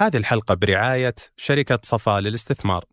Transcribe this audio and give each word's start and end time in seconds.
هذه 0.00 0.16
الحلقة 0.16 0.54
برعاية 0.54 1.14
شركة 1.36 1.78
صفاء 1.82 2.20
للاستثمار. 2.20 2.84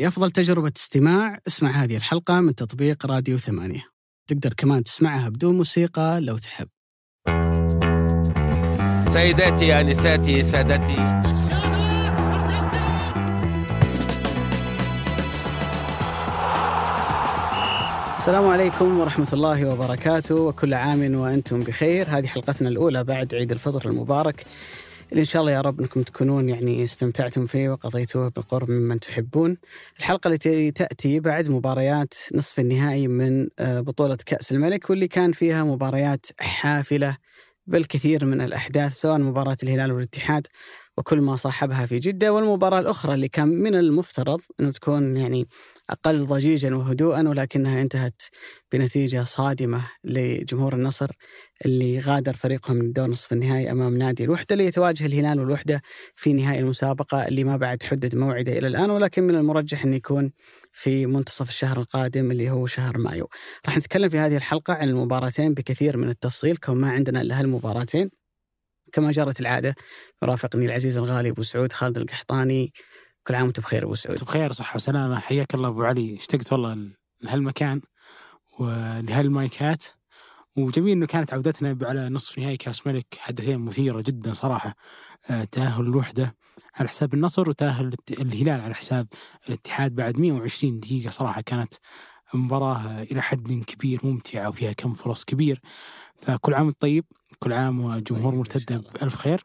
لأفضل 0.00 0.30
تجربة 0.30 0.72
استماع 0.76 1.38
اسمع 1.46 1.70
هذه 1.70 1.96
الحلقة 1.96 2.40
من 2.40 2.54
تطبيق 2.54 3.06
راديو 3.06 3.38
ثمانية. 3.38 3.84
تقدر 4.30 4.54
كمان 4.54 4.84
تسمعها 4.84 5.28
بدون 5.28 5.56
موسيقى 5.56 6.20
لو 6.20 6.38
تحب. 6.38 6.68
سيداتي 9.12 9.80
انساتي 9.80 10.42
سادتي. 10.42 11.26
السلام 18.16 18.46
عليكم 18.46 19.00
ورحمة 19.00 19.28
الله 19.32 19.72
وبركاته 19.72 20.34
وكل 20.34 20.74
عام 20.74 21.14
وأنتم 21.14 21.62
بخير. 21.62 22.06
هذه 22.08 22.26
حلقتنا 22.26 22.68
الأولى 22.68 23.04
بعد 23.04 23.34
عيد 23.34 23.52
الفطر 23.52 23.90
المبارك. 23.90 24.46
إن 25.12 25.24
شاء 25.24 25.42
الله 25.42 25.52
يا 25.52 25.60
رب 25.60 25.80
أنكم 25.80 26.02
تكونون 26.02 26.48
يعني 26.48 26.84
استمتعتم 26.84 27.46
فيه 27.46 27.68
وقضيتوه 27.68 28.28
بالقرب 28.28 28.70
ممن 28.70 29.00
تحبون. 29.00 29.56
الحلقة 29.98 30.28
التي 30.28 30.70
تأتي 30.70 31.20
بعد 31.20 31.48
مباريات 31.48 32.14
نصف 32.34 32.60
النهائي 32.60 33.08
من 33.08 33.48
آه، 33.58 33.80
بطولة 33.80 34.18
كأس 34.26 34.52
الملك 34.52 34.90
واللي 34.90 35.08
كان 35.08 35.32
فيها 35.32 35.64
مباريات 35.64 36.26
حافلة 36.40 37.16
بالكثير 37.66 38.24
من 38.24 38.40
الأحداث 38.40 38.92
سواء 38.92 39.18
مباراة 39.18 39.56
الهلال 39.62 39.92
والاتحاد 39.92 40.46
وكل 40.96 41.20
ما 41.20 41.36
صاحبها 41.36 41.86
في 41.86 41.98
جدة 41.98 42.32
والمباراة 42.32 42.80
الأخرى 42.80 43.14
اللي 43.14 43.28
كان 43.28 43.48
من 43.48 43.74
المفترض 43.74 44.40
أنه 44.60 44.70
تكون 44.70 45.16
يعني 45.16 45.48
أقل 45.90 46.26
ضجيجا 46.26 46.74
وهدوءا 46.74 47.28
ولكنها 47.28 47.82
انتهت 47.82 48.22
بنتيجة 48.72 49.24
صادمة 49.24 49.90
لجمهور 50.04 50.74
النصر 50.74 51.10
اللي 51.64 52.00
غادر 52.00 52.34
فريقهم 52.34 52.76
من 52.76 52.92
دور 52.92 53.06
نصف 53.06 53.32
النهائي 53.32 53.70
أمام 53.70 53.98
نادي 53.98 54.24
الوحدة 54.24 54.56
ليتواجه 54.56 55.06
الهلال 55.06 55.40
والوحدة 55.40 55.82
في 56.14 56.32
نهائي 56.32 56.58
المسابقة 56.58 57.28
اللي 57.28 57.44
ما 57.44 57.56
بعد 57.56 57.82
حدد 57.82 58.16
موعده 58.16 58.58
إلى 58.58 58.66
الآن 58.66 58.90
ولكن 58.90 59.22
من 59.22 59.34
المرجح 59.34 59.84
أن 59.84 59.94
يكون 59.94 60.32
في 60.72 61.06
منتصف 61.06 61.48
الشهر 61.48 61.80
القادم 61.80 62.30
اللي 62.30 62.50
هو 62.50 62.66
شهر 62.66 62.98
مايو. 62.98 63.28
راح 63.66 63.76
نتكلم 63.76 64.08
في 64.08 64.18
هذه 64.18 64.36
الحلقة 64.36 64.74
عن 64.74 64.88
المباراتين 64.88 65.54
بكثير 65.54 65.96
من 65.96 66.08
التفصيل 66.08 66.56
كون 66.56 66.76
ما 66.76 66.90
عندنا 66.90 67.20
إلا 67.20 67.40
هالمباراتين. 67.40 68.10
كما 68.92 69.10
جرت 69.12 69.40
العادة 69.40 69.74
يرافقني 70.22 70.66
العزيز 70.66 70.98
الغالي 70.98 71.30
أبو 71.30 71.42
سعود 71.42 71.72
خالد 71.72 71.98
القحطاني 71.98 72.72
كل 73.26 73.34
عام 73.34 73.44
وانت 73.44 73.60
بخير 73.60 73.84
أبو 73.84 73.94
سعود. 73.94 74.24
بخير 74.24 74.52
صحة 74.52 74.76
وسلامة. 74.76 75.18
حياك 75.18 75.54
الله 75.54 75.68
أبو 75.68 75.82
علي. 75.82 76.16
اشتقت 76.16 76.52
والله 76.52 76.90
لهالمكان 77.22 77.80
ولهالمايكات. 78.58 79.84
وجميل 80.56 80.92
إنه 80.92 81.06
كانت 81.06 81.34
عودتنا 81.34 81.78
على 81.88 82.08
نصف 82.08 82.38
نهائي 82.38 82.56
كأس 82.56 82.86
ملك. 82.86 83.06
حدثين 83.18 83.58
مثيرة 83.58 84.00
جدا 84.00 84.32
صراحة. 84.32 84.74
آه، 85.30 85.44
تأهل 85.44 85.84
الوحدة 85.84 86.36
على 86.74 86.88
حساب 86.88 87.14
النصر 87.14 87.48
وتأهل 87.48 87.94
الهلال 88.10 88.60
على 88.60 88.74
حساب 88.74 89.06
الاتحاد. 89.48 89.94
بعد 89.94 90.18
120 90.18 90.80
دقيقة 90.80 91.10
صراحة 91.10 91.40
كانت 91.40 91.74
مباراة 92.34 93.02
إلى 93.02 93.22
حد 93.22 93.64
كبير 93.66 94.00
ممتعة 94.04 94.48
وفيها 94.48 94.72
كم 94.72 94.94
فرص 94.94 95.24
كبير. 95.24 95.60
فكل 96.16 96.54
عام 96.54 96.70
طيب 96.70 97.04
كل 97.38 97.52
عام 97.52 97.80
وجمهور 97.80 98.34
مرتدة 98.34 98.76
بألف 98.76 99.16
خير. 99.16 99.44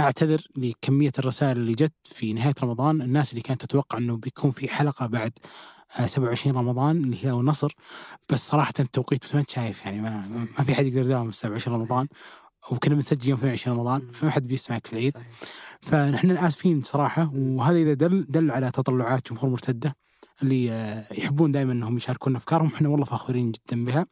أعتذر 0.00 0.46
لكمية 0.56 1.12
الرسائل 1.18 1.56
اللي 1.56 1.72
جت 1.72 1.92
في 2.04 2.32
نهاية 2.32 2.54
رمضان. 2.62 3.02
الناس 3.02 3.30
اللي 3.30 3.40
كانت 3.42 3.60
تتوقع 3.64 3.98
إنه 3.98 4.16
بيكون 4.16 4.50
في 4.50 4.68
حلقة 4.68 5.06
بعد 5.06 5.32
27 6.06 6.56
رمضان 6.56 7.04
اللي 7.04 7.24
هي 7.26 7.30
النصر 7.30 7.72
بس 8.28 8.48
صراحة 8.48 8.72
التوقيت 8.80 9.36
ما 9.36 9.44
شايف 9.48 9.84
يعني 9.86 10.00
ما, 10.00 10.46
ما 10.58 10.64
في 10.64 10.74
حد 10.74 10.86
يقدر 10.86 11.00
يداوم 11.00 11.30
27 11.30 11.76
رمضان. 11.78 12.08
وكنا 12.70 12.94
بنسجل 12.94 13.28
يوم 13.28 13.38
22 13.38 13.76
رمضان 13.76 14.08
فما 14.12 14.30
حد 14.30 14.46
بيسمعك 14.46 14.86
في 14.86 14.92
العيد. 14.92 15.16
فنحن 15.80 16.30
آسفين 16.30 16.82
صراحة 16.82 17.30
وهذا 17.34 17.76
إذا 17.78 17.94
دل 17.94 18.26
دل 18.28 18.50
على 18.50 18.70
تطلعات 18.70 19.30
جمهور 19.32 19.50
مرتدة 19.50 19.96
اللي 20.42 20.70
آه، 20.72 21.12
يحبون 21.12 21.52
دائما 21.52 21.72
إنهم 21.72 21.96
يشاركون 21.96 22.36
أفكارهم. 22.36 22.66
إحنا 22.74 22.88
والله 22.88 23.04
فخورين 23.04 23.52
جدا 23.52 23.84
بها. 23.84 24.06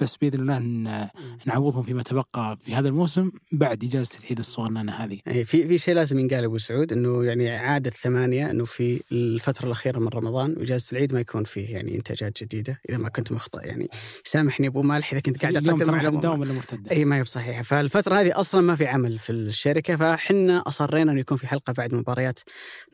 بس 0.00 0.16
بإذن 0.16 0.40
الله 0.40 0.56
ان 0.56 1.08
نعوضهم 1.44 1.82
فيما 1.82 2.02
تبقى 2.02 2.58
في 2.64 2.74
هذا 2.74 2.88
الموسم 2.88 3.30
بعد 3.52 3.84
إجازة 3.84 4.18
العيد 4.20 4.38
الصغننه 4.38 4.92
هذه. 4.92 5.18
في 5.24 5.44
في 5.44 5.78
شيء 5.78 5.94
لازم 5.94 6.18
ينقال 6.18 6.44
أبو 6.44 6.58
سعود 6.58 6.92
إنه 6.92 7.24
يعني 7.24 7.50
عادة 7.50 7.90
ثمانيه 7.90 8.50
إنه 8.50 8.64
في 8.64 9.00
الفترة 9.12 9.66
الأخيرة 9.66 9.98
من 9.98 10.08
رمضان 10.08 10.54
وإجازة 10.58 10.86
العيد 10.92 11.14
ما 11.14 11.20
يكون 11.20 11.44
فيه 11.44 11.68
يعني 11.74 11.94
إنتاجات 11.94 12.42
جديدة 12.42 12.80
إذا 12.88 12.98
ما 12.98 13.08
كنت 13.08 13.32
مخطئ 13.32 13.66
يعني 13.66 13.88
سامحني 14.24 14.66
أبو 14.66 14.82
مالح 14.82 15.12
إذا 15.12 15.20
كنت 15.20 15.42
قاعد 15.42 15.56
أقدم 15.56 15.92
معلومات 15.92 16.24
ولا 16.24 16.52
مرتده. 16.52 16.90
اي 16.90 17.04
ما 17.04 17.16
هي 17.16 17.22
بصحيحة 17.22 17.62
فالفترة 17.62 18.14
هذه 18.14 18.40
أصلا 18.40 18.60
ما 18.60 18.76
في 18.76 18.86
عمل 18.86 19.18
في 19.18 19.32
الشركة 19.32 19.96
فحنا 19.96 20.62
أصرينا 20.66 21.12
انه 21.12 21.20
يكون 21.20 21.36
في 21.36 21.46
حلقة 21.46 21.72
بعد 21.72 21.94
مباريات 21.94 22.40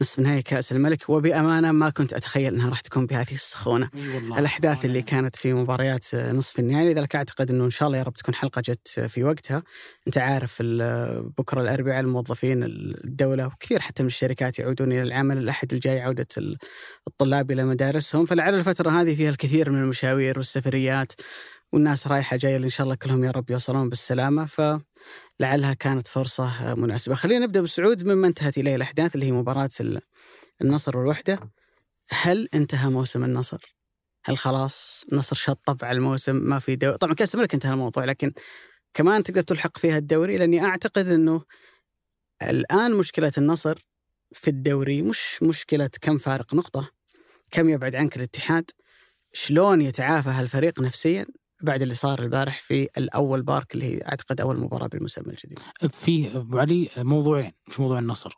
نصف 0.03 0.19
نهائي 0.19 0.43
كأس 0.43 0.73
الملك 0.73 1.09
وبأمانة 1.11 1.73
ما 1.73 1.91
كنت 1.91 2.13
أتخيل 2.13 2.55
إنها 2.55 2.71
راح 2.71 2.81
تكون 2.81 3.07
بهذه 3.07 3.33
السخونة. 3.35 3.89
الأحداث 4.39 4.85
اللي 4.85 5.03
كانت 5.03 5.37
في 5.37 5.53
مباريات 5.53 6.15
نصف 6.15 6.59
النهائي 6.59 6.90
لذلك 6.93 7.17
أعتقد 7.17 7.51
إنه 7.51 7.65
إن 7.65 7.71
شاء 7.71 7.87
الله 7.89 7.99
يا 7.99 8.03
رب 8.03 8.15
تكون 8.15 8.35
حلقة 8.35 8.61
جت 8.61 9.01
في 9.01 9.25
وقتها. 9.25 9.63
أنت 10.07 10.19
عارف 10.19 10.63
بكرة 11.39 11.61
الأربعاء 11.63 12.01
الموظفين 12.01 12.63
الدولة 13.05 13.47
وكثير 13.47 13.81
حتى 13.81 14.03
من 14.03 14.07
الشركات 14.07 14.59
يعودون 14.59 14.93
إلى 14.93 15.03
العمل. 15.03 15.39
الأحد 15.39 15.73
الجاي 15.73 16.01
عودة 16.01 16.27
الطلاب 17.09 17.51
إلى 17.51 17.65
مدارسهم. 17.65 18.27
فلعل 18.27 18.55
الفترة 18.55 18.91
هذه 18.91 19.15
فيها 19.17 19.31
الكثير 19.31 19.71
من 19.71 19.79
المشاوير 19.79 20.39
والسفريات 20.39 21.13
والناس 21.73 22.07
رايحة 22.07 22.37
جاية. 22.37 22.57
إن 22.57 22.69
شاء 22.69 22.85
الله 22.85 22.95
كلهم 22.95 23.25
يا 23.25 23.31
رب 23.31 23.51
يوصلون 23.51 23.89
بالسلامة. 23.89 24.47
فلعلها 24.47 25.75
كانت 25.75 26.07
فرصة 26.09 26.75
مناسبة. 26.75 27.15
خلينا 27.15 27.47
نبدأ 27.47 27.61
بالسعود 27.61 28.05
مما 28.05 28.27
انتهت 28.27 28.59
إليه 28.59 28.77
الأحداث 28.77 29.15
اللي 29.15 29.27
هي 29.27 29.33
مباراة 29.33 29.69
النصر 30.63 30.97
والوحدة. 30.99 31.41
هل 32.11 32.49
انتهى 32.55 32.91
موسم 32.91 33.25
النصر؟ 33.25 33.80
هل 34.25 34.39
خلاص 34.39 35.05
نصر 35.13 35.37
شطب 35.37 35.85
على 35.85 35.97
الموسم 35.97 36.37
ما 36.37 36.59
في 36.59 36.77
دوري 36.77 36.99
طبعا 36.99 37.15
كاس 37.15 37.35
الملك 37.35 37.55
انتهى 37.55 37.73
الموضوع 37.73 38.05
لكن 38.05 38.33
كمان 38.95 39.23
تقدر 39.23 39.43
تلحق 39.43 39.79
فيها 39.79 39.99
الدوري 39.99 40.39
لأني 40.39 40.65
أعتقد 40.65 41.09
إنه 41.09 41.43
الآن 42.43 42.95
مشكلة 42.95 43.33
النصر 43.39 43.79
في 44.33 44.49
الدوري 44.49 45.03
مش 45.03 45.43
مشكلة 45.43 45.91
كم 46.01 46.19
فارق 46.19 46.55
نقطة 46.55 46.91
كم 47.51 47.69
يبعد 47.69 47.95
عنك 47.95 48.17
الاتحاد 48.17 48.71
شلون 49.33 49.81
يتعافى 49.81 50.29
هالفريق 50.29 50.81
نفسيا 50.81 51.27
بعد 51.63 51.83
اللي 51.83 51.95
صار 51.95 52.23
البارح 52.23 52.63
في 52.63 52.89
الأول 52.99 53.43
بارك 53.43 53.75
اللي 53.75 53.85
هي 53.85 54.03
أعتقد 54.03 54.41
أول 54.41 54.61
مباراة 54.61 54.87
بالمسمى 54.87 55.33
الجديد. 55.33 55.59
في 55.91 56.37
أبو 56.37 56.59
علي 56.59 56.89
موضوعين 56.97 57.53
في 57.69 57.83
موضوع 57.83 57.99
النصر. 57.99 58.35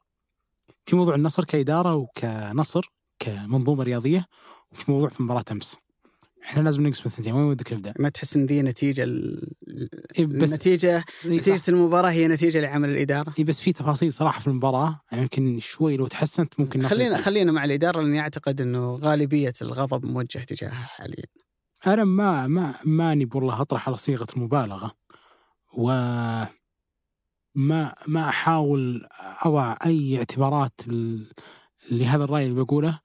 في 0.87 0.97
موضوع 0.97 1.15
النصر 1.15 1.45
كإدارة 1.45 1.95
وكنصر 1.95 2.93
كمنظومة 3.19 3.83
رياضية 3.83 4.27
وفي 4.73 4.91
موضوع 4.91 5.09
في 5.09 5.23
مباراة 5.23 5.45
أمس. 5.53 5.79
إحنا 6.45 6.63
لازم 6.63 6.87
نقسم 6.87 7.03
الثنتين 7.07 7.35
وين 7.35 7.45
ودك 7.45 7.73
نبدأ؟ 7.73 7.95
ما 7.99 8.09
تحس 8.09 8.37
إن 8.37 8.47
ذي 8.47 8.63
نتيجة 8.63 9.05
ال... 9.05 9.49
بس 10.19 10.51
النتيجه 10.51 11.05
نتيجة 11.27 11.63
المباراة 11.69 12.11
هي 12.11 12.29
نتيجة 12.29 12.61
لعمل 12.61 12.89
الإدارة. 12.89 13.35
إي 13.39 13.45
بس 13.45 13.61
في 13.61 13.73
تفاصيل 13.73 14.13
صراحة 14.13 14.41
في 14.41 14.47
المباراة. 14.47 15.01
يعني 15.13 15.23
يمكن 15.23 15.59
شوي 15.59 15.97
لو 15.97 16.07
تحسنت 16.07 16.61
ممكن 16.61 16.83
خلينا 16.83 17.17
خلينا 17.17 17.53
مع 17.53 17.65
الإدارة 17.65 18.01
لأني 18.01 18.21
أعتقد 18.21 18.61
إنه 18.61 18.97
غالبية 18.97 19.53
الغضب 19.63 20.07
موجه 20.07 20.39
تجاهها 20.39 20.73
حاليا. 20.73 21.25
أنا 21.87 22.05
ما 22.05 22.47
ما 22.47 22.75
ماني 22.85 23.29
والله 23.35 23.61
أطرح 23.61 23.89
على 23.89 23.97
صيغة 23.97 24.27
المبالغة. 24.37 24.93
و 25.75 25.87
ما 27.55 27.95
ما 28.07 28.29
أحاول 28.29 29.07
أضع 29.45 29.77
أي 29.87 30.17
اعتبارات 30.17 30.81
لهذا 31.91 32.25
الرأي 32.25 32.47
اللي 32.47 32.65
بقوله. 32.65 32.99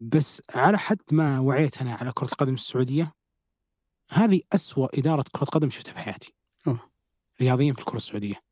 بس 0.00 0.42
على 0.54 0.78
حد 0.78 0.98
ما 1.12 1.38
وعيت 1.38 1.82
أنا 1.82 1.94
على 1.94 2.12
كرة 2.12 2.26
القدم 2.26 2.54
السعودية 2.54 3.12
هذه 4.10 4.40
أسوأ 4.52 4.98
إدارة 4.98 5.24
كرة 5.32 5.44
قدم 5.44 5.70
شفتها 5.70 5.92
في 5.92 5.98
حياتي. 5.98 6.34
أوه. 6.66 6.90
رياضيا 7.40 7.72
في 7.72 7.78
الكرة 7.78 7.96
السعودية. 7.96 8.42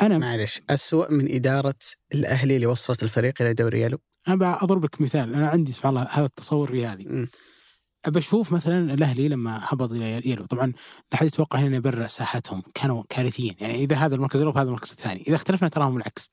أنا 0.00 0.18
معلش 0.18 0.62
أسوأ 0.70 1.10
من 1.10 1.34
إدارة 1.34 1.78
الأهلي 2.14 2.56
اللي 2.56 2.66
وصلت 2.66 3.02
الفريق 3.02 3.42
إلى 3.42 3.54
دوري 3.54 3.80
يالو 3.80 3.98
أنا 4.28 4.64
أضرب 4.64 4.84
لك 4.84 5.00
مثال 5.00 5.34
أنا 5.34 5.48
عندي 5.48 5.72
سبحان 5.72 5.96
الله 5.96 6.08
هذا 6.10 6.26
التصور 6.26 6.68
الرياضي 6.68 7.28
أبى 8.04 8.18
أشوف 8.18 8.52
مثلا 8.52 8.94
الأهلي 8.94 9.28
لما 9.28 9.60
هبط 9.62 9.92
إلى 9.92 10.30
يلو. 10.30 10.44
طبعا 10.44 10.66
لا 10.66 10.74
أحد 11.14 11.26
يتوقع 11.26 11.58
هنا 11.58 11.76
يبرر 11.76 12.06
ساحتهم 12.06 12.62
كانوا 12.74 13.02
كارثيين. 13.08 13.54
يعني 13.60 13.74
إذا 13.74 13.96
هذا 13.96 14.14
المركز 14.14 14.40
الأول 14.40 14.54
فهذا 14.54 14.68
المركز 14.68 14.90
الثاني. 14.90 15.24
إذا 15.28 15.36
اختلفنا 15.36 15.68
تراهم 15.68 15.96
العكس. 15.96 16.30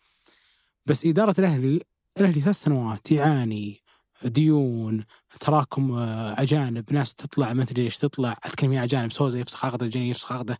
بس 0.85 1.05
إدارة 1.05 1.35
الأهلي 1.39 1.81
الأهلي 2.17 2.41
ثلاث 2.41 2.55
سنوات 2.55 3.11
يعاني 3.11 3.80
ديون 4.23 5.05
تراكم 5.39 5.91
آه، 5.91 6.41
أجانب 6.41 6.93
ناس 6.93 7.15
تطلع 7.15 7.53
ما 7.53 7.63
أدري 7.63 7.81
إيش 7.81 7.97
تطلع 7.97 8.37
أتكلم 8.43 8.73
أجانب 8.73 9.11
سوزا 9.11 9.39
يفسخ 9.39 9.65
عقده 9.65 9.87
جنيه 9.87 10.09
يفسخ 10.09 10.31
عقده 10.31 10.57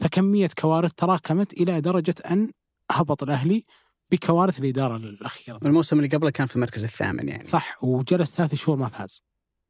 فكمية 0.00 0.50
كوارث 0.58 0.92
تراكمت 0.92 1.52
إلى 1.52 1.80
درجة 1.80 2.14
أن 2.30 2.50
هبط 2.92 3.22
الأهلي 3.22 3.64
بكوارث 4.12 4.58
الإدارة 4.58 4.96
الأخيرة. 4.96 5.60
الموسم 5.64 5.96
اللي 5.96 6.08
قبله 6.08 6.30
كان 6.30 6.46
في 6.46 6.56
المركز 6.56 6.84
الثامن 6.84 7.28
يعني. 7.28 7.44
صح 7.44 7.84
وجلس 7.84 8.36
ثلاث 8.36 8.54
شهور 8.54 8.78
ما 8.78 8.88
فاز. 8.88 9.22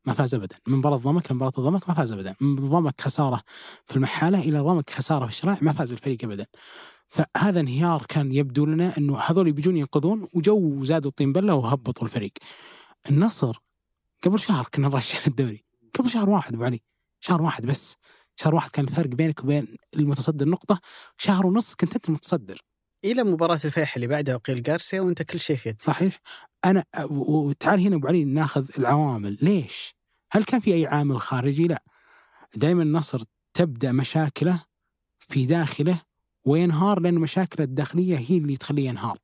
ما 0.06 0.14
فاز 0.14 0.34
ابدا. 0.34 0.56
من 0.66 0.78
مباراة 0.78 0.96
ضمك 0.96 1.32
لمباراه 1.32 1.52
الضمك 1.58 1.88
ما 1.88 1.94
فاز 1.94 2.12
ابدا. 2.12 2.34
من 2.40 2.68
ضمك 2.68 3.00
خسارة 3.00 3.42
في 3.86 3.96
المحالة 3.96 4.38
إلى 4.38 4.58
ضمك 4.58 4.90
خسارة 4.90 5.24
في 5.24 5.30
الشراع 5.30 5.58
ما 5.62 5.72
فاز 5.72 5.92
الفريق 5.92 6.24
ابدا. 6.24 6.46
فهذا 7.08 7.60
انهيار 7.60 8.06
كان 8.08 8.32
يبدو 8.32 8.66
لنا 8.66 8.98
إنه 8.98 9.18
هذول 9.18 9.52
بيجون 9.52 9.76
ينقذون 9.76 10.28
وجو 10.34 10.84
زادوا 10.84 11.10
الطين 11.10 11.32
بلة 11.32 11.54
وهبطوا 11.54 12.04
الفريق. 12.04 12.32
النصر. 13.10 13.58
قبل 14.22 14.40
شهر 14.40 14.68
كنا 14.74 14.88
مرشحين 14.88 15.22
الدوري 15.26 15.64
قبل 15.98 16.10
شهر 16.10 16.30
واحد 16.30 16.54
أبو 16.54 16.64
علي. 16.64 16.80
شهر 17.20 17.42
واحد 17.42 17.66
بس. 17.66 17.96
شهر 18.36 18.54
واحد 18.54 18.70
كان 18.70 18.84
الفرق 18.84 19.08
بينك 19.08 19.44
وبين 19.44 19.76
المتصدر 19.96 20.48
نقطة. 20.48 20.80
شهر 21.18 21.46
ونص 21.46 21.74
كنت 21.74 21.94
أنت 21.94 22.08
المتصدر. 22.08 22.60
إلى 23.04 23.24
مباراة 23.24 23.60
الفيح 23.64 23.94
اللي 23.94 24.06
بعدها 24.06 24.34
وقيل 24.34 24.62
جارسيا 24.62 25.00
وأنت 25.00 25.22
كل 25.22 25.40
شيء 25.40 25.56
في 25.56 25.68
يدك. 25.68 25.82
صحيح. 25.82 26.20
أنا 26.64 26.84
وتعال 27.10 27.80
هنا 27.80 27.96
أبو 27.96 28.08
علي 28.08 28.24
ناخذ 28.24 28.68
العوامل. 28.78 29.38
ليش؟ 29.42 29.94
هل 30.32 30.44
كان 30.44 30.60
في 30.60 30.74
أي 30.74 30.86
عامل 30.86 31.20
خارجي؟ 31.20 31.66
لا. 31.66 31.82
دائما 32.56 32.82
النصر 32.82 33.22
تبدأ 33.54 33.92
مشاكله 33.92 34.64
في 35.18 35.46
داخله 35.46 36.00
وينهار 36.44 37.00
لأن 37.00 37.14
مشاكله 37.14 37.64
الداخلية 37.64 38.16
هي 38.16 38.38
اللي 38.38 38.56
تخليه 38.56 38.88
ينهار. 38.88 39.18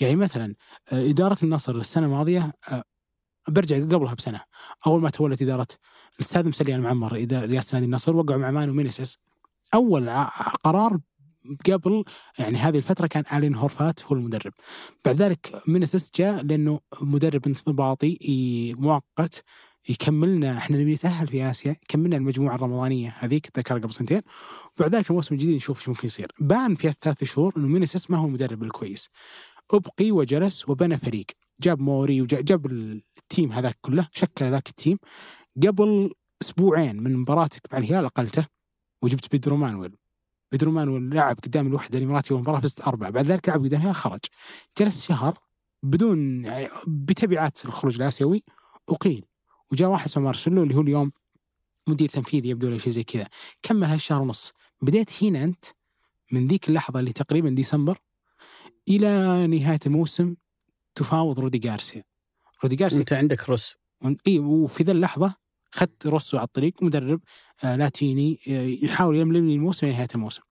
يعني 0.00 0.16
مثلا 0.16 0.54
آه، 0.92 1.10
إدارة 1.10 1.36
النصر 1.42 1.76
السنة 1.76 2.06
الماضية 2.06 2.52
آه، 2.72 2.84
برجع 3.48 3.76
قبلها 3.76 4.14
بسنة 4.14 4.40
أول 4.86 5.02
ما 5.02 5.10
تولت 5.10 5.42
إدارة 5.42 5.66
الأستاذ 6.14 6.48
مسلي 6.48 6.74
المعمر 6.74 7.12
رئاسة 7.32 7.74
نادي 7.74 7.86
النصر 7.86 8.16
وقعوا 8.16 8.40
مع 8.40 8.50
مانو 8.50 8.72
مينيسيس. 8.72 9.18
أول 9.74 10.08
ع- 10.08 10.28
قرار 10.64 10.98
قبل 11.66 12.04
يعني 12.38 12.58
هذه 12.58 12.78
الفترة 12.78 13.06
كان 13.06 13.24
آلين 13.38 13.54
هورفات 13.54 14.04
هو 14.04 14.16
المدرب. 14.16 14.52
بعد 15.04 15.22
ذلك 15.22 15.62
مينيسيس 15.66 16.10
جاء 16.14 16.42
لأنه 16.42 16.80
مدرب 17.00 17.46
انضباطي 17.46 18.18
مؤقت 18.78 19.44
يكملنا 19.88 20.58
إحنا 20.58 20.78
نبي 20.78 20.94
نتأهل 20.94 21.26
في 21.26 21.50
آسيا 21.50 21.76
كملنا 21.88 22.16
المجموعة 22.16 22.54
الرمضانية 22.54 23.14
هذيك 23.18 23.58
ذكرها 23.58 23.78
قبل 23.78 23.92
سنتين. 23.94 24.20
وبعد 24.78 24.94
ذلك 24.94 25.10
الموسم 25.10 25.34
الجديد 25.34 25.56
نشوف 25.56 25.78
إيش 25.78 25.88
ممكن 25.88 26.06
يصير. 26.06 26.32
بان 26.40 26.74
في 26.74 26.88
الثلاث 26.88 27.24
شهور 27.24 27.52
إنه 27.56 27.66
مينيسيس 27.68 28.10
ما 28.10 28.18
هو 28.18 28.26
المدرب 28.26 28.62
الكويس. 28.62 29.10
أبقي 29.70 30.10
وجلس 30.10 30.68
وبنى 30.68 30.98
فريق. 30.98 31.26
جاب 31.62 31.80
موري 31.80 32.22
وجاب 32.22 32.66
ال 32.66 32.83
team 32.83 33.52
هذاك 33.52 33.78
كله 33.80 34.08
شكل 34.12 34.50
ذاك 34.50 34.68
ال 34.68 34.73
team. 34.73 34.98
قبل 35.66 36.14
أسبوعين 36.42 37.02
من 37.02 37.16
مباراتك 37.16 37.60
مع 37.72 37.78
الهلال 37.78 38.04
أقلته 38.04 38.46
وجبت 39.02 39.32
بيدرو 39.32 39.56
مانويل. 39.56 39.96
بيدرو 40.52 40.70
مانويل 40.70 41.14
لعب 41.14 41.36
قدام 41.44 41.66
الوحدة 41.66 41.98
الاماراتي 41.98 42.34
والمباراه 42.34 42.60
فزت 42.60 42.80
أربعة 42.80 43.10
بعد 43.10 43.24
ذلك 43.26 43.48
لعب 43.48 43.64
قدام 43.64 43.80
الهلال 43.80 43.94
خرج. 43.94 44.20
جلس 44.78 45.06
شهر 45.06 45.38
بدون 45.82 46.44
يعني 46.44 46.68
بتبعات 46.86 47.64
الخروج 47.64 47.94
الآسيوي 47.94 48.42
أقيل. 48.88 49.24
وجاء 49.72 49.90
واحد 49.90 50.04
اسمه 50.04 50.24
مارسيلو 50.24 50.62
اللي 50.62 50.74
هو 50.74 50.80
اليوم 50.80 51.12
مدير 51.86 52.08
تنفيذي 52.08 52.48
يبدو 52.48 52.70
له 52.70 52.78
شيء 52.78 52.92
زي 52.92 53.02
كذا. 53.02 53.28
كمل 53.62 53.88
هالشهر 53.88 54.22
ونص. 54.22 54.52
بديت 54.82 55.24
هنا 55.24 55.44
أنت 55.44 55.64
من 56.32 56.48
ذيك 56.48 56.68
اللحظة 56.68 57.00
اللي 57.00 57.12
تقريبا 57.12 57.50
ديسمبر 57.50 57.98
إلى 58.88 59.46
نهاية 59.46 59.78
الموسم 59.86 60.34
تفاوض 60.94 61.40
رودي 61.40 61.58
جارسيا 61.58 62.02
رودي 62.62 62.76
جارسيا 62.76 62.98
أنت 62.98 63.12
عندك 63.12 63.48
روس 63.50 63.74
إي 64.26 64.38
وفي 64.38 64.84
ذا 64.84 64.92
اللحظة 64.92 65.34
اخذت 65.74 66.06
روسو 66.06 66.36
على 66.36 66.46
الطريق 66.46 66.82
مدرب 66.82 67.20
آه 67.64 67.76
لاتيني 67.76 68.38
آه 68.48 68.84
يحاول 68.84 69.16
يملم 69.16 69.46
لي 69.46 69.54
الموسم 69.54 69.86
لنهاية 69.86 70.08
الموسم. 70.14 70.42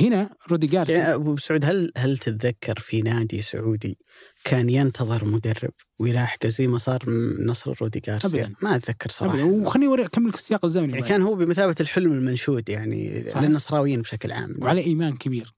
هنا 0.00 0.30
رودي 0.50 0.66
جارسيا 0.66 0.96
يعني 0.98 1.14
أبو 1.14 1.36
سعود 1.36 1.64
هل 1.64 1.92
هل 1.96 2.18
تتذكر 2.18 2.78
في 2.78 3.02
نادي 3.02 3.40
سعودي 3.40 3.98
كان 4.44 4.70
ينتظر 4.70 5.24
مدرب 5.24 5.72
ويلاحقه 5.98 6.48
زي 6.48 6.66
ما 6.66 6.78
صار 6.78 7.04
نصر 7.46 7.74
رودي 7.82 8.00
جارسيا 8.00 8.44
أبداً. 8.44 8.54
ما 8.62 8.76
أتذكر 8.76 9.10
صراحة 9.10 9.34
أبداً. 9.34 9.44
وخليني 9.44 10.04
أكمل 10.04 10.34
السياق 10.34 10.64
الزمني 10.64 10.92
يعني. 10.92 11.08
كان 11.08 11.22
هو 11.22 11.34
بمثابة 11.34 11.74
الحلم 11.80 12.12
المنشود 12.12 12.68
يعني 12.68 13.24
صحيح. 13.30 13.42
للنصراويين 13.42 14.02
بشكل 14.02 14.32
عام 14.32 14.56
وعلى 14.60 14.80
إيمان 14.80 15.16
كبير. 15.16 15.55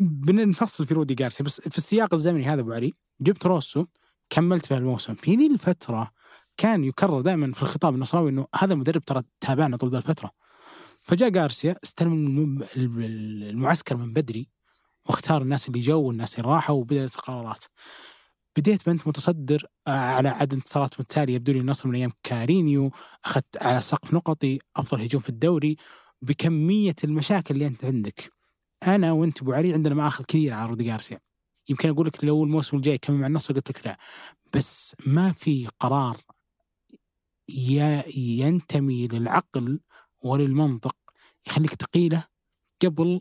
بنفصل 0.00 0.86
في 0.86 0.94
رودي 0.94 1.14
جارسيا 1.14 1.44
بس 1.44 1.60
في 1.60 1.78
السياق 1.78 2.14
الزمني 2.14 2.44
هذا 2.44 2.60
أبو 2.60 2.72
علي 2.72 2.92
جبت 3.20 3.46
روسو 3.46 3.86
كملت 4.30 4.66
في 4.66 4.76
الموسم. 4.76 5.14
في 5.14 5.36
ذي 5.36 5.46
الفترة 5.46 6.10
كان 6.56 6.84
يكرر 6.84 7.20
دائما 7.20 7.52
في 7.52 7.62
الخطاب 7.62 7.94
النصراوي 7.94 8.30
إنه 8.30 8.46
هذا 8.54 8.72
المدرب 8.72 9.04
ترى 9.04 9.22
تابعنا 9.40 9.76
طول 9.76 9.90
ذا 9.90 9.96
الفترة. 9.96 10.30
فجاء 11.02 11.28
جارسيا 11.28 11.76
استلم 11.84 12.12
الم- 12.76 13.00
المعسكر 13.00 13.96
من 13.96 14.12
بدري 14.12 14.48
واختار 15.06 15.42
الناس 15.42 15.68
اللي 15.68 15.80
جو 15.80 16.02
والناس 16.02 16.38
اللي 16.38 16.50
راحوا 16.50 16.76
وبدأت 16.76 17.14
القرارات. 17.14 17.64
بديت 18.56 18.88
وأنت 18.88 19.08
متصدر 19.08 19.66
آه، 19.86 19.90
على 19.90 20.28
عدد 20.28 20.54
انتصارات 20.54 21.00
متتاليه 21.00 21.34
يبدو 21.34 21.52
لي 21.52 21.60
النصر 21.60 21.88
من 21.88 21.94
أيام 21.94 22.12
كارينيو 22.22 22.90
أخذت 23.24 23.62
على 23.62 23.80
سقف 23.80 24.14
نقطي 24.14 24.58
أفضل 24.76 25.00
هجوم 25.00 25.20
في 25.20 25.28
الدوري. 25.28 25.76
بكمية 26.22 26.94
المشاكل 27.04 27.54
اللي 27.54 27.66
أنت 27.66 27.84
عندك. 27.84 28.33
أنا 28.86 29.12
وأنت 29.12 29.42
أبو 29.42 29.52
علي 29.52 29.72
عندنا 29.72 29.94
مآخذ 29.94 30.24
كثير 30.24 30.52
على 30.54 30.68
رودي 30.68 30.84
جارسيا 30.84 31.20
يمكن 31.68 31.88
أقول 31.88 32.06
لك 32.06 32.24
لو 32.24 32.44
الموسم 32.44 32.76
الجاي 32.76 32.98
كمل 32.98 33.16
مع 33.16 33.26
النصر 33.26 33.54
قلت 33.54 33.70
لك 33.70 33.86
لا 33.86 33.98
بس 34.54 34.96
ما 35.06 35.32
في 35.32 35.68
قرار 35.80 36.16
ي- 37.48 38.38
ينتمي 38.40 39.06
للعقل 39.08 39.80
وللمنطق 40.22 40.96
يخليك 41.46 41.74
تقيله 41.74 42.24
قبل 42.82 43.20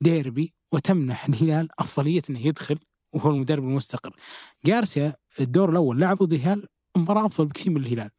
ديربي 0.00 0.54
وتمنح 0.72 1.24
الهلال 1.26 1.68
أفضلية 1.80 2.22
إنه 2.30 2.46
يدخل 2.46 2.78
وهو 3.12 3.30
المدرب 3.30 3.64
المستقر. 3.64 4.16
جارسيا 4.64 5.14
الدور 5.40 5.70
الأول 5.70 6.00
لعب 6.00 6.16
ضد 6.16 6.32
الهلال 6.32 6.68
مباراة 6.96 7.26
أفضل 7.26 7.46
بكثير 7.46 7.72
من 7.72 7.80
الهلال. 7.86 8.10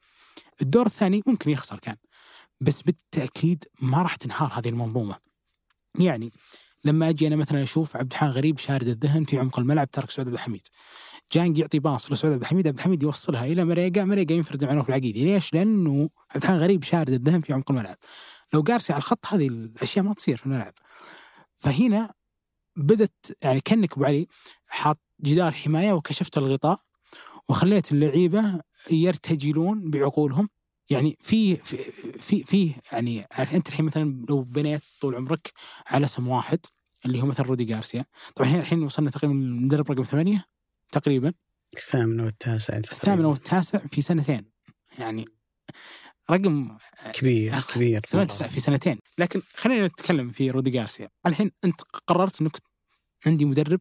الدور 0.62 0.86
الثاني 0.86 1.22
ممكن 1.28 1.50
يخسر 1.50 1.80
كان 1.80 1.96
بس 2.62 2.82
بالتأكيد 2.82 3.64
ما 3.82 4.02
راح 4.02 4.16
تنهار 4.16 4.52
هذه 4.54 4.70
المنظومة. 4.70 5.20
يعني 6.00 6.32
لما 6.86 7.10
أجي 7.10 7.28
أنا 7.28 7.36
مثلا 7.36 7.64
أشوف 7.64 7.98
عبد 7.98 8.12
الحان 8.12 8.30
غريب 8.30 8.58
شارد 8.58 8.88
الذهن 8.88 9.24
في 9.24 9.40
عمق 9.40 9.60
الملعب 9.60 9.92
ترك 9.92 10.12
سعود 10.12 10.28
عبد 10.28 10.34
الحميد. 10.38 10.62
جانج 11.32 11.58
يعطي 11.58 11.80
باص 11.80 12.12
لسعود 12.12 12.34
عبد 12.34 12.42
الحميد 12.44 12.68
عبد 12.68 12.78
الحميد 12.78 13.04
يوصلها 13.04 13.46
إلى 13.46 13.66
مريقا 13.66 14.04
مريقا 14.04 14.34
ينفرد 14.34 14.64
مع 14.64 14.74
نوف 14.74 14.90
العقيدي 14.90 15.26
ليش؟ 15.26 15.54
لأنه 15.54 16.10
عبد 16.32 16.44
الحان 16.44 16.58
غريب 16.58 16.84
شارد 16.84 17.10
الذهن 17.10 17.42
في 17.42 17.54
عمق 17.54 17.72
الملعب. 17.72 17.96
لو 18.54 18.64
جارسي 18.64 18.94
على 18.94 19.00
الخط 19.00 19.26
هذه 19.26 19.48
الأشياء 19.48 20.06
ما 20.06 20.14
تصير 20.14 20.38
في 20.38 20.46
الملعب. 20.46 20.74
فهنا 21.58 22.14
بدت 22.76 23.38
يعني 23.42 23.60
كأنك 23.60 23.94
أبو 23.94 24.06
علي 24.06 24.28
حاط 24.68 25.00
جدار 25.22 25.52
حماية 25.52 25.94
وكشفت 25.94 26.38
الغطاء 26.38 26.80
وخليت 27.50 27.92
اللعيبة 27.92 28.62
يرتجلون 28.92 29.90
بعقولهم 29.90 30.50
يعني 30.90 31.18
في 31.20 31.56
في 31.56 31.78
في, 32.20 32.44
في 32.44 32.72
يعني 32.92 33.28
أنت 33.40 33.68
الحين 33.68 33.86
مثلا 33.86 34.26
لو 34.30 34.42
بنيت 34.42 34.82
طول 35.02 35.16
عمرك 35.16 35.52
على 35.88 36.06
اسم 36.06 36.28
واحد 36.28 36.60
اللي 37.06 37.22
هو 37.22 37.25
مثلا 37.25 37.46
رودي 37.46 37.63
جارسيا 37.63 38.06
طبعا 38.36 38.50
هنا 38.50 38.60
الحين 38.60 38.84
وصلنا 38.84 39.10
تقريبا 39.10 39.34
المدرب 39.34 39.92
رقم 39.92 40.04
ثمانية 40.04 40.46
تقريبا. 40.92 41.34
الثامن 41.74 42.20
والتاسع 42.20 42.77
الثامن 42.77 43.25
والتاسع 43.25 43.80
في 43.80 44.01
سنتين. 44.01 44.51
يعني 45.00 45.25
رقم 46.32 46.77
كبير 47.13 47.62
كبير 47.74 48.00
ثمان 48.00 48.25
مرة. 48.25 48.34
تسع 48.34 48.48
في 48.48 48.60
سنتين. 48.60 49.00
لكن 49.18 49.41
خلينا 49.56 49.88
نتكلم 49.88 50.32
في 50.32 50.51
رودي 50.51 50.70
جارسيا 50.72 51.10
الحين 51.27 51.51
انت 51.63 51.82
قررت 52.08 52.41
انك 52.41 52.58
عندي 53.25 53.46
مدرب 53.46 53.80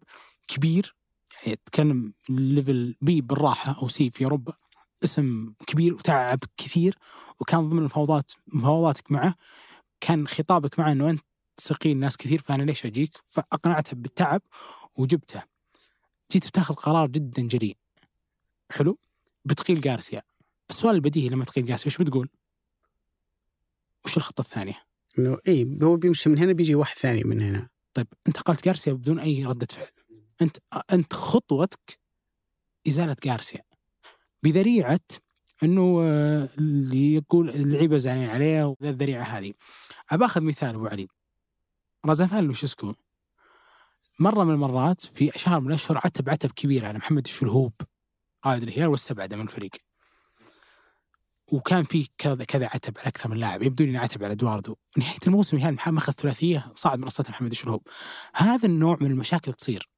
كبير 0.49 0.97
يعني 1.45 1.57
تتكلم 1.57 2.13
level 2.29 2.97
B 3.01 3.21
بالراحة 3.21 3.79
أو 3.83 3.89
C 3.89 4.11
في 4.11 4.25
أوروبا. 4.25 4.53
اسم 5.05 5.55
كبير 5.67 5.95
وتعب 5.95 6.39
كثير 6.57 6.99
وكان 7.41 7.69
ضمن 7.69 7.79
المفاوضات 7.79 8.33
مفاوضاتك 8.47 9.13
معه 9.13 9.35
كان 10.01 10.29
خطابك 10.29 10.79
معه 10.79 10.93
إنه 10.93 11.11
أنت 11.11 11.21
تسقي 11.57 11.95
ناس 11.95 12.17
كثير 12.17 12.43
فأنا 12.43 12.63
ليش 12.63 12.87
أجيك؟ 12.87 13.11
فأقنعته 13.25 13.97
بالتعب 13.97 14.43
وجبته. 14.97 15.43
جيت 16.33 16.49
بتاخذ 16.49 16.75
قرار 16.75 17.09
جدا 17.09 17.43
جريء. 17.43 17.77
حلو؟ 18.71 18.99
بتقيل 19.45 19.81
جارسيا. 19.81 20.23
السؤال 20.71 20.95
البديهي 20.95 21.29
لما 21.29 21.45
تقيل 21.45 21.65
جارسيا 21.65 21.87
وش 21.87 21.99
بتقول؟ 21.99 22.29
وش 24.05 24.17
الخطة 24.17 24.41
الثانية؟ 24.41 24.83
إنه 25.19 25.39
اي 25.49 25.79
هو 25.83 25.97
بيمشي 25.97 26.29
من 26.29 26.39
هنا 26.39 26.53
بيجي 26.53 26.75
واحد 26.75 26.97
ثاني 26.97 27.25
من 27.25 27.43
هنا 27.43 27.69
طيب 27.95 28.07
انتقلت 28.27 28.65
جارسيا 28.65 28.93
بدون 28.93 29.19
أي 29.19 29.45
ردة 29.45 29.67
فعل. 29.71 29.87
أنت 30.43 30.57
أنت 30.93 31.13
خطوتك 31.13 31.99
إزالة 32.89 33.17
جارسيا 33.25 33.61
بذريعة 34.43 35.01
إنه 35.63 36.01
آه، 36.03 36.49
اللي 36.59 37.15
يقول 37.15 37.51
اللعيبة 37.51 37.97
زعلانين 37.97 38.29
عليه 38.31 38.65
وذا 38.65 38.91
الذريعة 38.91 39.23
هذه. 39.23 39.53
ابى 40.11 40.25
اخذ 40.25 40.41
مثال 40.41 40.75
أبو 40.75 40.87
علي. 40.87 41.09
رازافان 42.07 42.45
لوشيسكو 42.45 42.95
مرة 44.21 44.45
من 44.45 44.55
المرات 44.55 45.01
في 45.01 45.31
شهر 45.37 45.61
من 45.61 45.69
الأشهر 45.69 45.99
عتب 45.99 46.31
عتب 46.31 46.51
كبير 46.51 46.87
على 46.87 46.99
محمد 46.99 47.25
الشلهوب 47.25 47.73
قائد 48.43 48.63
الهلال 48.63 48.89
واستبعده 48.89 49.37
من 49.37 49.43
الفريق. 49.43 49.71
وكان 51.53 51.85
في 51.85 52.09
كذا 52.19 52.45
كذا 52.45 52.67
عتب 52.67 52.99
على 52.99 53.09
أكثر 53.09 53.29
من 53.29 53.37
لاعب 53.37 53.63
يبدو 53.63 53.85
لي 53.85 53.99
عتب 53.99 54.25
على 54.25 54.33
إدواردو 54.33 54.77
نهايه 54.97 55.19
الموسم 55.27 55.57
الهلال 55.57 55.75
محمد 55.75 55.99
أخذ 55.99 56.13
ثلاثية 56.13 56.65
صعد 56.75 56.99
منصه 56.99 57.25
محمد 57.29 57.51
الشلهوب 57.51 57.89
هذا 58.35 58.67
النوع 58.67 58.97
من 59.01 59.11
المشاكل 59.11 59.53
تصير 59.53 59.89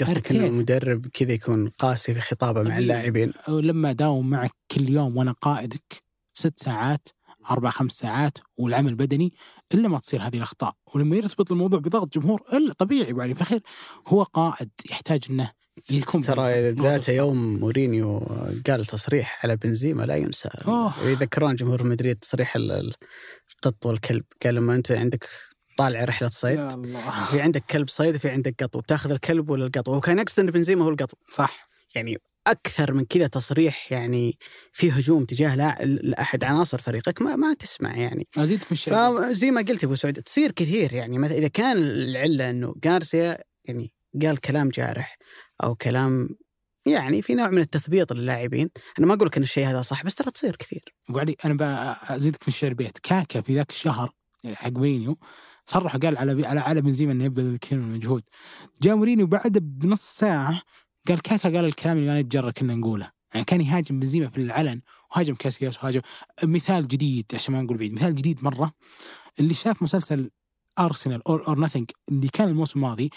قصدك. 0.00 0.32
إنه 0.32 0.46
المدرب 0.46 1.06
كذا 1.06 1.32
يكون 1.32 1.68
قاسي 1.68 2.14
في 2.14 2.20
خطابه 2.20 2.62
مع. 2.62 2.78
اللاعبين 2.78 3.32
لما 3.48 3.92
داوم 3.92 4.30
معك 4.30 4.54
كل 4.70 4.88
يوم 4.88 5.16
وأنا 5.16 5.32
قائدك 5.32 6.04
ست 6.34 6.58
ساعات 6.60 7.08
أربع 7.50 7.70
خمس 7.70 7.92
ساعات 7.92 8.38
والعمل 8.56 8.88
البدني 8.88 9.34
إلا 9.74 9.88
ما 9.88 9.98
تصير 9.98 10.22
هذه 10.22 10.36
الأخطاء. 10.36 10.74
ولما 10.94 11.16
يرتبط 11.16 11.52
الموضوع 11.52 11.78
بضغط 11.80 12.14
جمهور 12.18 12.42
إلا 12.52 12.72
طبيعي 12.72 13.10
ابو 13.10 13.20
علي 13.20 13.34
في 13.34 13.40
الاخير 13.40 13.60
هو 14.08 14.22
قائد 14.22 14.70
يحتاج 14.90 15.24
إنه 15.30 15.50
يكون 15.90 16.20
ترى 16.20 16.70
ذات 16.70 17.08
يوم 17.08 17.56
مورينيو 17.60 18.18
قال 18.66 18.86
تصريح 18.86 19.40
على 19.44 19.56
بنزيما 19.56 20.02
لا 20.02 20.16
ينسى. 20.16 20.48
يذكرون 21.04 21.54
جمهور 21.54 21.84
مدريد 21.84 22.16
تصريح 22.16 22.56
ال- 22.56 22.70
ال- 22.72 22.94
القط 23.56 23.86
والكلب. 23.86 24.24
قال 24.44 24.54
لما 24.54 24.74
أنت 24.74 24.92
عندك 24.92 25.28
طالع 25.78 26.04
رحلة 26.04 26.28
صيد؟ 26.28 26.68
في 27.30 27.40
عندك 27.40 27.64
كلب 27.70 27.88
صيد 27.88 28.14
وفي 28.14 28.28
عندك 28.28 28.62
قط. 28.62 28.76
وبتاخذ 28.76 29.10
الكلب 29.10 29.50
ولا 29.50 29.66
القط 29.66 29.88
وهو 29.88 30.00
كان 30.00 30.18
يقصد 30.18 30.40
إن 30.40 30.50
بنزيما 30.50 30.84
هو 30.84 30.88
القط. 30.88 31.10
صح. 31.30 31.68
يعني 31.94 32.18
أكثر 32.46 32.92
من 32.92 33.04
كذا 33.04 33.26
تصريح 33.26 33.92
يعني 33.92 34.38
في 34.72 34.90
هجوم 34.90 35.24
تجاه 35.24 35.56
لا- 35.56 35.84
لأحد 35.84 36.44
عناصر 36.44 36.78
فريقك 36.78 37.22
ما 37.22 37.36
ما 37.36 37.54
تسمع 37.54 37.96
يعني. 37.96 38.28
ازيد 38.36 38.62
الشيء 38.72 38.94
فزي 38.94 39.50
ما 39.50 39.60
قلت 39.60 39.82
يا 39.82 39.86
أبو 39.88 39.94
سعود 39.94 40.14
تصير 40.22 40.52
كثير 40.52 40.92
يعني. 40.92 41.18
مثلا 41.18 41.38
إذا 41.38 41.48
كان 41.48 41.76
العلة 41.76 42.50
إنه 42.50 42.74
جارسيا 42.84 43.38
يعني 43.64 43.92
قال 44.22 44.40
كلام 44.40 44.68
جارح 44.68 45.18
أو 45.64 45.74
كلام 45.74 46.28
يعني 46.86 47.22
في 47.22 47.34
نوع 47.34 47.50
من 47.50 47.58
التثبيط 47.58 48.12
للاعبين، 48.12 48.70
أنا 48.98 49.06
ما 49.06 49.14
أقول 49.14 49.26
لك 49.26 49.36
إن 49.36 49.42
الشيء 49.42 49.66
هذا 49.66 49.82
صح 49.82 50.04
بس 50.04 50.14
ترى 50.14 50.30
تصير 50.30 50.56
كثير. 50.56 50.94
ابو 51.10 51.18
علي 51.18 51.36
أنا 51.44 51.96
بزيدك 52.10 52.42
في 52.42 52.48
الشعر 52.48 52.72
بيت. 52.74 52.98
كاكا 52.98 53.40
في 53.40 53.54
ذاك 53.54 53.70
الشهر 53.70 54.12
حق 54.54 54.70
مورينيو 54.70 55.18
صرح 55.64 55.96
قال 55.96 56.18
على 56.18 56.46
على 56.46 56.60
على 56.60 56.80
بنزيما 56.80 57.12
إنه 57.12 57.24
يبذل 57.24 57.54
الكثير 57.54 57.78
من 57.78 57.84
المجهود. 57.84 58.22
جاء 58.82 58.96
مورينيو 58.96 59.26
بعد 59.26 59.58
بنص 59.58 60.02
ساعة 60.02 60.62
قال 61.08 61.22
كاكا 61.22 61.48
قال 61.48 61.64
الكلام 61.64 61.96
اللي 61.98 62.08
ما 62.08 62.20
نتجرأ 62.20 62.50
كنا 62.50 62.74
نقوله. 62.74 63.10
يعني 63.34 63.44
كان 63.44 63.60
يهاجم 63.60 64.00
بنزيما 64.00 64.28
في 64.28 64.38
العلن 64.38 64.80
وهاجم 65.10 65.34
كاسياس 65.34 65.84
وهاجم 65.84 66.00
مثال 66.42 66.88
جديد 66.88 67.26
عشان 67.34 67.54
ما 67.54 67.62
نقول 67.62 67.76
بعيد 67.76 67.92
مثال 67.92 68.14
جديد 68.14 68.44
مرة 68.44 68.72
اللي 69.40 69.54
شاف 69.54 69.82
مسلسل 69.82 70.30
ارسنال 70.78 71.28
All 71.28 71.48
or 71.48 71.60
Nothing 71.60 71.90
اللي 72.08 72.28
كان 72.28 72.48
الموسم 72.48 72.78
الماضي 72.80 73.10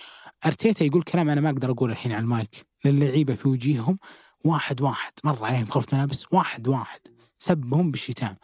أرتيتا 0.45 0.85
يقول 0.85 1.01
كلام 1.01 1.29
أنا 1.29 1.41
ما 1.41 1.49
أقدر 1.49 1.71
أقوله 1.71 1.93
الحين 1.93 2.11
على 2.11 2.21
المايك 2.21 2.67
للعيبة 2.85 3.35
في 3.35 3.47
وجيههم. 3.47 3.99
واحد 4.45 4.81
واحد 4.81 5.11
مر 5.23 5.45
عليهم 5.45 5.67
غرفه 5.71 5.97
ملابس 5.97 6.25
واحد 6.31 6.67
واحد 6.67 6.99
سبهم 7.37 7.91
بالشتايم. 7.91 8.37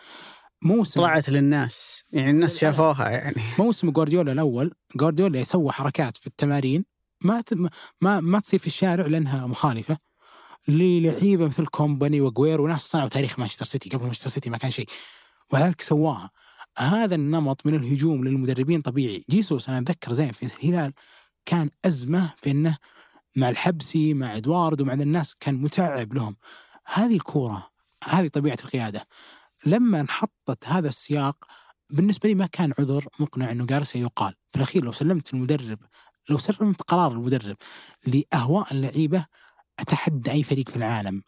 موسم 0.61 1.01
طلعت 1.01 1.29
للناس 1.29 2.05
يعني 2.11 2.31
الناس 2.31 2.57
شافوها 2.57 3.09
يعني. 3.09 3.43
موسم 3.59 3.91
جوارديولا 3.91 4.31
الأول 4.31 4.73
جوارديولا 4.95 5.39
يسوى 5.39 5.71
حركات 5.71 6.17
في 6.17 6.27
التمارين 6.27 6.85
ما 7.25 7.43
ما 8.01 8.19
ما 8.19 8.39
تصير 8.39 8.59
في 8.59 8.67
الشارع 8.67 9.05
لأنها 9.05 9.47
مخالفة. 9.47 9.97
للعيبه 10.67 11.45
مثل 11.45 11.65
كومباني 11.65 12.21
وجوير 12.21 12.61
وناس 12.61 12.81
صنعوا 12.81 13.09
تاريخ 13.09 13.39
مانشستر 13.39 13.65
سيتي 13.65 13.89
قبل 13.89 14.03
مانشستر 14.03 14.29
سيتي 14.29 14.49
ما 14.49 14.57
كان 14.57 14.71
شيء. 14.71 14.87
وذلك 15.53 15.81
سواها. 15.81 16.31
هذا 16.77 17.15
النمط 17.15 17.65
من 17.65 17.75
الهجوم 17.75 18.23
للمدربين 18.23 18.81
طبيعي. 18.81 19.23
جيسوس 19.29 19.69
أنا 19.69 19.77
أتذكر 19.77 20.13
زين 20.13 20.31
في 20.31 20.45
الهلال 20.45 20.93
كان 21.45 21.69
أزمة 21.85 22.33
في 22.37 22.51
إنه 22.51 22.77
مع 23.35 23.49
الحبسي 23.49 24.13
مع 24.13 24.37
إدواردو 24.37 24.85
مع 24.85 24.93
ذا 24.93 25.03
الناس 25.03 25.35
كان 25.39 25.55
متعب 25.55 26.13
لهم. 26.13 26.35
هذه 26.93 27.15
الكورة 27.15 27.69
هذه 28.03 28.27
طبيعة 28.27 28.57
القيادة. 28.63 29.07
لما 29.65 30.01
انحطت 30.01 30.67
هذا 30.67 30.89
السياق 30.89 31.45
بالنسبة 31.89 32.29
لي 32.29 32.35
ما 32.35 32.45
كان 32.45 32.73
عذر 32.79 33.07
مقنع 33.19 33.51
إنه 33.51 33.65
جارسيا 33.65 34.01
يقال. 34.01 34.33
في 34.51 34.55
الأخير 34.57 34.83
لو 34.83 34.91
سلمت 34.91 35.33
المدرب 35.33 35.79
لو 36.29 36.37
سلمت 36.37 36.81
قرار 36.81 37.11
المدرب 37.11 37.57
لأهواء 38.07 38.73
اللعيبة 38.73 39.25
أتحدى 39.79 40.31
أي 40.31 40.43
فريق 40.43 40.69
في 40.69 40.75
العالم 40.75 41.23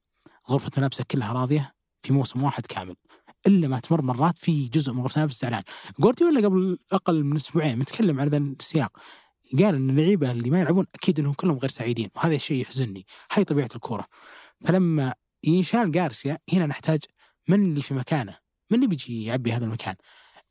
غرفة 0.49 0.71
ملابسه 0.77 1.03
كلها 1.11 1.33
راضية 1.33 1.73
في 2.01 2.13
موسم 2.13 2.43
واحد 2.43 2.65
كامل 2.65 2.95
إلا 3.47 3.67
ما 3.67 3.79
تمر 3.79 4.01
مرات 4.01 4.37
في 4.37 4.67
جزء 4.67 4.93
من 4.93 5.01
غرفة 5.01 5.15
الملابس 5.15 5.41
زعلان. 5.41 5.63
جوارديولا 5.99 6.41
قبل 6.47 6.77
أقل 6.91 7.23
من 7.23 7.35
أسبوعين 7.35 7.79
متكلم 7.79 8.19
على 8.19 8.29
ذا 8.29 8.37
السياق 8.37 8.97
قال 9.59 9.75
إن 9.75 9.89
اللعيبة 9.89 10.31
اللي 10.31 10.49
ما 10.49 10.59
يلعبون 10.61 10.85
أكيد 10.95 11.19
إنهم 11.19 11.33
كلهم 11.33 11.57
غير 11.57 11.69
سعيدين 11.69 12.09
وهذا 12.15 12.35
الشيء 12.35 12.61
يحزنني. 12.61 13.05
هاي 13.31 13.43
طبيعة 13.43 13.69
الكورة. 13.75 14.05
فلما 14.65 15.13
ينشال 15.43 15.91
جارسيا 15.91 16.37
هنا 16.53 16.65
نحتاج 16.65 16.99
من 17.47 17.63
اللي 17.63 17.81
في 17.81 17.93
مكانه 17.93 18.37
من 18.71 18.75
اللي 18.77 18.87
بيجي 18.87 19.25
يعبي 19.25 19.51
هذا 19.53 19.65
المكان؟ 19.65 19.95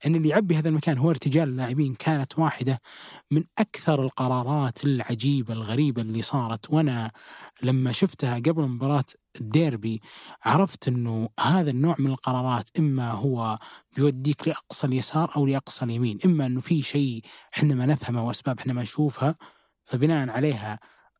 أن 0.06 0.14
اللي 0.14 0.28
يعبي 0.28 0.56
هذا 0.56 0.68
المكان 0.68 0.98
هو 0.98 1.10
ارتجال 1.10 1.48
اللاعبين 1.48 1.94
كانت 1.94 2.38
واحدة 2.38 2.80
من 3.30 3.44
أكثر 3.58 4.02
القرارات 4.02 4.84
العجيبة 4.84 5.54
الغريبة 5.54 6.02
اللي 6.02 6.22
صارت. 6.22 6.70
وأنا 6.70 7.10
لما 7.62 7.92
شفتها 7.92 8.34
قبل 8.34 8.62
مباراة 8.62 9.04
الديربي 9.40 10.00
عرفت 10.44 10.88
إنه 10.88 11.28
هذا 11.40 11.70
النوع 11.70 11.96
من 11.98 12.10
القرارات 12.10 12.68
إما 12.78 13.10
هو 13.10 13.58
بيوديك 13.96 14.48
لأقصى 14.48 14.86
اليسار 14.86 15.36
أو 15.36 15.46
لأقصى 15.46 15.84
اليمين، 15.84 16.18
إما 16.24 16.46
إنه 16.46 16.60
في 16.60 16.82
شيء 16.82 17.22
إحنا 17.56 17.74
ما 17.74 17.86
نفهمه 17.86 18.26
وأسباب 18.26 18.58
إحنا 18.58 18.72
ما 18.72 18.82
نشوفها 18.82 19.34
فبناء 19.84 20.30
عليها 20.30 20.78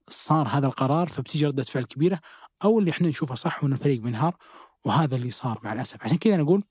صار 0.08 0.48
هذا 0.48 0.66
القرار 0.66 1.08
فبتيجي 1.08 1.46
ردة 1.46 1.62
فعل 1.62 1.84
كبيرة 1.84 2.20
أو 2.64 2.78
اللي 2.78 2.90
إحنا 2.90 3.08
نشوفه 3.08 3.34
صح 3.34 3.64
وإن 3.64 3.72
الفريق 3.72 4.00
بينهار 4.00 4.36
وهذا 4.84 5.16
اللي 5.16 5.30
صار 5.30 5.60
مع 5.64 5.72
الأسف، 5.72 6.04
عشان 6.04 6.16
كذا 6.18 6.34
أنا 6.34 6.42
أقول 6.42 6.64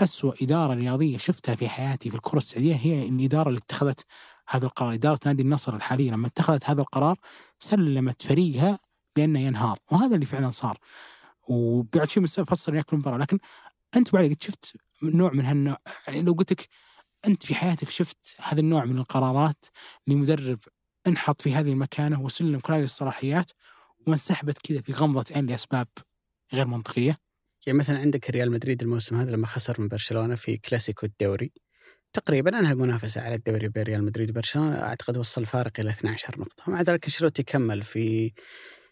أسوأ 0.00 0.32
إدارة 0.42 0.74
رياضية 0.74 1.18
شفتها 1.18 1.54
في 1.54 1.68
حياتي 1.68 2.10
في 2.10 2.16
الكرة 2.16 2.38
السعودية 2.38 2.74
هي 2.74 3.08
الإدارة 3.08 3.48
اللي 3.48 3.58
اتخذت 3.58 4.06
هذا 4.48 4.66
القرار 4.66 4.94
إدارة 4.94 5.20
نادي 5.26 5.42
النصر 5.42 5.76
الحالية 5.76 6.10
لما 6.10 6.26
اتخذت 6.26 6.70
هذا 6.70 6.80
القرار 6.80 7.18
سلمت 7.58 8.22
فريقها 8.22 8.78
لأنه 9.16 9.40
ينهار 9.40 9.78
وهذا 9.90 10.14
اللي 10.14 10.26
فعلا 10.26 10.50
صار. 10.50 10.78
وبعد 11.48 12.08
شيء 12.08 12.22
مفصل 12.22 12.74
ياكل 12.74 12.96
المباراة 12.96 13.18
لكن 13.18 13.38
أنت 13.96 14.12
بعد 14.12 14.24
قد 14.24 14.42
شفت 14.42 14.76
نوع 15.02 15.32
من 15.32 15.44
هالنوع 15.46 15.76
يعني 16.08 16.22
لو 16.22 16.32
قلت 16.32 16.52
لك 16.52 16.68
أنت 17.26 17.46
في 17.46 17.54
حياتك 17.54 17.90
شفت 17.90 18.36
هذا 18.42 18.60
النوع 18.60 18.84
من 18.84 18.98
القرارات 18.98 19.64
لمدرب 20.06 20.58
انحط 21.06 21.42
في 21.42 21.54
هذه 21.54 21.72
المكانة 21.72 22.20
وسلم 22.20 22.60
كل 22.60 22.72
هذه 22.72 22.84
الصلاحيات 22.84 23.50
وانسحبت 24.06 24.58
كذا 24.58 24.80
في 24.80 24.92
غمضة 24.92 25.24
عين 25.34 25.46
لأسباب 25.46 25.88
غير 26.52 26.66
منطقية؟ 26.66 27.27
يعني 27.68 27.78
مثلا 27.78 27.98
عندك 27.98 28.30
ريال 28.30 28.50
مدريد 28.50 28.82
الموسم 28.82 29.16
هذا 29.16 29.30
لما 29.30 29.46
خسر 29.46 29.80
من 29.80 29.88
برشلونة 29.88 30.34
في 30.34 30.56
كلاسيكو 30.56 31.06
الدوري 31.06 31.52
تقريبا 32.12 32.58
أنهى 32.58 32.72
المنافسة 32.72 33.20
على 33.20 33.34
الدوري 33.34 33.68
بين 33.68 33.82
ريال 33.82 34.04
مدريد 34.04 34.30
وبرشلونة 34.30 34.82
أعتقد 34.82 35.16
وصل 35.16 35.40
الفارق 35.40 35.80
إلى 35.80 35.90
12 35.90 36.40
نقطة. 36.40 36.62
مع 36.66 36.82
ذلك 36.82 37.04
أنشيلوتي 37.04 37.42
كمل 37.42 37.82
في 37.82 38.32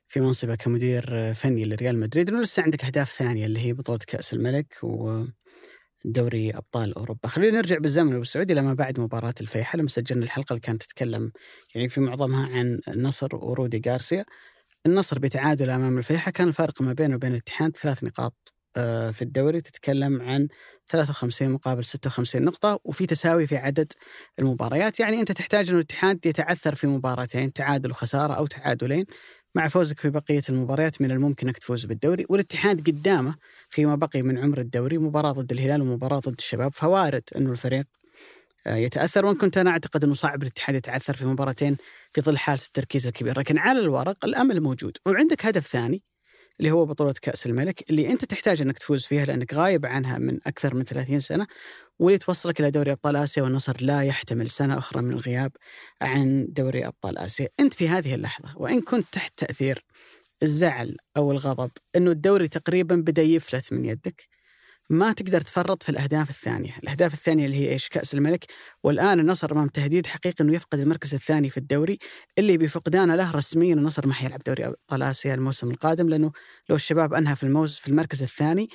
في 0.08 0.20
منصبه 0.20 0.54
كمدير 0.54 1.34
فني 1.34 1.64
لريال 1.64 1.98
مدريد 1.98 2.28
إنه 2.30 2.40
لسه 2.40 2.62
عندك 2.62 2.84
أهداف 2.84 3.10
ثانية 3.10 3.46
اللي 3.46 3.60
هي 3.60 3.72
بطولة 3.72 3.98
كأس 4.06 4.32
الملك 4.32 4.78
ودوري 4.82 6.50
أبطال 6.50 6.94
أوروبا. 6.94 7.28
خلينا 7.28 7.58
نرجع 7.58 7.78
بالزمن 7.78 8.12
ابو 8.14 8.22
سعود 8.24 8.50
إلى 8.50 8.62
ما 8.62 8.74
بعد 8.74 9.00
مباراة 9.00 9.34
الفيحاء 9.40 9.80
لما 9.80 9.88
سجلنا 9.88 10.24
الحلقة 10.24 10.50
اللي 10.52 10.60
كانت 10.60 10.82
تتكلم 10.82 11.32
يعني 11.74 11.88
في 11.88 12.00
معظمها 12.00 12.58
عن 12.58 12.80
النصر 12.88 13.36
ورودي 13.36 13.82
غارسيا. 13.86 14.24
النصر 14.86 15.18
بتعادل 15.18 15.70
أمام 15.70 15.98
الفيحاء 15.98 16.34
كان 16.34 16.48
الفارق 16.48 16.82
ما 16.82 16.92
بينه 16.92 17.14
وبين 17.14 17.30
الاتحاد 17.30 17.76
ثلاث 17.76 18.04
نقاط. 18.04 18.55
في 19.12 19.22
الدوري 19.22 19.60
تتكلم 19.60 20.22
عن 20.22 20.48
53 20.88 21.48
مقابل 21.48 21.84
56 21.84 22.42
نقطة 22.42 22.80
وفي 22.84 23.06
تساوي 23.06 23.46
في 23.46 23.56
عدد 23.56 23.92
المباريات. 24.38 25.00
يعني 25.00 25.20
أنت 25.20 25.32
تحتاج 25.32 25.68
أن 25.68 25.74
الاتحاد 25.74 26.26
يتعثر 26.26 26.74
في 26.74 26.86
مباراتين 26.86 27.52
تعادل 27.52 27.90
وخسارة 27.90 28.32
أو 28.32 28.46
تعادلين 28.46 29.06
مع 29.54 29.68
فوزك 29.68 30.00
في 30.00 30.10
بقية 30.10 30.42
المباريات 30.48 31.02
من 31.02 31.10
الممكن 31.10 31.46
أنك 31.46 31.58
تفوز 31.58 31.84
بالدوري. 31.84 32.26
والاتحاد 32.28 32.90
قدامه 32.90 33.36
فيما 33.68 33.94
بقي 33.94 34.22
من 34.22 34.38
عمر 34.38 34.58
الدوري 34.58 34.98
مباراة 34.98 35.32
ضد 35.32 35.52
الهلال 35.52 35.82
ومباراة 35.82 36.18
ضد 36.18 36.34
الشباب. 36.38 36.74
فوارد 36.74 37.22
أنه 37.36 37.50
الفريق 37.50 37.86
آه، 38.66 38.76
يتأثر. 38.76 39.26
وإن 39.26 39.36
كنت 39.36 39.58
أنا 39.58 39.70
أعتقد 39.70 40.04
أنه 40.04 40.14
صعب 40.14 40.42
الاتحاد 40.42 40.76
يتعثر 40.76 41.16
في 41.16 41.26
مباراتين 41.26 41.76
في 42.12 42.20
ظل 42.20 42.38
حالة 42.38 42.60
التركيز 42.66 43.06
الكبير. 43.06 43.38
لكن 43.38 43.58
على 43.58 43.80
الورق 43.80 44.24
الأمل 44.24 44.60
موجود. 44.60 44.96
وعندك 45.06 45.46
هدف 45.46 45.66
ثاني. 45.66 46.02
اللي 46.60 46.70
هو 46.70 46.86
بطولة 46.86 47.14
كأس 47.22 47.46
الملك 47.46 47.90
اللي 47.90 48.10
أنت 48.10 48.24
تحتاج 48.24 48.60
أنك 48.60 48.78
تفوز 48.78 49.04
فيها 49.04 49.24
لأنك 49.24 49.54
غايب 49.54 49.86
عنها 49.86 50.18
من 50.18 50.38
أكثر 50.46 50.74
من 50.74 50.84
30 50.84 51.20
سنة 51.20 51.46
واللي 51.98 52.18
توصلك 52.18 52.60
إلى 52.60 52.70
دوري 52.70 52.92
أبطال 52.92 53.16
آسيا 53.16 53.42
والنصر 53.42 53.76
لا 53.80 54.02
يحتمل 54.02 54.50
سنة 54.50 54.78
أخرى 54.78 55.02
من 55.02 55.12
الغياب 55.12 55.52
عن 56.02 56.46
دوري 56.48 56.86
أبطال 56.86 57.18
آسيا. 57.18 57.48
أنت 57.60 57.74
في 57.74 57.88
هذه 57.88 58.14
اللحظة 58.14 58.52
وإن 58.56 58.80
كنت 58.80 59.06
تحت 59.12 59.32
تأثير 59.36 59.84
الزعل 60.42 60.96
أو 61.16 61.32
الغضب 61.32 61.70
أنه 61.96 62.10
الدوري 62.10 62.48
تقريبا 62.48 62.96
بدأ 62.96 63.22
يفلت 63.22 63.72
من 63.72 63.84
يدك 63.84 64.28
ما 64.90 65.12
تقدر 65.12 65.40
تفرط 65.40 65.82
في 65.82 65.88
الأهداف 65.88 66.30
الثانية. 66.30 66.76
الأهداف 66.82 67.14
الثانية 67.14 67.44
اللي 67.46 67.56
هي 67.56 67.72
إيش؟ 67.72 67.88
كأس 67.88 68.14
الملك. 68.14 68.44
والآن 68.82 69.20
النصر 69.20 69.52
أمام 69.52 69.68
تهديد 69.68 70.06
حقيقي 70.06 70.44
أنه 70.44 70.54
يفقد 70.54 70.78
المركز 70.78 71.14
الثاني 71.14 71.50
في 71.50 71.56
الدوري 71.56 71.98
اللي 72.38 72.56
بفقدانه 72.56 73.16
له 73.16 73.32
رسميا 73.32 73.74
النصر 73.74 74.06
ما 74.06 74.14
حيلعب 74.14 74.40
دوري 74.46 74.66
ابطال 74.66 75.02
اسيا 75.02 75.34
الموسم 75.34 75.70
القادم 75.70 76.08
لأنه 76.08 76.32
لو 76.68 76.76
الشباب 76.76 77.14
أنهى 77.14 77.36
في 77.36 77.42
الموز 77.42 77.74
في 77.76 77.88
المركز 77.88 78.22
الثاني 78.22 78.68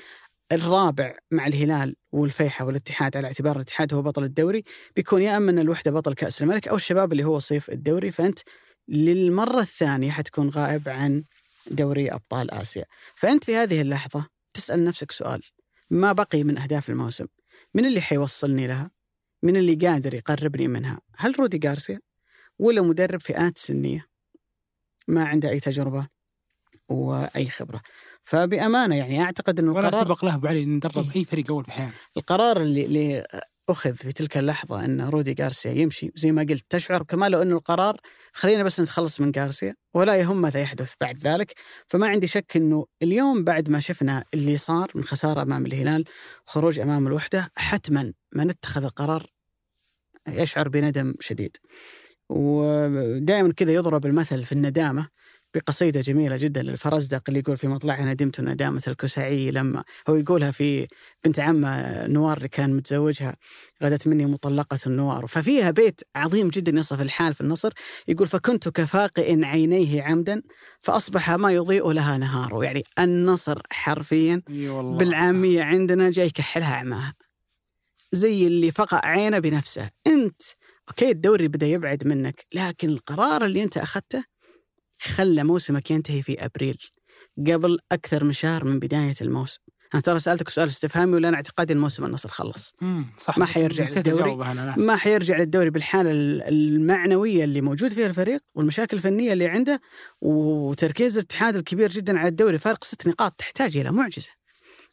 الرابع 0.51 1.17
مع 1.31 1.47
الهلال 1.47 1.95
والفيحة 2.11 2.65
والاتحاد 2.65 3.17
على 3.17 3.27
اعتبار 3.27 3.55
الاتحاد 3.55 3.93
هو 3.93 4.01
بطل 4.01 4.23
الدوري 4.23 4.63
بيكون 4.95 5.21
يا 5.21 5.37
أما 5.37 5.51
إن 5.51 5.59
الوحدة 5.59 5.91
بطل 5.91 6.13
كأس 6.13 6.41
الملك 6.41 6.67
أو 6.67 6.75
الشباب 6.75 7.11
اللي 7.11 7.23
هو 7.23 7.39
صيف 7.39 7.69
الدوري. 7.69 8.11
فأنت 8.11 8.39
للمرة 8.87 9.61
الثانية 9.61 10.11
حتكون 10.11 10.49
غائب 10.49 10.89
عن 10.89 11.23
دوري 11.67 12.11
أبطال 12.11 12.51
آسيا. 12.51 12.85
فأنت 13.15 13.43
في 13.43 13.55
هذه 13.55 13.81
اللحظة 13.81 14.27
تسأل 14.53 14.83
نفسك 14.83 15.11
سؤال. 15.11 15.41
ما 15.91 16.11
بقي 16.11 16.43
من 16.43 16.57
أهداف 16.57 16.89
الموسم 16.89 17.25
من 17.73 17.85
اللي 17.85 18.01
حيوصلني 18.01 18.67
لها؟ 18.67 18.91
من 19.43 19.57
اللي 19.57 19.75
قادر 19.75 20.13
يقربني 20.13 20.67
منها؟ 20.67 21.01
هل 21.17 21.39
رودي 21.39 21.67
غارسيا 21.67 21.99
ولا 22.59 22.81
مدرب 22.81 23.19
فئات 23.19 23.57
سنية 23.57 24.05
ما 25.07 25.23
عنده 25.23 25.49
أي 25.49 25.59
تجربة 25.59 26.07
وأي 26.89 27.49
خبرة 27.49 27.81
فبأمانة 28.23 28.95
يعني 28.95 29.21
أعتقد 29.21 29.59
انه 29.59 29.71
ولا 29.71 29.87
القرار 29.87 30.05
سبق 30.05 30.25
له 30.25 30.35
ابو 30.35 30.47
علي 30.47 30.63
انه 30.63 30.79
درب 30.79 30.97
إيه. 30.97 31.15
أي 31.15 31.25
فريق 31.25 31.51
أول 31.51 31.63
بحياته 31.63 31.95
القرار 32.17 32.61
اللي, 32.61 32.85
اللي 32.85 33.27
أخذ 33.69 33.93
في 33.93 34.11
تلك 34.11 34.37
اللحظة 34.37 34.85
أن 34.85 35.01
رودي 35.01 35.35
غارسيا 35.41 35.71
يمشي 35.71 36.11
زي 36.15 36.31
ما 36.31 36.41
قلت 36.49 36.65
تشعر 36.69 37.03
كما 37.03 37.29
لو 37.29 37.41
انه 37.41 37.55
القرار 37.55 37.97
خلينا 38.33 38.63
بس 38.63 38.79
نتخلص 38.79 39.21
من 39.21 39.31
غارسيا 39.37 39.75
ولا 39.93 40.15
يهم 40.15 40.41
ماذا 40.41 40.61
يحدث 40.61 40.93
بعد 41.01 41.21
ذلك. 41.21 41.53
فما 41.87 42.07
عندي 42.07 42.27
شك 42.27 42.57
أنه 42.57 42.85
اليوم 43.03 43.43
بعد 43.43 43.69
ما 43.69 43.79
شفنا 43.79 44.23
اللي 44.33 44.57
صار 44.57 44.91
من 44.95 45.03
خسارة 45.03 45.41
أمام 45.41 45.65
الهلال 45.65 46.05
خروج 46.45 46.79
أمام 46.79 47.07
الوحدة 47.07 47.51
حتما 47.57 48.13
من 48.35 48.49
اتخذ 48.49 48.83
القرار 48.83 49.25
يشعر 50.27 50.69
بندم 50.69 51.13
شديد. 51.19 51.57
ودائما 52.29 53.53
كذا 53.53 53.71
يضرب 53.71 54.05
المثل 54.05 54.45
في 54.45 54.51
الندامة. 54.51 55.07
بقصيدة 55.55 56.01
جميلة 56.01 56.37
جدا 56.37 56.61
للفرزدق 56.61 57.21
اللي 57.27 57.39
يقول 57.39 57.57
في 57.57 57.67
مطلعها 57.67 58.05
ندمت 58.05 58.41
ندامة 58.41 58.81
الكسعي 58.87 59.51
لما 59.51 59.83
هو 60.09 60.15
يقولها 60.15 60.51
في 60.51 60.87
بنت 61.25 61.39
عمة 61.39 62.05
نوار 62.07 62.37
اللي 62.37 62.47
كان 62.47 62.75
متزوجها 62.75 63.35
غدت 63.83 64.07
مني 64.07 64.25
مطلقة 64.25 64.79
النوار. 64.87 65.27
ففيها 65.27 65.71
بيت 65.71 66.01
عظيم 66.15 66.49
جدا 66.49 66.79
يصف 66.79 67.01
الحال 67.01 67.33
في 67.33 67.41
النصر 67.41 67.69
يقول 68.07 68.27
فكنت 68.27 68.69
كفاقئ 68.69 69.45
عينيه 69.45 70.03
عمدا 70.03 70.41
فأصبح 70.79 71.31
ما 71.31 71.51
يضيء 71.51 71.91
لها 71.91 72.17
نهار. 72.17 72.63
يعني 72.63 72.83
النصر 72.99 73.61
حرفيا 73.71 74.41
بالعامية 74.97 75.63
عندنا 75.63 76.09
جاي 76.09 76.27
يكحلها 76.27 76.73
أعماها 76.73 77.13
زي 78.11 78.47
اللي 78.47 78.71
فقع 78.71 79.01
عينه 79.03 79.39
بنفسه. 79.39 79.89
أنت 80.07 80.41
أوكي 80.89 81.11
الدوري 81.11 81.47
بدأ 81.47 81.67
يبعد 81.67 82.07
منك 82.07 82.45
لكن 82.53 82.89
القرار 82.89 83.45
اللي 83.45 83.63
أنت 83.63 83.77
أخذته 83.77 84.23
خلى 85.03 85.43
موسمك 85.43 85.91
ينتهي 85.91 86.21
في 86.21 86.45
أبريل 86.45 86.77
قبل 87.47 87.79
أكثر 87.91 88.23
من 88.23 88.33
شهر 88.33 88.65
من 88.65 88.79
بداية 88.79 89.13
الموسم. 89.21 89.59
أنا 89.93 90.01
ترى 90.01 90.19
سألتك 90.19 90.49
سؤال 90.49 90.67
استفهامي 90.67 91.13
ولا 91.15 91.27
أنا 91.29 91.37
اعتقادي 91.37 91.73
أن 91.73 91.77
موسم 91.77 92.05
النصر 92.05 92.29
خلص. 92.29 92.73
مم، 92.81 93.05
صح. 93.17 93.37
ما 93.37 93.45
حيرجع 93.45 93.83
للدوري. 93.97 94.35
ما 94.77 94.95
حيرجع 94.95 95.37
للدوري 95.37 95.69
بالحالة 95.69 96.11
ال- 96.11 96.41
المعنوية 96.41 97.43
اللي 97.43 97.61
موجود 97.61 97.93
فيها 97.93 98.07
الفريق 98.07 98.41
والمشاكل 98.55 98.97
الفنية 98.97 99.33
اللي 99.33 99.47
عنده 99.47 99.81
وتركيز 100.21 101.17
الاتحاد 101.17 101.55
الكبير 101.55 101.91
جدا 101.91 102.19
على 102.19 102.27
الدوري. 102.27 102.57
فارق 102.57 102.83
ست 102.83 103.07
نقاط 103.07 103.31
تحتاج 103.31 103.77
إلى 103.77 103.91
معجزة 103.91 104.29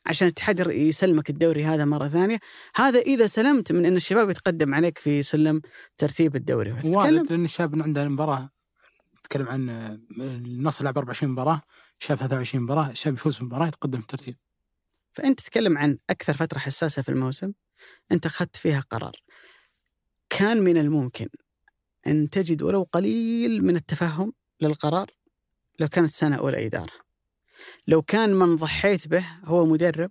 عشان 0.06 0.26
الاتحاد 0.26 0.66
يسلمك 0.70 1.30
الدوري 1.30 1.64
هذا 1.64 1.84
مرة 1.84 2.08
ثانية. 2.08 2.38
هذا 2.76 2.98
إذا 2.98 3.26
سلمت 3.26 3.72
من 3.72 3.86
أن 3.86 3.96
الشباب 3.96 4.30
يتقدم 4.30 4.74
عليك 4.74 4.98
في 4.98 5.22
سلم 5.22 5.60
ترتيب 5.96 6.36
الدوري. 6.36 6.74
وارد 6.84 7.32
لأن 7.32 7.44
الشاب 7.44 7.82
عنده 7.82 8.08
مباراة 8.08 8.50
نتكلم 9.28 9.48
عن 9.48 9.68
آه، 9.68 9.98
النصر 10.20 10.84
لعب 10.84 10.98
24 10.98 11.32
مباراة 11.32 11.62
شاب 11.98 12.18
23 12.18 12.64
مباراة 12.64 12.90
الشاب 12.90 13.14
يفوز 13.14 13.38
بمباراه 13.38 13.66
يتقدم 13.66 13.98
في 13.98 14.02
الترتيب 14.02 14.36
فأنت 15.12 15.40
تتكلم 15.40 15.78
عن 15.78 15.98
أكثر 16.10 16.32
فترة 16.32 16.58
حساسة 16.58 17.02
في 17.02 17.08
الموسم 17.08 17.52
أنت 18.12 18.26
أخذت 18.26 18.56
فيها 18.56 18.80
قرار. 18.80 19.16
كان 20.30 20.62
من 20.62 20.76
الممكن 20.76 21.28
أن 22.06 22.30
تجد 22.30 22.62
ولو 22.62 22.88
قليل 22.92 23.64
من 23.64 23.76
التفهم 23.76 24.32
للقرار 24.60 25.10
لو 25.80 25.88
كانت 25.88 26.10
سنة 26.10 26.36
أولى 26.36 26.66
إدارة. 26.66 26.92
لو 27.86 28.02
كان 28.02 28.34
من 28.34 28.56
ضحيت 28.56 29.08
به 29.08 29.24
هو 29.44 29.66
مدرب 29.66 30.10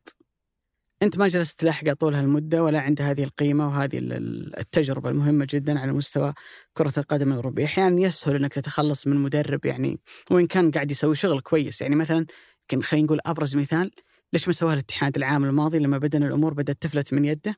أنت 1.03 1.17
ما 1.17 1.27
جلست 1.27 1.59
تلاحقه 1.59 1.93
طول 1.93 2.13
هالمدة 2.15 2.63
ولا 2.63 2.79
عنده 2.79 3.11
هذه 3.11 3.23
القيمة 3.23 3.67
وهذه 3.67 3.97
ال- 3.97 4.13
ال- 4.13 4.59
التجربة 4.59 5.09
المهمة 5.09 5.47
جدا 5.49 5.79
على 5.79 5.91
مستوى 5.93 6.33
كرة 6.73 6.93
القدم 6.97 7.31
الأوروبية. 7.31 7.65
أحيانا 7.65 8.01
يسهل 8.01 8.35
أنك 8.35 8.53
تتخلص 8.53 9.07
من 9.07 9.15
مدرب 9.15 9.65
يعني 9.65 9.99
وإن 10.31 10.47
كان 10.47 10.71
قاعد 10.71 10.91
يسوي 10.91 11.15
شغل 11.15 11.41
كويس. 11.41 11.81
يعني 11.81 11.95
مثلا 11.95 12.25
يمكن 12.73 12.81
خلينا 12.87 13.05
نقول 13.05 13.19
أبرز 13.25 13.55
مثال 13.55 13.91
ليش 14.33 14.47
ما 14.47 14.53
سواها 14.53 14.73
الاتحاد 14.73 15.15
العام 15.17 15.45
الماضي 15.45 15.79
لما 15.79 15.97
بدأنا 15.97 16.27
الأمور 16.27 16.53
بدأت 16.53 16.77
تفلت 16.81 17.13
من 17.13 17.25
يده؟ 17.25 17.55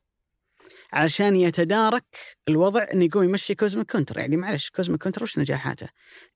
علشان 0.93 1.35
يتدارك 1.35 2.05
الوضع 2.47 2.87
إنه 2.93 3.05
يقوم 3.05 3.23
يمشي 3.23 3.55
كوزما 3.55 3.83
كونتر. 3.83 4.17
يعني 4.17 4.37
معلش 4.37 4.69
كوزما 4.69 4.97
كونتر 4.97 5.23
وش 5.23 5.39
نجاحاته؟ 5.39 5.89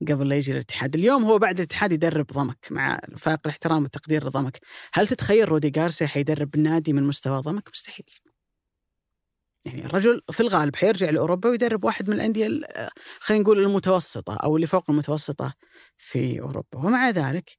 قبل 0.10 0.30
لا 0.30 0.36
يجي 0.36 0.52
الاتحاد. 0.52 0.96
اليوم 0.96 1.24
هو 1.24 1.38
بعد 1.38 1.56
الاتحاد 1.56 1.92
يدرب 1.92 2.28
ضمك 2.28 2.68
مع 2.72 3.00
فائق 3.18 3.40
الاحترام 3.46 3.84
والتقدير 3.84 4.26
لضمك. 4.26 4.60
هل 4.94 5.08
تتخيل 5.08 5.50
رودي 5.50 5.72
غارسيا 5.78 6.08
حيدرب 6.08 6.58
نادي 6.58 6.94
من 6.94 7.04
مستوى 7.04 7.40
ضمك؟ 7.40 7.70
مستحيل. 7.74 8.06
يعني 9.66 9.86
الرجل 9.86 10.22
في 10.32 10.40
الغالب 10.40 10.76
حيرجع 10.76 11.10
لأوروبا 11.10 11.50
ويدرب 11.50 11.84
واحد 11.84 12.10
من 12.10 12.16
الأندية 12.16 12.48
ال- 12.48 12.90
خلينا 13.20 13.44
نقول 13.44 13.60
المتوسطة 13.60 14.36
أو 14.36 14.56
اللي 14.56 14.68
فوق 14.68 14.90
المتوسطة 14.90 15.54
في 15.98 16.42
أوروبا. 16.42 16.78
ومع 16.78 17.10
ذلك 17.10 17.58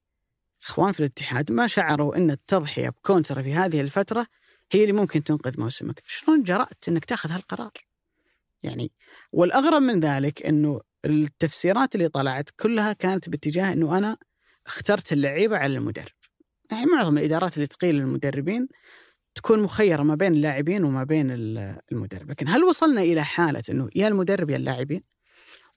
الإخوان 0.63 0.93
في 0.93 1.01
الاتحاد 1.01 1.53
ما 1.53 1.67
شعروا 1.67 2.17
إن 2.17 2.31
التضحية 2.31 2.89
بكونتر 2.89 3.43
في 3.43 3.55
هذه 3.55 3.81
الفترة 3.81 4.27
هي 4.75 4.83
اللي 4.83 4.93
ممكن 4.93 5.25
تنقذ 5.25 5.61
موسمك. 5.61 6.03
شلون 6.07 6.43
جرأت 6.43 6.89
إنك 6.89 7.05
تأخذ 7.05 7.31
هالقرار؟ 7.31 7.73
يعني 8.63 8.93
والأغرب 9.33 9.83
من 9.83 10.01
ذلك 10.01 10.47
إنه 10.47 10.81
التفسيرات 11.05 11.95
اللي 11.95 12.09
طلعت 12.09 12.51
كلها 12.61 12.93
كانت 12.93 13.29
باتجاه 13.29 13.73
إنه 13.73 13.99
أنا 13.99 14.17
اخترت 14.67 15.13
اللعيبة 15.13 15.57
على 15.57 15.75
المدرب. 15.75 16.13
يعني 16.73 16.87
معظم 16.87 17.19
الإدارات 17.19 17.57
اللي 17.57 17.67
تقيل 17.67 17.97
المدربين 17.97 18.69
تكون 19.35 19.63
مخيرة 19.63 20.03
ما 20.03 20.15
بين 20.15 20.33
اللاعبين 20.33 20.85
وما 20.85 21.05
بين 21.05 21.31
ال- 21.31 21.79
المدرب. 21.93 22.31
لكن 22.31 22.49
هل 22.49 22.65
وصلنا 22.65 23.01
إلى 23.03 23.25
حالة 23.25 23.63
إنه 23.71 23.89
يا 23.95 24.09
المدرب 24.09 24.51
يا 24.51 24.57
اللاعبين؟ 24.57 25.03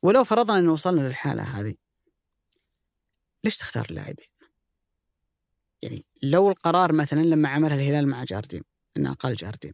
ولو 0.01 0.23
فرضنا 0.23 0.59
إنه 0.59 0.71
وصلنا 0.71 1.07
للحالة 1.07 1.43
هذه 1.43 1.75
ليش 3.43 3.57
تختار 3.57 3.87
اللاعبين؟ 3.89 4.27
يعني 5.81 6.05
لو 6.23 6.49
القرار 6.49 6.93
مثلا 6.93 7.21
لما 7.21 7.49
عملها 7.49 7.75
الهلال 7.75 8.07
مع 8.07 8.23
جارديم 8.23 8.63
إنه 8.97 9.11
أقل 9.11 9.35
جارديم 9.35 9.73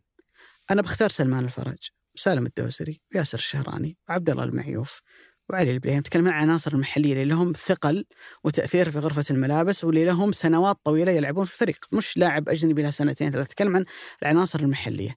أنا 0.72 0.82
بختار 0.82 1.10
سلمان 1.10 1.46
الفرج 1.46 1.90
وسالم 2.16 2.46
الدوسري 2.46 3.02
وياسر 3.16 3.38
الشهراني 3.38 3.98
وعبد 4.10 4.30
الله 4.30 4.44
المعيوف 4.44 5.02
وعلي 5.50 5.72
البليهم 5.72 6.02
تكلم 6.02 6.28
عن 6.28 6.34
العناصر 6.44 6.74
المحلية 6.74 7.14
اللي 7.14 7.26
لهم 7.26 7.54
ثقل 7.54 8.06
وتأثير 8.44 8.92
في 8.92 9.00
غرفة 9.00 9.24
الملابس 9.30 9.84
واللي 9.84 10.06
لهم 10.06 10.32
سنوات 10.32 10.78
طويلة 10.84 11.12
يلعبون 11.12 11.46
في 11.46 11.54
الفريق. 11.54 11.86
مش 11.92 12.18
لاعب 12.18 12.50
أجنبي 12.50 12.84
له 12.84 12.90
سنتين 12.90 13.32
ثلاث 13.32 13.48
تكلم 13.48 13.76
عن 13.76 13.86
العناصر 14.22 14.60
المحلية. 14.60 15.16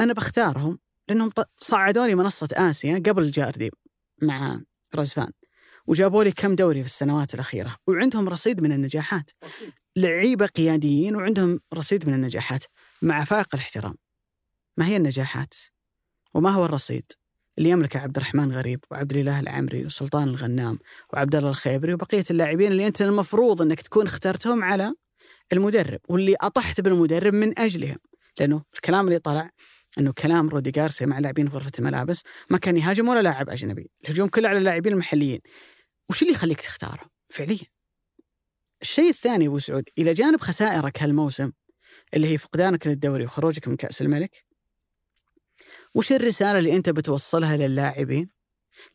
أنا 0.00 0.12
بختارهم 0.12 0.78
لأنهم 1.08 1.30
ط- 1.30 1.50
صعدوني 1.58 2.14
منصة 2.14 2.48
آسيا 2.52 3.02
قبل 3.06 3.30
جارديم 3.30 3.70
مع 4.22 4.60
رزفان 4.96 5.30
وجابوا 5.86 6.24
لي 6.24 6.32
كم 6.32 6.54
دوري 6.54 6.80
في 6.80 6.86
السنوات 6.86 7.34
الأخيرة 7.34 7.76
وعندهم 7.86 8.28
رصيد 8.28 8.60
من 8.60 8.72
النجاحات. 8.72 9.30
لعيبة 9.96 10.46
قياديين 10.46 11.16
وعندهم 11.16 11.60
رصيد 11.74 12.08
من 12.08 12.14
النجاحات. 12.14 12.64
مع 13.02 13.24
فائق 13.24 13.48
الاحترام 13.54 13.94
ما 14.76 14.86
هي 14.86 14.96
النجاحات 14.96 15.54
وما 16.34 16.50
هو 16.50 16.64
الرصيد 16.64 17.12
اللي 17.58 17.70
يملكه 17.70 18.00
عبد 18.00 18.16
الرحمن 18.16 18.52
غريب 18.52 18.84
وعبد 18.90 19.12
الإله 19.12 19.40
العمري 19.40 19.86
وسلطان 19.86 20.28
الغنام 20.28 20.78
وعبد 21.14 21.34
الله 21.34 21.50
الخيبري 21.50 21.94
وبقية 21.94 22.24
اللاعبين 22.30 22.72
اللي 22.72 22.86
أنت 22.86 23.02
المفروض 23.02 23.62
أنك 23.62 23.80
تكون 23.80 24.06
اخترتهم 24.06 24.64
على 24.64 24.94
المدرب 25.52 26.00
واللي 26.08 26.36
أطحت 26.40 26.80
بالمدرب 26.80 27.34
من 27.34 27.58
أجلهم 27.58 27.96
لأنه 28.40 28.62
الكلام 28.74 29.06
اللي 29.06 29.18
طلع 29.18 29.50
إنه 29.98 30.12
كلام 30.12 30.48
رودي 30.48 30.80
غارسيا 30.80 31.06
مع 31.06 31.18
لاعبين 31.18 31.48
غرفة 31.48 31.72
الملابس 31.78 32.22
ما 32.50 32.58
كان 32.58 32.76
يهاجم 32.76 33.08
ولا 33.08 33.22
لاعب 33.22 33.50
أجنبي، 33.50 33.90
الهجوم 34.04 34.28
كله 34.28 34.48
على 34.48 34.58
اللاعبين 34.58 34.92
المحليين. 34.92 35.40
وش 36.10 36.22
اللي 36.22 36.32
يخليك 36.32 36.60
تختاره؟ 36.60 37.04
فعليا. 37.28 37.66
الشيء 38.82 39.08
الثاني 39.08 39.46
أبو 39.46 39.58
سعود 39.58 39.88
إلى 39.98 40.12
جانب 40.12 40.40
خسائرك 40.40 41.02
هالموسم 41.02 41.52
اللي 42.14 42.28
هي 42.28 42.38
فقدانك 42.38 42.86
للدوري 42.86 43.24
وخروجك 43.24 43.68
من 43.68 43.76
كأس 43.76 44.02
الملك. 44.02 44.44
وش 45.94 46.12
الرسالة 46.12 46.58
اللي 46.58 46.76
أنت 46.76 46.90
بتوصلها 46.90 47.56
للاعبين 47.56 48.30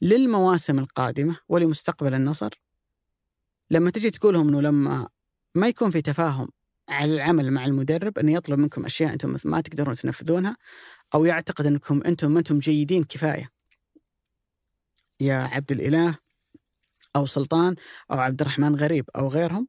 للمواسم 0.01 0.79
القادمة 0.79 1.39
ولمستقبل 1.49 2.13
النصر؟ 2.13 2.49
لما 3.71 3.89
تجي 3.89 4.09
تقولهم 4.09 4.47
إنه 4.47 4.61
لما 4.61 5.09
ما 5.55 5.67
يكون 5.67 5.91
في 5.91 6.01
تفاهم 6.01 6.49
على 6.89 7.13
العمل 7.15 7.51
مع 7.51 7.65
المدرب 7.65 8.19
إنه 8.19 8.33
يطلب 8.33 8.59
منكم 8.59 8.85
أشياء 8.85 9.13
أنتم 9.13 9.35
ما 9.45 9.61
تقدرون 9.61 9.95
تنفذونها 9.95 10.57
أو 11.15 11.25
يعتقد 11.25 11.65
إنكم 11.65 12.01
أنتم 12.05 12.31
ما 12.31 12.39
أنتم 12.39 12.59
جيدين 12.59 13.03
كفاية. 13.03 13.49
يا 15.19 15.35
عبد 15.35 15.71
الإله 15.71 16.17
أو 17.15 17.25
سلطان 17.25 17.75
أو 18.11 18.19
عبد 18.19 18.41
الرحمن 18.41 18.75
غريب 18.75 19.09
أو 19.15 19.27
غيرهم 19.27 19.67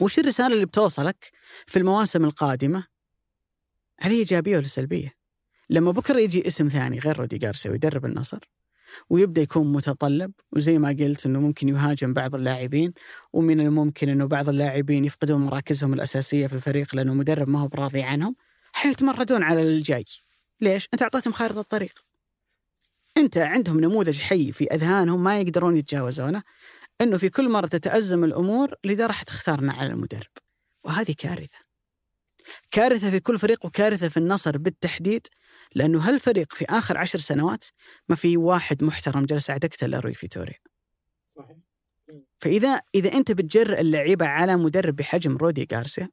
وش 0.00 0.18
الرسالة 0.18 0.54
اللي 0.54 0.66
بتوصلك 0.66 1.30
في 1.66 1.78
المواسم 1.78 2.24
القادمة 2.24 2.86
هل 4.00 4.10
هي 4.10 4.18
إيجابية 4.18 4.56
ولا 4.56 4.66
سلبية؟ 4.66 5.14
لما 5.70 5.90
بكرة 5.90 6.18
يجي 6.18 6.46
اسم 6.46 6.68
ثاني 6.68 6.98
غير 6.98 7.18
رودي 7.18 7.38
جارسيا 7.38 7.70
ويدرب 7.70 8.04
النصر 8.04 8.38
ويبدأ 9.10 9.42
يكون 9.42 9.72
متطلب 9.72 10.32
وزي 10.52 10.78
ما 10.78 10.88
قلت 10.88 11.26
إنه 11.26 11.40
ممكن 11.40 11.68
يهاجم 11.68 12.14
بعض 12.14 12.34
اللاعبين 12.34 12.92
ومن 13.32 13.60
الممكن 13.60 14.08
إنه 14.08 14.26
بعض 14.26 14.48
اللاعبين 14.48 15.04
يفقدون 15.04 15.40
مراكزهم 15.40 15.92
الأساسية 15.92 16.46
في 16.46 16.52
الفريق 16.52 16.94
لأنه 16.94 17.12
المدرب 17.12 17.48
ما 17.48 17.60
هو 17.60 17.68
براضي 17.68 18.02
عنهم 18.02 18.36
حيتمردون 18.72 19.42
على 19.42 19.62
الجاي 19.62 20.04
ليش؟ 20.60 20.88
أنت 20.94 21.02
أعطيتهم 21.02 21.32
خارطة 21.32 21.60
الطريق 21.60 22.04
أنت 23.16 23.38
عندهم 23.38 23.80
نموذج 23.80 24.20
حي 24.20 24.52
في 24.52 24.64
أذهانهم 24.64 25.24
ما 25.24 25.40
يقدرون 25.40 25.76
يتجاوزونه 25.76 26.42
إنه 27.00 27.16
في 27.16 27.28
كل 27.28 27.48
مرة 27.48 27.66
تتأزم 27.66 28.24
الأمور 28.24 28.74
الاداره 28.84 29.12
حتختارنا 29.12 29.72
على 29.72 29.90
المدرب. 29.90 30.30
وهذه 30.84 31.14
كارثة. 31.18 31.58
كارثة 32.70 33.10
في 33.10 33.20
كل 33.20 33.38
فريق 33.38 33.66
وكارثة 33.66 34.08
في 34.08 34.16
النصر 34.16 34.58
بالتحديد 34.58 35.26
لأنه 35.74 36.08
هالفريق 36.08 36.54
في 36.54 36.64
آخر 36.64 36.98
عشر 36.98 37.18
سنوات 37.18 37.64
ما 38.08 38.16
في 38.16 38.36
واحد 38.36 38.84
محترم 38.84 39.24
جلس 39.24 39.50
على 39.50 39.58
دكته 39.58 39.84
إلا 39.84 40.00
روي 40.00 40.14
فيتوريا. 40.14 40.58
صحيح. 41.28 41.56
فإذا 42.40 42.80
إذا 42.94 43.12
أنت 43.12 43.32
بتجرئ 43.32 43.80
اللعيبة 43.80 44.26
على 44.26 44.56
مدرب 44.56 44.96
بحجم 44.96 45.36
رودي 45.36 45.68
غارسيا 45.72 46.08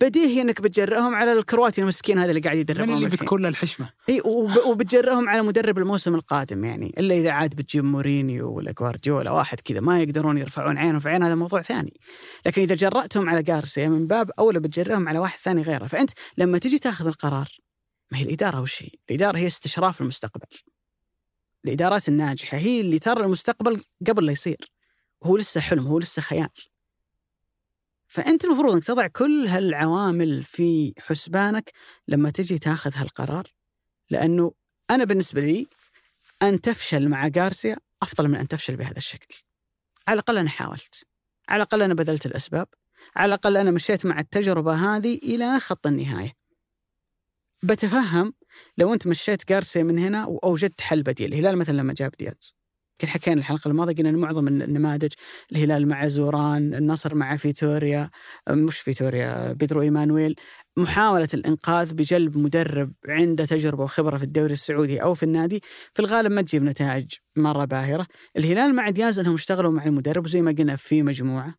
بديهي 0.00 0.40
انك 0.40 0.60
بتجرئهم 0.60 1.14
على 1.14 1.32
الكرواتي 1.32 1.80
المسكين 1.80 2.18
هذا 2.18 2.30
اللي 2.30 2.40
قاعد 2.40 2.54
من 2.56 2.60
يدربهم 2.60 2.96
اللي. 2.96 3.08
بتكون 3.08 3.42
له 3.42 3.48
الحشمة. 3.48 3.90
إي 4.08 4.20
وب- 4.24 4.66
وبتجرئهم 4.66 5.28
على 5.28 5.42
مدرب 5.42 5.78
الموسم 5.78 6.14
القادم 6.14 6.64
يعني. 6.64 6.94
إلا 6.98 7.14
إذا 7.14 7.30
عاد 7.30 7.54
بتجيب 7.54 7.84
مورينيو 7.84 8.52
ولا 8.52 8.72
جوارديولا 8.72 9.30
واحد 9.30 9.60
كذا 9.60 9.80
ما 9.80 10.02
يقدرون 10.02 10.38
يرفعون 10.38 10.78
عينهم 10.78 11.00
في 11.00 11.08
عين 11.08 11.22
هذا 11.22 11.34
موضوع 11.34 11.62
ثاني. 11.62 12.00
لكن 12.46 12.62
إذا 12.62 12.74
جرأتهم 12.74 13.28
على 13.28 13.42
جارسيا 13.42 13.88
من 13.88 14.06
باب 14.06 14.30
أولى 14.38 14.60
بتجرئهم 14.60 15.08
على 15.08 15.18
واحد 15.18 15.38
ثاني 15.38 15.62
غيره. 15.62 15.86
فأنت 15.86 16.10
لما 16.38 16.58
تجي 16.58 16.78
تاخذ 16.78 17.06
القرار 17.06 17.48
ما 18.12 18.18
هي 18.18 18.22
الإدارة 18.22 18.60
وش 18.60 18.82
هي؟ 18.82 18.90
الإدارة 19.10 19.38
هي 19.38 19.46
استشراف 19.46 20.00
المستقبل. 20.00 20.46
الإدارات 21.64 22.08
الناجحة 22.08 22.58
هي 22.58 22.80
اللي 22.80 22.98
ترى 22.98 23.24
المستقبل 23.24 23.80
قبل 24.06 24.26
لا 24.26 24.32
يصير. 24.32 24.72
وهو 25.20 25.36
لسه 25.36 25.60
حلم 25.60 25.86
هو 25.86 25.98
لسه 25.98 26.22
خيال. 26.22 26.48
فأنت 28.14 28.44
المفروض 28.44 28.74
إنك 28.74 28.84
تضع 28.84 29.06
كل 29.06 29.46
هالعوامل 29.46 30.42
في 30.42 30.94
حسبانك 30.98 31.72
لما 32.08 32.30
تجي 32.30 32.58
تاخذ 32.58 32.90
هالقرار 32.94 33.52
لأنه 34.10 34.52
أنا 34.90 35.04
بالنسبة 35.04 35.40
لي 35.40 35.66
أن 36.42 36.60
تفشل 36.60 37.08
مع 37.08 37.30
غارسيا 37.36 37.76
أفضل 38.02 38.28
من 38.28 38.36
أن 38.36 38.48
تفشل 38.48 38.76
بهذا 38.76 38.96
الشكل. 38.96 39.34
على 40.08 40.14
الأقل 40.14 40.38
أنا 40.38 40.48
حاولت. 40.48 41.06
على 41.48 41.56
الأقل 41.56 41.82
أنا 41.82 41.94
بذلت 41.94 42.26
الأسباب. 42.26 42.66
على 43.16 43.28
الأقل 43.28 43.56
أنا 43.56 43.70
مشيت 43.70 44.06
مع 44.06 44.20
التجربة 44.20 44.74
هذه 44.74 45.14
إلى 45.14 45.60
خط 45.60 45.86
النهاية. 45.86 46.32
بتفهم 47.62 48.34
لو 48.78 48.94
أنت 48.94 49.06
مشيت 49.06 49.52
غارسيا 49.52 49.82
من 49.82 49.98
هنا 49.98 50.26
وأوجدت 50.26 50.80
حل 50.80 51.02
بديل، 51.02 51.32
الهلال 51.32 51.58
مثلا 51.58 51.76
لما 51.76 51.92
جاب 51.92 52.12
دياز. 52.18 52.54
كل 53.00 53.08
حكينا 53.08 53.40
الحلقة 53.40 53.68
الماضية 53.68 53.94
قلنا 53.94 54.10
معظم 54.10 54.48
النماذج 54.48 55.12
الهلال 55.52 55.88
مع 55.88 56.08
زوران، 56.08 56.74
النصر 56.74 57.14
مع 57.14 57.36
فيتوريا، 57.36 58.10
مش 58.50 58.78
فيتوريا 58.78 59.52
بيدرو 59.52 59.82
إيمانويل. 59.82 60.34
محاولة 60.76 61.28
الإنقاذ 61.34 61.94
بجلب 61.94 62.38
مدرب 62.38 62.92
عنده 63.08 63.44
تجربة 63.44 63.82
وخبرة 63.82 64.16
في 64.16 64.24
الدوري 64.24 64.52
السعودي 64.52 65.02
أو 65.02 65.14
في 65.14 65.22
النادي 65.22 65.62
في 65.92 66.00
الغالب 66.00 66.32
ما 66.32 66.42
تجيب 66.42 66.62
نتائج 66.62 67.12
مرة 67.36 67.64
باهرة. 67.64 68.06
الهلال 68.36 68.74
مع 68.74 68.90
دياز 68.90 69.18
أنهم 69.18 69.34
اشتغلوا 69.34 69.70
مع 69.70 69.84
المدرب 69.84 70.24
وزي 70.24 70.42
ما 70.42 70.54
قلنا 70.58 70.76
في 70.76 71.02
مجموعة. 71.02 71.54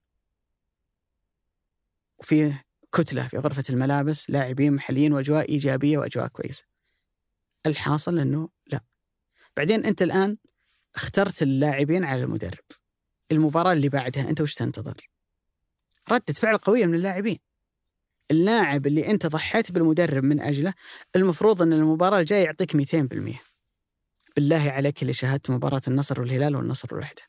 وفي 2.18 2.54
كتلة 2.94 3.28
في 3.28 3.38
غرفة 3.38 3.64
الملابس 3.70 4.30
لاعبين 4.30 4.74
محليين 4.74 5.14
وأجواء 5.14 5.50
إيجابية 5.50 5.98
وأجواء 5.98 6.28
كويسة. 6.28 6.64
الحاصل 7.66 8.20
أنه 8.20 8.50
لا. 8.68 8.80
بعدين 9.58 9.86
أنت 9.86 10.02
الآن 10.02 10.38
اخترت 10.96 11.42
اللاعبين 11.42 12.04
على 12.04 12.24
المدرب. 12.24 12.64
المباراة 13.32 13.74
اللي 13.74 13.90
بعدها 13.90 14.30
أنت 14.30 14.42
وش 14.42 14.54
تنتظر؟ 14.54 15.10
ردة 16.12 16.34
فعل 16.34 16.58
قوية 16.58 16.86
من 16.86 16.96
اللاعبين. 16.96 17.40
اللاعب 18.32 18.88
اللي 18.88 19.08
انت 19.08 19.26
ضحيت 19.26 19.72
بالمدرب 19.72 20.24
من 20.24 20.42
أجله 20.42 20.74
المفروض 21.16 21.62
ان 21.62 21.74
المباراة 21.74 22.20
الجاية 22.20 22.44
يعطيك 22.46 22.78
200% 22.78 23.40
بالله 24.36 24.72
عليك 24.72 25.02
اللي 25.02 25.14
شاهدت 25.14 25.50
مباراة 25.50 25.82
النصر 25.88 26.22
والهلال 26.22 26.56
والنصر 26.56 26.88
الوحده 26.92 27.22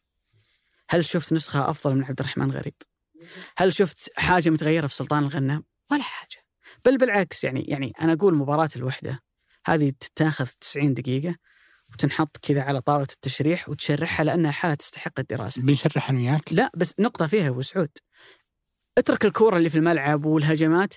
هل 0.91 1.05
شفت 1.05 1.33
نسخة 1.33 1.71
أفضل 1.71 1.95
من 1.95 2.05
عبد 2.05 2.21
الرحمن 2.21 2.51
غريب؟ 2.51 2.75
هل 3.57 3.75
شفت 3.75 4.11
حاجة 4.17 4.51
متغيرة 4.51 4.87
في 4.87 4.95
سلطان 4.95 5.23
الغنام؟ 5.23 5.65
ولا 5.91 6.03
حاجة. 6.03 6.45
بل 6.85 6.99
بالعكس 6.99 7.45
يعني 7.45 7.61
يعني 7.61 7.93
أنا 8.01 8.13
أقول 8.13 8.35
مباراة 8.35 8.69
الوحدة 8.77 9.21
هذه 9.67 9.93
تتاخذ 10.01 10.47
90 10.61 10.95
دقيقة 10.95 11.37
وتنحط 11.93 12.37
كذا 12.37 12.63
على 12.63 12.81
طاولة 12.81 13.07
التشريح 13.13 13.69
وتشرحها 13.69 14.25
لأنها 14.25 14.51
حالة 14.51 14.75
تستحق 14.75 15.21
الدراسة. 15.21 15.63
بنشرح 15.63 16.11
أنا 16.11 16.19
وياك؟ 16.19 16.53
لا 16.53 16.71
بس 16.77 16.95
نقطة 17.01 17.27
فيها 17.27 17.49
أبو 17.49 17.63
سعود. 17.63 17.91
اترك 18.99 19.25
الكورة 19.25 19.57
اللي 19.57 19.71
في 19.71 19.79
الملعب 19.79 20.25
والهجمات. 20.25 20.95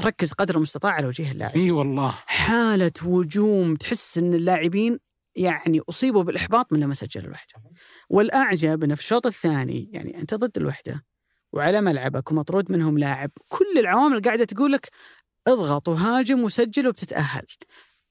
ركز 0.00 0.32
قدر 0.32 0.56
المستطاع 0.56 0.92
على 0.92 1.06
وجيه 1.06 1.32
اللاعب. 1.32 1.56
إي 1.56 1.70
والله. 1.70 2.14
حالة 2.26 2.92
هجوم 3.02 3.76
تحس 3.76 4.18
إن 4.18 4.34
اللاعبين 4.34 4.98
يعني 5.36 5.80
أصيبوا 5.88 6.22
بالإحباط 6.22 6.72
من 6.72 6.80
لما 6.80 6.94
سجل 6.94 7.24
الوحدة. 7.24 7.54
والأعجب 8.10 8.84
انه 8.84 8.94
في 8.94 9.00
الشوط 9.00 9.26
الثاني 9.26 9.90
يعني 9.92 10.18
أنت 10.18 10.34
ضد 10.34 10.56
الوحدة 10.56 11.04
وعلى 11.52 11.80
ملعبك 11.80 12.30
ومطرود 12.30 12.72
منهم 12.72 12.98
لاعب 12.98 13.30
كل 13.48 13.78
العوامل 13.78 14.22
قاعدة 14.22 14.44
تقول 14.44 14.72
لك 14.72 14.90
اضغط 15.46 15.88
وهاجم 15.88 16.40
وسجل 16.40 16.88
وبتتأهل. 16.88 17.46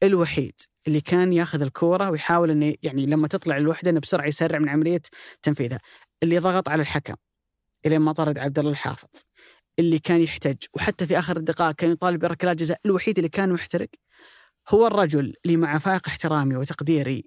الوحيد 0.03 0.53
اللي 0.88 1.01
كان 1.01 1.33
ياخذ 1.33 1.62
الكورة 1.62 2.09
ويحاول 2.09 2.51
إنه 2.51 2.75
يعني 2.83 3.05
لما 3.05 3.27
تطلع 3.27 3.57
الوحدة 3.57 3.91
إنه 3.91 3.99
بسرعة 3.99 4.27
يسرع 4.27 4.59
من 4.59 4.69
عملية 4.69 5.01
تنفيذها. 5.41 5.79
اللي 6.23 6.38
ضغط 6.39 6.69
على 6.69 6.81
الحكم 6.81 7.15
إلين 7.85 8.01
ما 8.01 8.12
طرد 8.12 8.39
عبد 8.39 8.59
الله 8.59 8.71
الحافظ. 8.71 9.07
اللي 9.79 9.99
كان 9.99 10.21
يحتج 10.21 10.57
وحتى 10.73 11.07
في 11.07 11.19
آخر 11.19 11.38
الدقائق 11.38 11.75
كان 11.75 11.91
يطالب 11.91 12.19
بركلات 12.19 12.57
جزاء 12.57 12.79
الوحيد 12.85 13.17
اللي 13.17 13.29
كان 13.29 13.53
محترق 13.53 13.89
هو 14.69 14.88
الرجل 14.88 15.33
اللي 15.45 15.57
مع 15.57 15.77
فائق 15.79 16.07
احترامي 16.07 16.55
وتقديري 16.55 17.25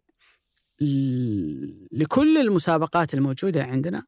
لكل 1.92 2.38
المسابقات 2.38 3.14
الموجودة 3.14 3.64
عندنا 3.64 4.04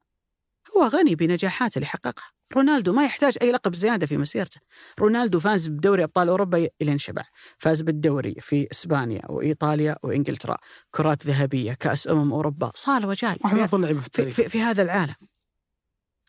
هو 0.77 0.87
غني 0.87 1.15
بنجاحات 1.15 1.77
اللي 1.77 1.87
حققها 1.87 2.35
رونالدو 2.57 2.93
ما 2.93 3.05
يحتاج 3.05 3.39
أي 3.43 3.53
لقب 3.53 3.75
زيادة 3.75 4.07
في 4.07 4.17
مسيرته. 4.17 4.61
رونالدو 4.99 5.41
فاز 5.41 5.69
بدوري 5.69 6.05
أبطال 6.05 6.29
أوروبا 6.29 6.69
الين 6.83 6.99
شبع 6.99 7.23
فاز 7.59 7.83
بالدوري 7.83 8.35
في 8.41 8.69
إسبانيا 8.73 9.23
وإيطاليا 9.29 9.97
وإنجلترا. 10.03 10.57
كرات 10.91 11.27
ذهبية 11.27 11.73
كأس 11.73 12.09
أمم 12.09 12.33
أوروبا 12.33 12.73
صال 12.75 13.07
وجال. 13.07 13.37
واحد 13.45 13.57
من 13.57 13.63
أفضل 13.63 13.81
لعيبة 13.83 14.01
في 14.01 14.05
في, 14.05 14.09
التاريخ. 14.09 14.35
في, 14.37 14.49
في 14.49 14.61
هذا 14.63 14.83
العالم. 14.83 15.15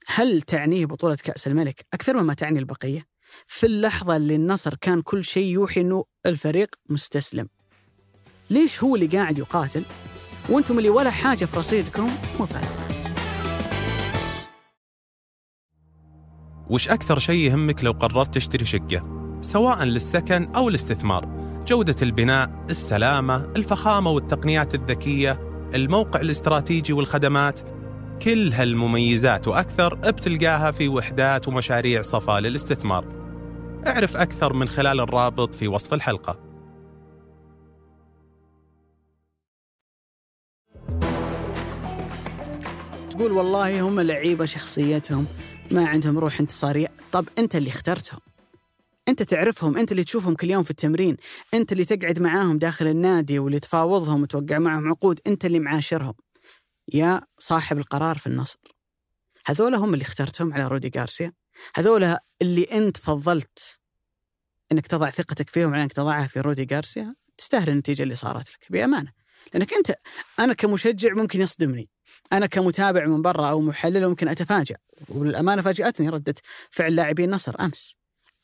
هل 0.08 0.42
تعنيه 0.42 0.86
بطولة 0.86 1.16
كأس 1.24 1.48
الملك؟ 1.48 1.86
أكثر 1.94 2.22
مما 2.22 2.34
تعني 2.34 2.60
البقية؟ 2.60 3.06
في 3.48 3.66
اللحظة 3.66 4.16
اللي 4.16 4.36
النصر 4.36 4.76
كان 4.76 5.02
كل 5.02 5.24
شيء 5.24 5.48
يوحي 5.48 5.82
أنه 5.82 6.04
الفريق 6.26 6.70
مستسلم. 6.90 7.50
ليش 8.50 8.84
هو 8.84 8.96
اللي 8.96 9.08
قاعد 9.08 9.40
يقاتل؟ 9.40 9.86
وأنتم 10.50 10.78
اللي 10.78 10.90
ولا 10.90 11.12
حاجة 11.12 11.46
في 11.46 11.58
رصيدكم 11.58 12.12
مو 12.40 12.46
فارقة 12.46 12.95
وش 16.70 16.90
أكثر 16.90 17.20
شيء 17.20 17.40
يهمك 17.40 17.84
لو 17.84 17.92
قررت 17.92 18.34
تشتري 18.34 18.66
شقة؟ 18.66 19.16
سواء 19.42 19.84
للسكن 19.84 20.56
أو 20.56 20.70
الاستثمار. 20.70 21.26
جودة 21.68 21.96
البناء، 22.02 22.66
السلامة، 22.70 23.36
الفخامة 23.36 24.12
والتقنيات 24.12 24.76
الذكية 24.76 25.40
الموقع 25.76 26.22
الاستراتيجي 26.22 26.94
والخدمات. 26.94 27.60
كل 28.22 28.54
هالمميزات 28.54 29.48
وأكثر 29.48 29.96
بتلقاها 29.96 30.72
في 30.72 30.88
وحدات 30.88 31.48
ومشاريع 31.48 32.02
صفا 32.02 32.40
للاستثمار. 32.40 33.06
اعرف 33.88 34.18
أكثر 34.18 34.54
من 34.54 34.68
خلال 34.68 35.00
الرابط 35.00 35.56
في 35.56 35.68
وصف 35.68 35.94
الحلقة. 35.94 36.40
تقول 43.10 43.32
والله 43.32 43.82
هم 43.82 44.00
لعيبة 44.00 44.46
شخصيتهم. 44.46 45.26
ما 45.72 45.88
عندهم 45.88 46.20
روح 46.20 46.40
انتصارية. 46.40 46.88
طب 47.12 47.28
أنت 47.38 47.56
اللي 47.56 47.70
اخترتهم. 47.70 48.20
أنت 49.08 49.24
تعرفهم. 49.24 49.78
أنت 49.78 49.92
اللي 49.92 50.04
تشوفهم 50.04 50.36
كل 50.36 50.52
يوم 50.52 50.64
في 50.64 50.72
التمرين. 50.72 51.18
أنت 51.54 51.72
اللي 51.72 51.86
تقعد 51.86 52.20
معاهم 52.20 52.58
داخل 52.58 52.88
النادي 52.88 53.40
واللي 53.40 53.60
تفاوضهم 53.60 54.22
وتوقع 54.22 54.60
معهم 54.60 54.88
عقود. 54.90 55.20
أنت 55.28 55.46
اللي 55.46 55.60
معاشرهم. 55.60 56.14
يا 56.94 57.22
صاحب 57.40 57.78
القرار 57.78 58.18
في 58.18 58.28
النصر. 58.28 58.60
هذول 59.48 59.76
هم 59.76 59.94
اللي 59.94 60.04
اخترتهم 60.04 60.54
على 60.54 60.68
رودي 60.68 60.92
غارسيا. 60.98 61.34
هذول 61.76 62.18
اللي 62.42 62.64
أنت 62.64 62.98
فضلت 62.98 63.80
أنك 64.72 64.88
تضع 64.88 65.10
ثقتك 65.10 65.50
فيهم 65.50 65.74
على 65.74 65.84
أنك 65.84 65.94
تضعها 65.94 66.28
في 66.28 66.40
رودي 66.40 66.68
غارسيا. 66.72 67.16
تستاهل 67.38 67.70
النتيجة 67.70 68.04
اللي 68.04 68.16
صارت 68.16 68.50
لك. 68.50 68.66
بأمانة. 68.70 69.12
لأنك 69.54 69.74
أنت 69.74 69.96
أنا 70.40 70.54
كمشجع 70.54 71.14
ممكن 71.14 71.42
يصدمني. 71.42 71.90
أنا 72.34 72.46
كمتابع 72.46 73.06
من 73.06 73.22
برا 73.22 73.50
أو 73.50 73.62
محلل 73.62 74.08
ممكن 74.08 74.28
أتفاجأ. 74.28 74.76
وللأمانة 75.10 75.62
فاجأتني 75.62 76.10
ردة 76.10 76.36
فعل 76.70 76.96
لاعبي 76.96 77.26
النصر 77.26 77.56
أمس. 77.60 77.96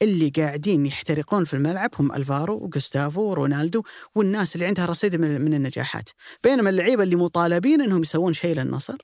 اللي 0.02 0.30
قاعدين 0.30 0.86
يحترقون 0.86 1.46
في 1.46 1.54
الملعب 1.54 1.90
هم 2.00 2.12
ألفارو 2.12 2.64
وجوستافو 2.64 3.22
ورونالدو 3.22 3.84
والناس 4.16 4.56
اللي 4.56 4.66
عندها 4.66 4.86
رصيد 4.86 5.16
من 5.16 5.42
من 5.42 5.54
النجاحات. 5.54 6.10
بينما 6.44 6.70
اللعيبة 6.70 7.04
اللي 7.04 7.16
مطالبين 7.16 7.82
إنهم 7.82 8.02
يسوون 8.02 8.34
شيء 8.34 8.56
للنصر 8.56 8.98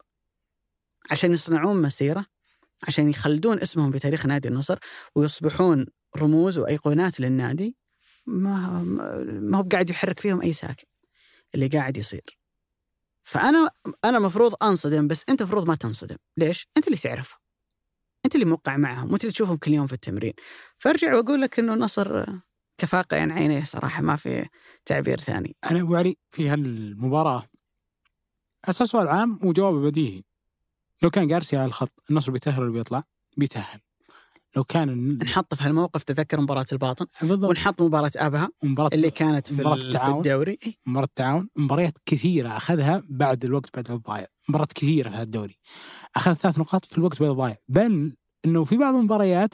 عشان 1.11 1.31
يصنعون 1.31 1.81
مسيرة 1.81 2.25
عشان 2.87 3.09
يخلدون 3.09 3.61
اسمهم 3.61 3.91
في 3.91 3.99
تاريخ 3.99 4.25
نادي 4.25 4.47
النصر 4.47 4.79
ويصبحون 5.15 5.85
رموز 6.17 6.57
وأيقونات 6.57 7.19
للنادي 7.19 7.77
ما 8.25 8.81
ما 9.41 9.57
هو 9.57 9.63
قاعد 9.71 9.89
يحرك 9.89 10.19
فيهم 10.19 10.41
أي 10.41 10.53
ساكن. 10.53 10.85
اللي 11.55 11.67
قاعد 11.67 11.97
يصير. 11.97 12.39
فأنا 13.27 13.69
أنا 14.05 14.19
مفروض 14.19 14.63
أنصدم 14.63 15.07
بس 15.07 15.23
أنت 15.29 15.43
مفروض 15.43 15.67
ما 15.67 15.75
تنصدم. 15.75 16.15
ليش؟ 16.37 16.67
أنت 16.77 16.87
اللي 16.87 16.97
تعرفه. 16.97 17.37
أنت 18.25 18.35
اللي 18.35 18.45
موقع 18.45 18.77
معهم 18.77 19.11
وأنت 19.11 19.21
اللي 19.21 19.31
تشوفهم 19.31 19.57
كل 19.57 19.73
يوم 19.73 19.87
في 19.87 19.93
التمرين. 19.93 20.33
فأرجع 20.77 21.15
وأقول 21.15 21.41
لك 21.41 21.59
إنه 21.59 21.73
النصر 21.73 22.25
كفاقة 22.77 23.21
عن 23.21 23.31
عينيه 23.31 23.63
صراحة 23.63 24.01
ما 24.01 24.15
في 24.15 24.47
تعبير 24.85 25.19
ثاني. 25.19 25.55
أنا 25.71 25.81
أبو 25.81 25.95
علي 25.95 26.17
في 26.31 26.49
هالمباراة 26.49 27.45
أساس 28.69 28.87
سؤال 28.87 29.07
عام 29.07 29.39
وجوابه 29.43 29.81
بديهي. 29.81 30.23
لو 31.01 31.09
كان 31.09 31.27
جارسيا 31.27 31.59
على 31.59 31.67
الخط 31.67 32.03
النصر 32.09 32.31
بيتأهل 32.31 32.63
ولا 32.63 32.71
بيطلع؟ 32.71 33.03
بيتأهل. 33.37 33.79
لو 34.57 34.63
كان 34.63 35.17
نحط 35.23 35.53
في 35.53 35.63
هالموقف 35.63 36.03
تذكر 36.03 36.41
مباراة 36.41 36.65
الباطن؟ 36.71 37.05
بالضبط. 37.21 37.49
ونحط 37.49 37.81
مباراة 37.81 38.11
أبها 38.15 38.49
مباراة 38.63 38.89
اللي 38.93 39.11
كانت 39.11 39.47
في, 39.47 39.53
مباراة 39.53 39.75
ال- 39.75 39.81
في 39.81 39.87
التعاون. 39.87 40.17
الدوري. 40.17 40.57
إيه. 40.65 40.73
مباراة 40.85 41.05
التعاون. 41.05 41.49
مباريات 41.55 41.97
كثيرة 42.05 42.57
أخذها 42.57 43.03
بعد 43.09 43.45
الوقت 43.45 43.69
بعد 43.75 43.91
الضايع. 43.91 44.27
مباريات 44.49 44.73
كثيرة 44.73 45.09
في 45.09 45.15
هذا 45.15 45.23
الدوري 45.23 45.57
أخذ 46.15 46.33
ثلاث 46.33 46.59
نقاط 46.59 46.85
في 46.85 46.97
الوقت 46.97 47.19
بعد 47.21 47.29
الضايع. 47.31 47.55
بل 47.67 48.15
أنه 48.45 48.63
في 48.63 48.77
بعض 48.77 48.95
المباريات 48.95 49.53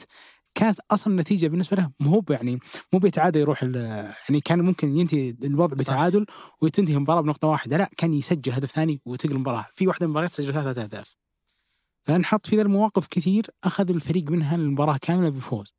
كانت 0.54 0.78
أصلا 0.90 1.12
النتيجة 1.12 1.46
بالنسبة 1.48 1.76
له 1.76 1.90
مو 2.00 2.10
هو 2.10 2.22
يعني 2.30 2.58
مو 2.92 2.98
بيتعادل 2.98 3.40
يروح 3.40 3.62
يعني 3.62 4.40
كان 4.44 4.60
ممكن 4.60 4.96
ينتهي 4.96 5.36
الوضع 5.44 5.74
بتعادل 5.76 6.26
وتنتهي 6.62 6.94
المباراة 6.96 7.20
بنقطة 7.20 7.48
واحدة. 7.48 7.76
لا 7.76 7.90
كان 7.96 8.14
يسجل 8.14 8.52
هدف 8.52 8.70
ثاني 8.70 9.00
وتقلب 9.04 9.32
المباراة. 9.32 9.66
في 9.74 9.86
واحدة 9.86 10.06
من 10.06 10.10
المباريات 10.10 10.34
سجل 10.34 10.52
ثلاثة 10.52 10.82
أهداف. 10.82 11.16
فنحط 12.04 12.46
في 12.46 12.56
ذا 12.56 12.62
المواقف 12.62 13.06
كثير 13.06 13.46
أخذ 13.64 13.90
الفريق 13.90 14.30
منها 14.30 14.56
المباراه 14.56 14.96
كاملة 15.02 15.28
بفوز. 15.28 15.74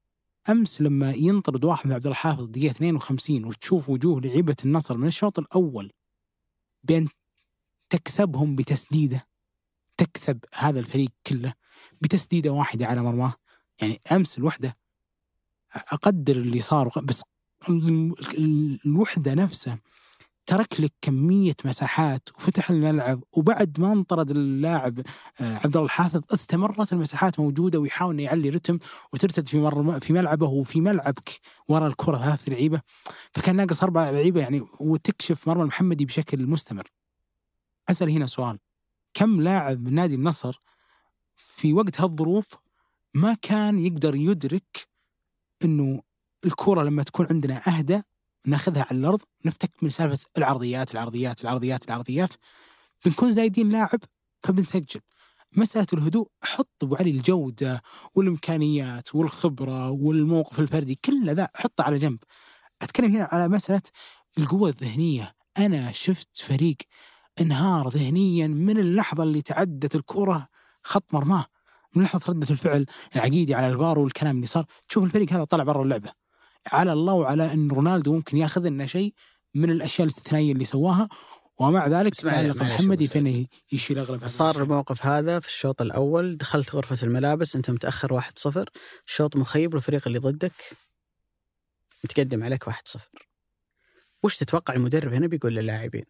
أمس 0.49 0.81
لما 0.81 1.11
ينطرد 1.11 1.63
واحد 1.65 1.87
من 1.87 1.93
عبد 1.93 2.07
الحافظ 2.07 2.43
دقيقة 2.45 2.71
52 2.71 3.45
وتشوف 3.45 3.89
وجوه 3.89 4.21
لعيبة 4.21 4.55
النصر 4.65 4.97
من 4.97 5.07
الشوط 5.07 5.39
الأول 5.39 5.91
بان 6.83 7.07
تكسبهم 7.89 8.55
بتسديدة 8.55 9.27
تكسب 9.97 10.39
هذا 10.53 10.79
الفريق 10.79 11.09
كله 11.27 11.53
بتسديدة 12.01 12.49
واحدة 12.49 12.85
على 12.85 13.01
مرماه. 13.01 13.33
يعني 13.81 14.01
أمس 14.11 14.37
الوحدة 14.37 14.77
أقدر 15.75 16.35
اللي 16.35 16.59
صار 16.59 16.91
بس 17.03 17.23
ال- 17.69 18.13
ال- 18.37 18.79
الوحدة 18.85 19.33
نفسها 19.33 19.79
ترك 20.45 20.79
لك 20.79 20.93
كمية 21.01 21.55
مساحات 21.65 22.29
وفتح 22.35 22.69
الملعب 22.69 23.23
وبعد 23.37 23.79
ما 23.79 23.93
انطرد 23.93 24.31
اللاعب 24.31 24.99
آه، 25.41 25.55
عبد 25.55 25.75
الله 25.77 25.85
الحافظ 25.85 26.21
استمرت 26.33 26.93
المساحات 26.93 27.39
موجودة 27.39 27.79
ويحاول 27.79 28.13
إنه 28.13 28.23
يعلي 28.23 28.49
رتم 28.49 28.79
وترتد 29.13 29.47
في 29.47 29.59
مر 29.59 29.99
في 29.99 30.13
ملعبه 30.13 30.47
وفي 30.47 30.81
ملعبك 30.81 31.39
ورا 31.67 31.87
الكرة 31.87 32.17
ثلاث 32.17 32.49
لعيبه 32.49 32.81
فكان 33.33 33.55
ناقص 33.55 33.83
أربع 33.83 34.09
لعيبة 34.09 34.41
يعني 34.41 34.61
وتكشف 34.79 35.47
مرمى 35.47 35.61
المحمدي 35.61 36.05
بشكل 36.05 36.45
مستمر. 36.47 36.91
أسأل 37.89 38.09
هنا 38.09 38.25
سؤال 38.25 38.59
كم 39.13 39.41
لاعب 39.41 39.81
من 39.81 39.93
نادي 39.93 40.15
النصر 40.15 40.61
في 41.35 41.73
وقت 41.73 42.01
هالظروف 42.01 42.45
ما 43.13 43.33
كان 43.33 43.79
يقدر 43.79 44.15
يدرك 44.15 44.87
إنه 45.63 46.01
الكرة 46.45 46.83
لما 46.83 47.03
تكون 47.03 47.27
عندنا 47.29 47.61
أهدى 47.67 48.01
ناخذها 48.45 48.85
على 48.91 48.99
الأرض 48.99 49.21
نفتك 49.45 49.71
من 49.81 49.89
سالفة 49.89 50.25
العرضيات 50.37 50.93
العرضيات 50.93 51.41
العرضيات 51.43 51.85
العرضيات. 51.85 52.33
بنكون 53.05 53.31
زايدين 53.31 53.69
لاعب 53.69 53.99
فبنسجل 54.43 55.01
مسألة 55.57 55.87
الهدوء 55.93 56.27
حط 56.43 56.83
أبو 56.83 56.95
علي 56.95 57.11
الجودة 57.11 57.81
والإمكانيات 58.15 59.15
والخبرة 59.15 59.89
والموقف 59.89 60.59
الفردي 60.59 60.99
كل 61.05 61.35
ذا 61.35 61.49
حطه 61.55 61.83
على 61.83 61.97
جنب. 61.97 62.19
أتكلم 62.81 63.11
هنا 63.11 63.27
على 63.31 63.47
مسألة 63.49 63.81
القوة 64.37 64.69
الذهنية. 64.69 65.35
أنا 65.57 65.91
شفت 65.91 66.37
فريق 66.37 66.77
انهار 67.41 67.89
ذهنيا 67.89 68.47
من 68.47 68.79
اللحظة 68.79 69.23
اللي 69.23 69.41
تعدت 69.41 69.95
الكرة 69.95 70.47
خط 70.83 71.13
مرماه. 71.13 71.45
من 71.95 72.03
لحظة 72.03 72.25
ردة 72.29 72.47
الفعل 72.51 72.85
العقيدي 73.15 73.55
على 73.55 73.67
الفار 73.67 73.99
والكلام 73.99 74.35
اللي 74.35 74.47
صار. 74.47 74.65
تشوف 74.87 75.03
الفريق 75.03 75.33
هذا 75.33 75.43
طلع 75.43 75.63
برا 75.63 75.83
اللعبة. 75.83 76.24
على 76.71 76.93
الله 76.93 77.13
وعلى 77.13 77.53
أن 77.53 77.71
رونالدو 77.71 78.13
ممكن 78.13 78.37
ياخذ 78.37 78.67
لنا 78.67 78.85
شيء 78.85 79.13
من 79.53 79.69
الأشياء 79.69 80.07
الاستثنائية 80.07 80.51
اللي 80.51 80.65
سواها 80.65 81.09
ومع 81.57 81.87
ذلك 81.87 82.15
تعلق 82.15 82.61
محمدي 82.61 83.05
أبو 83.05 83.13
في 83.13 83.19
انه 83.19 83.45
يشيل 83.71 83.99
أغلب 83.99 84.27
صار. 84.27 84.61
الموقف 84.61 85.05
هذا 85.05 85.39
في 85.39 85.47
الشوط 85.47 85.81
الأول 85.81 86.37
دخلت 86.37 86.75
غرفة 86.75 87.07
الملابس 87.07 87.55
أنت 87.55 87.71
متأخر 87.71 88.19
1-0 88.21 88.63
الشوط 89.07 89.35
مخيب 89.35 89.73
والفريق 89.73 90.07
اللي 90.07 90.19
ضدك 90.19 90.51
متقدم 92.03 92.43
عليك 92.43 92.69
1-0 92.69 92.73
وش 94.23 94.37
تتوقع 94.37 94.73
المدرب 94.73 95.13
هنا 95.13 95.27
بيقول 95.27 95.55
للاعبين؟ 95.55 96.05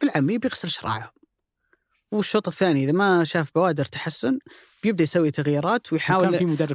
بالعامية 0.00 0.38
بيغسل 0.38 0.70
شراعهم 0.70 1.10
والشوط 2.12 2.48
الثاني 2.48 2.84
إذا 2.84 2.92
ما 2.92 3.24
شاف 3.24 3.54
بوادر 3.54 3.84
تحسن 3.84 4.38
بيبدأ 4.82 5.02
يسوي 5.02 5.30
تغييرات 5.30 5.92
ويحاول 5.92 6.28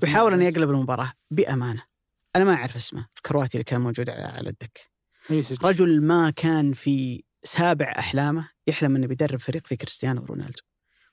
ويحاول 0.04 0.34
انه. 0.34 0.46
يقلب 0.46 0.70
المباراة 0.70 1.14
بأمانة 1.32 1.95
أنا 2.36 2.44
ما 2.46 2.54
أعرف 2.54 2.76
اسمه 2.76 3.08
الكرواتي 3.18 3.54
اللي 3.58 3.64
كان 3.64 3.82
موجود 3.82 4.10
على 4.10 4.24
على 4.24 4.50
الدكه 4.50 4.82
ليس- 5.30 5.64
رجل 5.64 6.02
ما 6.02 6.30
كان 6.30 6.74
في 6.74 7.24
سابع 7.44 7.94
أحلامه 8.00 8.50
يحلم 8.68 8.96
إنه 8.96 9.08
بيدرب 9.08 9.40
فريق 9.40 9.68
في 9.68 9.76
كريستيانو 9.76 10.26
رونالدو 10.26 10.62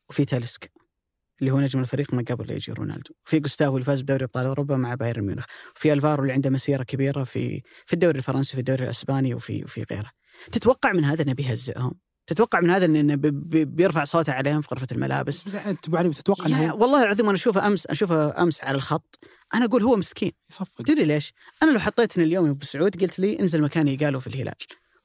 وفي 0.09 0.25
تاليسكا 0.25 0.69
اللي 1.41 1.51
هو 1.53 1.61
نجم 1.61 1.81
الفريق 1.81 2.15
من 2.15 2.25
قبل 2.25 2.51
يجي 2.51 2.73
رونالدو 2.73 3.15
وفي 3.27 3.41
جوستافو 3.41 3.75
اللي 3.75 3.85
فاز 3.85 4.01
بدوري 4.03 4.25
أبطال 4.25 4.47
أوروبا 4.47 4.77
مع 4.77 4.95
بايرن 4.95 5.23
ميونخ 5.25 5.45
وفي 5.77 5.93
ألفارو 5.93 6.23
اللي 6.23 6.33
عنده 6.33 6.51
مسيرة 6.51 6.83
كبيرة 6.83 7.25
في 7.25 7.63
في 7.87 7.93
الدوري 7.93 8.19
الفرنسي 8.19 8.53
في 8.53 8.59
الدوري 8.59 8.85
الأسباني 8.85 9.35
وفي 9.35 9.65
وفي 9.65 9.85
غيره. 9.91 10.11
تتوقع 10.53 10.93
من 10.93 11.05
هذا 11.05 11.23
إنه 11.23 11.33
بيهزئهم؟ 11.33 11.93
تتوقع 12.27 12.61
من 12.61 12.71
هذا 12.71 12.85
إنه 12.85 13.15
بي- 13.15 13.31
بي- 13.31 13.65
بيرفع 13.65 14.05
صوته 14.05 14.33
عليهم 14.33 14.61
في 14.61 14.69
غرفة 14.73 14.87
الملابس؟ 14.93 15.43
بس 15.43 15.55
أنت 15.55 15.89
أبو 15.89 15.97
علي 15.97 16.11
تتوقع 16.11 16.73
والله 16.73 17.03
العظيم 17.03 17.27
أنا 17.27 17.37
أشوفه 17.37 17.67
امس 17.67 17.87
أشوفه 17.87 18.43
أمس 18.43 18.65
على 18.65 18.75
الخط 18.77 19.19
أنا 19.55 19.65
أقول 19.65 19.83
هو 19.83 19.97
مسكين. 19.97 20.33
يصفق. 20.51 20.83
تدري 20.83 21.05
ليش؟ 21.05 21.33
أنا 21.63 21.71
لو 21.71 21.79
حطيتني 21.79 22.25
اليوم 22.25 22.47
يا 22.47 22.51
أبو 22.51 22.65
سعود 22.65 23.03
قلت 23.03 23.19
لي 23.19 23.41
انزل 23.41 23.63
مكاني 23.63 23.97
قالوا 23.97 24.21
في 24.21 24.27
الهلال. 24.27 24.55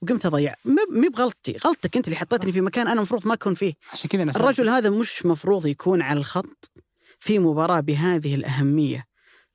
وقمت 0.02 0.26
أضيع. 0.26 0.54
مهي 0.92 1.10
بغلطتي. 1.10 1.58
غلطتك 1.66 1.98
أنت 1.98 2.08
اللي 2.08 2.18
حطيتني 2.18 2.52
في 2.52 2.62
مكان 2.62 2.88
أنا 2.88 2.96
المفروض 2.96 3.28
ما 3.28 3.34
أكون 3.34 3.54
فيه. 3.54 3.74
عشان 3.94 4.10
كذا. 4.10 4.24
الرجل 4.24 4.70
هذا 4.70 4.90
مش 4.90 5.26
مفروض 5.26 5.66
يكون 5.66 6.02
على 6.02 6.20
الخط 6.20 6.72
في 7.20 7.40
مباراة 7.40 7.80
بهذه 7.80 8.36
الأهمية. 8.36 9.06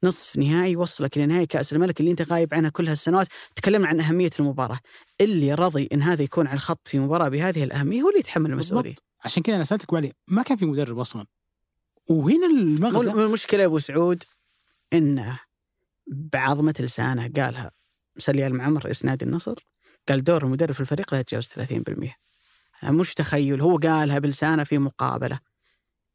نصف 0.05 0.37
نهائي 0.37 0.76
وصلك 0.76 1.18
لنهائي 1.18 1.46
كأس 1.46 1.72
الملك 1.72 2.00
اللي 2.00 2.11
أنت 2.11 2.22
غايب 2.22 2.55
عنها 2.55 2.70
كل 2.70 2.88
هالسنوات 2.88 3.26
تكلمنا 3.57 3.88
عن 3.88 4.00
أهمية 4.00 4.31
المباراة. 4.40 4.78
اللي 5.20 5.55
رضي 5.55 5.88
إن 5.92 6.02
هذا 6.02 6.22
يكون 6.22 6.46
على 6.46 6.57
الخط 6.57 6.88
في 6.88 6.98
مباراة 6.98 7.28
بهذه 7.28 7.64
الأهمية 7.64 8.02
هو 8.02 8.09
اللي 8.09 8.20
يتحمل 8.20 8.50
المسؤولية. 8.50 8.94
عشان 9.24 9.42
كذا 9.42 9.57
أنا 9.57 9.64
سألتك 9.64 9.88
أبو 9.88 9.96
علي 9.96 10.12
ما 10.28 10.42
كان 10.42 10.57
في 10.57 10.64
مدرب 10.64 10.98
أصلا. 10.98 11.26
وهنا 12.09 12.46
المغزى 12.46 13.11
المشكلة 13.11 13.61
يا 13.61 13.66
أبو 13.66 13.78
سعود. 13.78 14.22
إنه 14.92 15.40
بعظمة 16.07 16.74
لسانه 16.81 17.31
قالها 17.37 17.70
مسلي 18.16 18.46
المعمر 18.46 18.85
رئيس 18.85 19.05
نادي 19.05 19.24
النصر 19.24 19.66
قال 20.09 20.24
دور 20.24 20.44
المدرب 20.44 20.74
في 20.74 20.81
الفريق 20.81 21.14
لا 21.14 21.20
يتجاوز 21.20 21.48
30% 21.48 22.90
مش 22.90 23.14
تخيل 23.14 23.61
هو 23.61 23.76
قالها 23.76 24.18
بلسانه 24.18 24.64
في 24.64 24.78
مقابلة. 24.78 25.38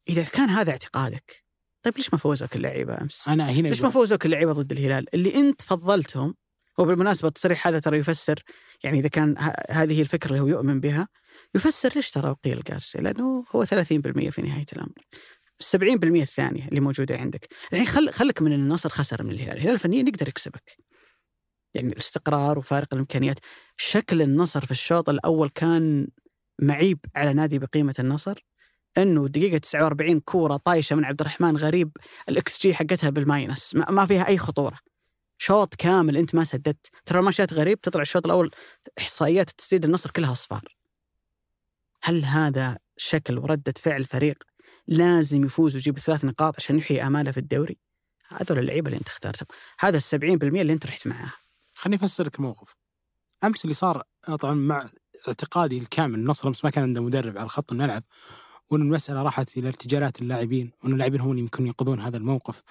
إذا 0.08 0.22
كان 0.22 0.50
هذا 0.50 0.70
اعتقادك 0.70 1.44
طيب 1.82 1.96
ليش 1.96 2.12
ما 2.12 2.18
فوزوك 2.18 2.56
اللعيبة 2.56 3.00
أمس؟ 3.00 3.28
أنا 3.28 3.50
هنا 3.50 3.68
ليش 3.68 3.82
ما 3.82 3.90
فوزوك 3.90 4.26
اللعيبة 4.26 4.52
ضد 4.52 4.72
الهلال؟ 4.72 5.14
اللي 5.14 5.34
أنت 5.34 5.62
فضلتهم 5.62 6.34
وبالمناسبة 6.78 7.28
التصريح 7.28 7.66
هذا 7.66 7.78
ترى 7.78 7.98
يفسر 7.98 8.42
يعني 8.84 8.98
إذا 8.98 9.08
كان 9.08 9.34
هذه 9.70 10.02
الفكرة 10.02 10.30
اللي 10.30 10.40
هو 10.40 10.46
يؤمن 10.46 10.80
بها 10.80 11.08
يفسر 11.54 11.92
ليش 11.96 12.10
ترى 12.10 12.34
قيل 12.44 12.62
جارسيا؟ 12.62 13.00
لأنه 13.00 13.44
هو 13.50 13.64
30% 13.64 13.68
في 14.30 14.42
نهاية 14.42 14.66
الأمر. 14.72 14.92
ال 14.92 15.04
70% 15.60 16.22
الثانية 16.22 16.68
اللي 16.68 16.80
موجودة 16.80 17.16
عندك. 17.16 17.48
الحين 17.72 17.86
خل 17.86 18.10
خلك 18.10 18.42
من 18.42 18.52
إن 18.52 18.60
النصر 18.60 18.88
خسر 18.88 19.22
من 19.22 19.30
الهلال. 19.30 19.56
الهلال 19.56 19.78
فنيا 19.78 20.00
يقدر 20.08 20.28
يكسبك. 20.28 20.76
يعني 21.74 21.92
الاستقرار 21.92 22.58
وفارق 22.58 22.88
الإمكانيات. 22.92 23.38
شكل 23.76 24.22
النصر 24.22 24.64
في 24.64 24.70
الشوط 24.70 25.08
الأول 25.08 25.48
كان 25.48 26.08
معيب 26.62 26.98
على 27.16 27.32
نادي 27.32 27.58
بقيمة 27.58 27.94
النصر. 27.98 28.46
إنه 28.98 29.26
الدقيقة 29.26 29.58
49 29.58 30.20
كورة 30.20 30.56
طايشة 30.56 30.96
من 30.96 31.04
عبد 31.04 31.20
الرحمن 31.20 31.56
غريب. 31.56 31.96
الاكس 32.28 32.60
جي 32.62 32.74
حقتها 32.74 33.10
بال 33.10 33.26
minus. 33.26 33.74
ما 33.74 34.06
فيها 34.06 34.26
أي 34.26 34.38
خطورة. 34.38 34.78
شوط 35.38 35.74
كامل 35.74 36.16
أنت 36.16 36.34
ما 36.34 36.44
سددت. 36.44 36.90
ترى 37.06 37.22
ما 37.22 37.30
شات 37.30 37.52
غريب 37.52 37.80
تطلع 37.80 38.02
الشوط 38.02 38.26
الأول 38.26 38.50
إحصائيات 38.98 39.50
تسديد 39.50 39.84
النصر 39.84 40.10
كلها 40.10 40.32
أصفار. 40.32 40.76
هل 42.02 42.24
هذا 42.24 42.78
شكل 42.96 43.38
وردة 43.38 43.74
فعل 43.82 44.04
فريق 44.04 44.44
لازم 44.88 45.44
يفوز 45.44 45.74
ويجيب 45.74 45.98
ثلاث 45.98 46.24
نقاط 46.24 46.56
عشان 46.56 46.78
يحيي 46.78 47.06
آماله 47.06 47.30
في 47.30 47.38
الدوري. 47.38 47.78
هذول 48.28 48.58
اللعيبة 48.58 48.88
اللي 48.88 48.98
أنت 48.98 49.08
اخترتهم. 49.08 49.46
هذا 49.80 49.96
ال 49.96 50.02
70% 50.02 50.60
اللي 50.60 50.72
أنت 50.72 50.86
رحت 50.86 51.06
معاه 51.06 51.32
خليني 51.74 51.96
أفسر 51.96 52.24
لك 52.24 52.36
الموقف. 52.38 52.76
أمس 53.44 53.64
اللي 53.64 53.74
صار 53.74 54.02
طبعا 54.40 54.54
مع 54.54 54.86
اعتقادي 55.28 55.78
الكامل 55.78 56.14
النصر 56.14 56.48
أمس 56.48 56.64
ما 56.64 56.70
كان 56.70 56.84
عنده 56.84 57.02
مدرب 57.02 57.38
على 57.38 57.48
خط 57.48 57.72
الملعب 57.72 58.02
وإن 58.70 58.82
المسألة 58.82 59.22
راحت 59.22 59.58
إلى 59.58 59.68
ارتجالات 59.68 60.22
اللاعبين 60.22 60.70
وإن 60.82 60.92
اللاعبين 60.92 61.20
هم 61.20 61.30
اللي 61.30 61.42
يمكن 61.42 61.66
ينقذون 61.66 62.00
هذا 62.00 62.16
الموقف. 62.16 62.62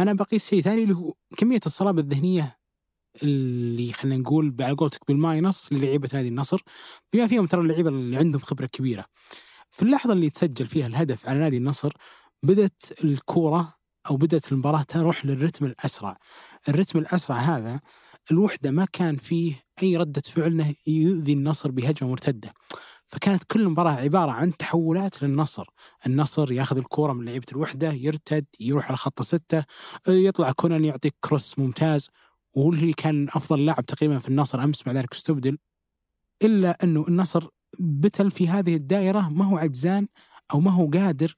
أنا 0.00 0.12
بقيس 0.12 0.48
شيء 0.48 0.62
ثاني 0.62 0.82
اللي 0.82 0.94
هو 0.94 1.14
كمية 1.36 1.60
الصلابة 1.66 2.00
الذهنية 2.00 2.58
اللي 3.22 3.92
خلينا 3.92 4.16
نقول 4.16 4.56
على 4.60 4.74
قولتك 4.74 5.00
بالماينس 5.08 5.72
للعيبة 5.72 6.08
نادي 6.12 6.28
النصر. 6.28 6.62
بما 7.12 7.26
فيهم 7.26 7.46
ترى 7.46 7.60
اللعيبة 7.60 7.88
اللي 7.88 8.16
عندهم 8.16 8.42
خبرة 8.42 8.66
كبيرة. 8.66 9.04
في 9.76 9.82
اللحظة 9.82 10.12
اللي 10.12 10.30
تسجل 10.30 10.66
فيها 10.66 10.86
الهدف 10.86 11.28
على 11.28 11.38
نادي 11.38 11.56
النصر 11.56 11.92
بدت 12.42 13.04
الكورة 13.04 13.74
أو 14.10 14.16
بدأت 14.16 14.52
المباراة 14.52 14.82
تروح 14.82 15.26
للرتم 15.26 15.64
الأسرع. 15.64 16.16
الرتم 16.68 16.98
الأسرع 16.98 17.36
هذا 17.36 17.80
الوحدة 18.30 18.70
ما 18.70 18.86
كان 18.92 19.16
فيه 19.16 19.54
أي 19.82 19.96
ردة 19.96 20.20
فعل 20.20 20.46
إنه 20.46 20.74
يؤذي 20.86 21.32
النصر 21.32 21.70
بهجمة 21.70 22.10
مرتدة. 22.10 22.52
فكانت 23.06 23.44
كل 23.44 23.60
المباراة 23.60 23.92
عبارة 23.92 24.30
عن 24.30 24.56
تحولات 24.56 25.22
للنصر 25.22 25.66
النصر 26.06 26.52
ياخذ 26.52 26.76
الكورة 26.76 27.12
من 27.12 27.24
لعيبة 27.24 27.46
الوحدة 27.52 27.92
يرتد 27.92 28.46
يروح 28.60 28.88
على 28.88 28.96
خط 28.96 29.20
الستة 29.20 29.64
يطلع 30.08 30.52
كونان 30.52 30.84
يعطيك 30.84 31.14
كروس 31.20 31.58
ممتاز 31.58 32.08
وهو 32.54 32.72
اللي 32.72 32.92
كان 32.92 33.28
أفضل 33.28 33.64
لاعب 33.66 33.86
تقريبا 33.86 34.18
في 34.18 34.28
النصر 34.28 34.64
أمس 34.64 34.86
مع 34.86 34.92
ذلك 34.92 35.12
استبدل 35.12 35.58
إلا 36.42 36.78
أنه 36.84 37.04
النصر 37.08 37.48
بتل 37.80 38.30
في 38.30 38.48
هذه 38.48 38.76
الدائرة 38.76 39.28
ما 39.28 39.44
هو 39.44 39.58
عجزان 39.58 40.08
أو 40.54 40.60
ما 40.60 40.70
هو 40.70 40.90
قادر 40.90 41.36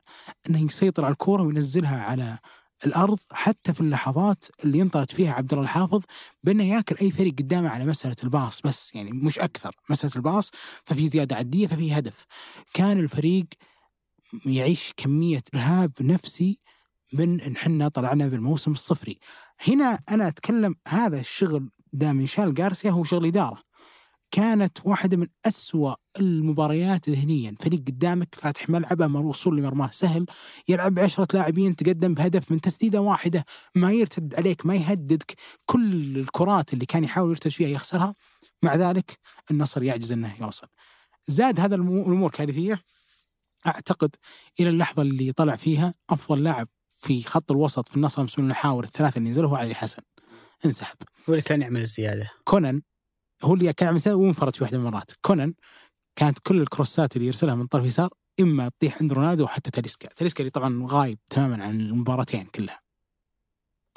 أنه 0.51 0.63
يسيطر 0.63 1.05
على 1.05 1.13
الكورة 1.13 1.43
وينزلها 1.43 2.01
على 2.03 2.39
الأرض 2.87 3.19
حتى 3.33 3.75
في 3.75 3.81
اللحظات 3.81 4.45
اللي 4.65 4.79
ينطرد 4.79 5.11
فيها 5.11 5.33
عبد 5.33 5.53
الله 5.53 5.65
الحافظ 5.65 6.03
بأنه 6.45 6.65
ياكل 6.65 6.97
أي 7.03 7.11
فريق 7.11 7.35
قدامه 7.39 7.69
على 7.69 7.87
مسألة 7.87 8.17
الباص 8.25 8.61
بس 8.61 8.95
يعني 8.95 9.13
مش 9.13 9.39
أكثر 9.39 9.75
مسألة 9.91 10.13
الباص 10.17 10.51
ففي 10.85 11.09
زيادة 11.09 11.37
عدية 11.37 11.67
ففي 11.67 11.99
هدف. 11.99 12.25
كان 12.75 12.99
الفريق 12.99 13.47
يعيش 14.47 14.93
كمية 14.97 15.43
إرهاب 15.55 15.93
نفسي 16.01 16.61
من 17.13 17.41
إن 17.41 17.57
حنا 17.57 17.89
طلعنا 17.89 18.27
بالموسم 18.27 18.73
الصفري. 18.73 19.19
هنا 19.69 20.01
أنا 20.11 20.29
أتكلم 20.29 20.75
هذا 20.89 21.21
الشغل 21.21 21.71
ده 21.93 22.13
من 22.13 22.27
شال 22.27 22.55
جارسيا 22.55 22.91
هو 22.91 23.05
شغل 23.05 23.27
إدارة. 23.27 23.68
كانت 24.31 24.79
واحدة 24.85 25.17
من 25.17 25.27
أسوأ 25.47 25.95
المباريات 26.21 27.11
ذهنيا. 27.11 27.55
فريق 27.61 27.81
قدامك 27.81 28.35
فاتح 28.35 28.71
ملعبه 28.71 29.07
الوصول 29.07 29.57
لمرماه 29.57 29.91
سهل 29.93 30.27
يلعب 30.69 30.95
بعشرة 30.95 31.29
لاعبين 31.35 31.77
تقدم 31.77 32.15
بهدف 32.15 32.53
من 32.53 32.61
تسديدة 32.61 33.01
واحدة 33.01 33.45
ما 33.75 33.93
يرتد 33.93 34.35
عليك 34.35 34.67
ما 34.67 34.75
يهددك. 34.75 35.35
كل 35.67 36.19
الكرات 36.19 36.73
اللي 36.73 36.87
كان 36.87 37.05
يحاول 37.05 37.31
يرتد 37.31 37.51
فيها 37.51 37.69
يخسرها. 37.69 38.15
مع 38.63 38.75
ذلك 38.75 39.19
النصر 39.51 39.83
يعجز 39.83 40.13
أنه 40.13 40.35
يوصل. 40.41 40.67
زاد 41.27 41.61
هذا 41.61 41.75
الأمور 41.75 42.31
كارثية. 42.31 42.83
أعتقد 43.67 44.17
إلى 44.61 44.69
اللحظة 44.69 45.03
اللي 45.03 45.33
طلع 45.33 45.57
فيها 45.57 45.95
أفضل 46.11 46.43
لاعب 46.43 46.69
في 46.99 47.23
خط 47.23 47.51
الوسط 47.51 47.89
في 47.89 47.97
النصر 47.97 48.23
من 48.23 48.29
المحاور 48.39 48.85
الثلاثة 48.85 49.19
اللي 49.19 49.31
نزلوا 49.31 49.51
هو 49.51 49.57
علي 49.57 49.75
حسن. 49.75 50.03
انسحب. 50.65 50.97
هو 51.29 51.35
اللي 51.35 51.43
كان 51.43 51.63
يعمل 51.63 51.81
الزيادة. 51.81 52.31
كونان 52.45 52.83
هو 53.43 53.55
اللي 53.55 53.73
كان 53.73 53.89
عم 53.89 54.13
وانفرد 54.21 54.57
في 54.57 54.63
واحدة 54.63 54.79
من 54.79 54.87
المرات. 54.87 55.11
كونان 55.23 55.55
كانت 56.17 56.39
كل 56.39 56.61
الكروسات 56.61 57.17
اللي 57.17 57.27
يرسلها 57.27 57.55
من 57.55 57.67
طرف 57.67 57.85
يسار 57.85 58.11
إما 58.41 58.69
تطيح 58.69 59.03
عند 59.03 59.13
رونالدو 59.13 59.45
وحتى 59.45 59.71
تاليسكا. 59.71 60.09
تاليسكا 60.09 60.41
اللي 60.41 60.51
طبعا 60.51 60.87
غايب 60.91 61.19
تماما 61.31 61.65
عن 61.65 61.81
المباراتين 61.81 62.45
كلها. 62.45 62.81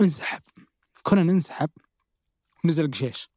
انسحب. 0.02 0.42
كونان 1.04 1.30
انسحب 1.30 1.70
ونزل 2.64 2.92
قشيش. 2.92 3.30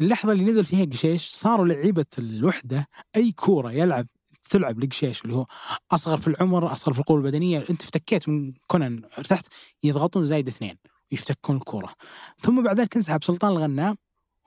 اللحظة 0.00 0.32
اللي 0.32 0.44
نزل 0.44 0.64
فيها 0.64 0.84
قشيش 0.84 1.28
صاروا 1.28 1.66
لعيبة 1.66 2.06
الوحدة 2.18 2.88
أي 3.16 3.32
كورة 3.32 3.72
يلعب 3.72 4.06
تلعب 4.50 4.84
لقشيش 4.84 5.22
اللي 5.22 5.34
هو 5.34 5.46
أصغر 5.90 6.18
في 6.18 6.28
العمر 6.28 6.72
أصغر 6.72 6.94
في 6.94 7.00
القوة 7.00 7.16
البدنية. 7.16 7.64
أنت 7.70 7.82
افتكيت 7.82 8.28
من 8.28 8.52
كونان 8.66 9.02
ارتحت؟ 9.18 9.46
يضغطون 9.82 10.24
زايد 10.24 10.48
اثنين 10.48 10.78
ويفتكون 11.12 11.56
الكورة. 11.56 11.94
ثم 12.40 12.62
بعد 12.62 12.80
ذلك 12.80 12.96
انسحب 12.96 13.24
سلطان 13.24 13.50
الغنام. 13.50 13.96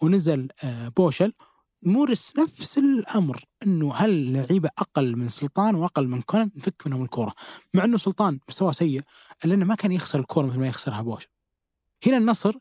ونزل 0.02 0.48
آه، 0.64 0.88
بوشل. 0.88 1.34
مورس 1.84 2.34
نفس 2.38 2.78
الأمر 2.78 3.44
إنه 3.66 3.96
هل 3.96 4.34
لعيبة 4.34 4.70
أقل 4.78 5.16
من 5.16 5.30
سلطان 5.30 5.76
وأقل 5.76 6.08
من 6.08 6.22
كونان؟ 6.22 6.52
نفك 6.56 6.88
منهم 6.88 7.04
الكورة. 7.04 7.34
مع 7.74 7.84
إنه 7.84 7.98
سلطان 7.98 8.40
مستواه 8.50 8.72
سيء 8.72 9.02
إلا 9.46 9.54
إنه 9.54 9.66
ما 9.66 9.76
كان 9.76 9.92
يخسر 9.92 10.20
الكورة 10.20 10.46
مثل 10.46 10.60
ما 10.60 10.68
يخسرها 10.68 11.02
بوشل. 11.02 11.28
هنا 12.08 12.18
النصر 12.18 12.56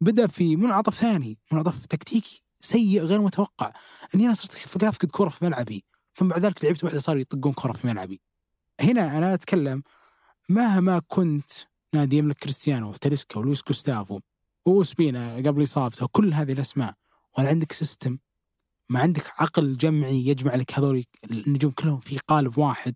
بدأ 0.00 0.26
في 0.26 0.56
منعطف 0.56 0.94
ثاني 0.94 1.38
منعطف 1.52 1.86
تكتيكي 1.86 2.42
سيء 2.60 3.00
غير 3.02 3.20
متوقع. 3.20 3.72
اني 4.14 4.26
أنا 4.26 4.34
صرت 4.34 4.84
افقد 4.84 5.10
كره 5.10 5.28
في 5.28 5.44
ملعبي. 5.44 5.84
ثم 6.16 6.28
بعد 6.28 6.40
ذلك 6.40 6.64
لعبت 6.64 6.84
واحدة 6.84 6.98
صاروا 6.98 7.20
يطقون 7.20 7.52
كره 7.52 7.72
في 7.72 7.86
ملعبي. 7.86 8.20
هنا 8.80 9.18
أنا 9.18 9.34
أتكلم 9.34 9.82
مهما 10.48 11.02
كنت 11.08 11.50
نادي 11.94 12.16
يملك 12.16 12.36
كريستيانو 12.36 12.90
وتاليسكا 12.90 13.38
ولويس 13.38 13.62
جوستافو 13.68 14.20
وسبينا 14.70 15.36
قبل 15.36 15.62
إصابته 15.62 16.04
وكل 16.04 16.34
هذه 16.34 16.52
الأسماء 16.52 16.94
ولا 17.38 17.48
عندك 17.48 17.72
سيستم 17.72 18.18
ما 18.88 19.00
عندك 19.00 19.32
عقل 19.38 19.76
جمعي 19.76 20.26
يجمع 20.26 20.54
لك 20.54 20.78
هذول 20.78 21.04
النجوم 21.30 21.70
كلهم 21.70 22.00
في 22.00 22.18
قالب 22.18 22.58
واحد 22.58 22.94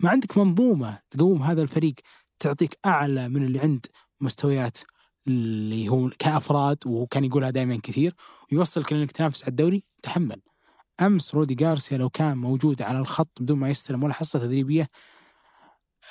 ما 0.00 0.10
عندك 0.10 0.38
منظومة 0.38 0.98
تقوم 1.10 1.42
هذا 1.42 1.62
الفريق 1.62 1.94
تعطيك 2.38 2.78
أعلى 2.86 3.28
من 3.28 3.44
اللي 3.44 3.60
عند 3.60 3.86
مستويات 4.20 4.78
اللي 5.26 5.88
هو 5.88 6.10
كأفراد 6.18 6.78
وهو 6.86 7.06
كان 7.06 7.24
يقولها 7.24 7.50
دائما 7.50 7.80
كثير 7.82 8.14
ويوصلك 8.52 8.92
إنك 8.92 9.12
تنافس 9.12 9.42
على 9.42 9.50
الدوري 9.50 9.84
تحمل. 10.02 10.40
أمس 11.00 11.34
رودي 11.34 11.54
جارسيا 11.54 11.98
لو 11.98 12.10
كان 12.10 12.38
موجود 12.38 12.82
على 12.82 12.98
الخط 12.98 13.42
بدون 13.42 13.58
ما 13.58 13.70
يستلم 13.70 14.04
ولا 14.04 14.12
حصة 14.12 14.38
تدريبية 14.38 14.88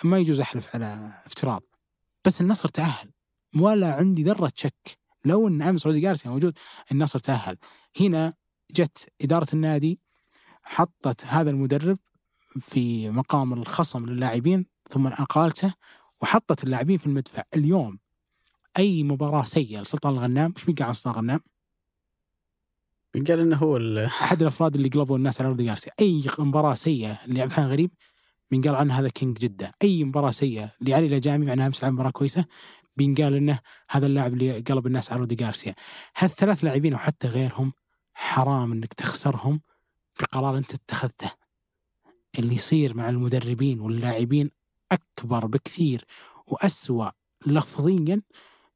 ما 0.03 0.19
يجوز 0.19 0.39
أحلف 0.39 0.75
على 0.75 1.21
افتراض. 1.25 1.63
بس 2.25 2.41
النصر 2.41 2.69
تأهل. 2.69 3.11
ولا 3.55 3.93
عندي 3.93 4.23
ذرة 4.23 4.51
شك. 4.55 4.97
لو 5.25 5.47
إن 5.47 5.61
أمس 5.61 5.85
رودي 5.85 5.99
جارسيا 5.99 6.31
موجود 6.31 6.57
النصر 6.91 7.19
تأهل. 7.19 7.57
هنا 8.01 8.33
جت 8.75 9.09
إدارة 9.21 9.47
النادي 9.53 9.99
حطت 10.63 11.25
هذا 11.25 11.49
المدرب 11.49 11.97
في 12.59 13.09
مقام 13.09 13.53
الخصم 13.53 14.05
للاعبين 14.05 14.65
ثم 14.89 15.07
أقالته 15.07 15.73
وحطت 16.21 16.63
اللاعبين 16.63 16.97
في 16.97 17.07
المدفع. 17.07 17.43
اليوم 17.55 17.99
أي 18.77 19.03
مباراة 19.03 19.43
سيئة 19.43 19.81
لسلطان 19.81 20.13
الغنام؟ 20.13 20.53
وش 20.55 20.65
بيقع 20.65 20.85
عن 20.85 20.93
سلطان 20.93 21.13
الغنام؟ 21.13 21.39
قال 23.27 23.39
إنه 23.39 23.55
هو 23.55 23.77
أحد 24.05 24.41
الأفراد 24.41 24.75
اللي 24.75 24.89
قلبوا 24.89 25.17
الناس 25.17 25.41
على 25.41 25.49
رودي 25.49 25.65
جارسيا 25.65 25.91
أي 25.99 26.23
مباراة 26.39 26.73
سيئة 26.73 27.19
اللي 27.25 27.41
عبد 27.41 27.51
الرحمن 27.51 27.69
غريب 27.69 27.91
بينقال 28.51 28.75
عنه 28.75 28.99
هذا 28.99 29.09
king 29.09 29.37
جدة. 29.37 29.73
أي 29.83 30.03
مباراة 30.03 30.31
سيئة 30.31 30.71
لعلي 30.81 31.07
لجامي 31.07 31.45
مع 31.45 31.53
إنها 31.53 31.67
أمس 31.67 31.83
لعب 31.83 31.93
مباراة 31.93 32.11
كويسة 32.11 32.45
بينقال 32.97 33.35
إنه 33.35 33.59
هذا 33.89 34.05
اللاعب 34.05 34.33
اللي 34.33 34.59
قلب 34.59 34.87
الناس 34.87 35.11
على 35.11 35.19
رودي 35.19 35.35
جارسيا 35.35 35.75
هالثلاث 36.17 36.63
لاعبين 36.63 36.93
أو 36.93 36.99
حتى 36.99 37.27
غيرهم 37.27 37.73
حرام 38.13 38.71
إنك 38.71 38.93
تخسرهم 38.93 39.61
بقرار 40.19 40.57
أنت 40.57 40.73
اتخذته؟ 40.73 41.31
اللي 42.39 42.55
يصير 42.55 42.97
مع 42.97 43.09
المدربين 43.09 43.79
واللاعبين 43.79 44.51
أكبر 44.91 45.45
بكثير 45.45 46.05
وأسوأ 46.47 47.09
لفظيا 47.47 48.21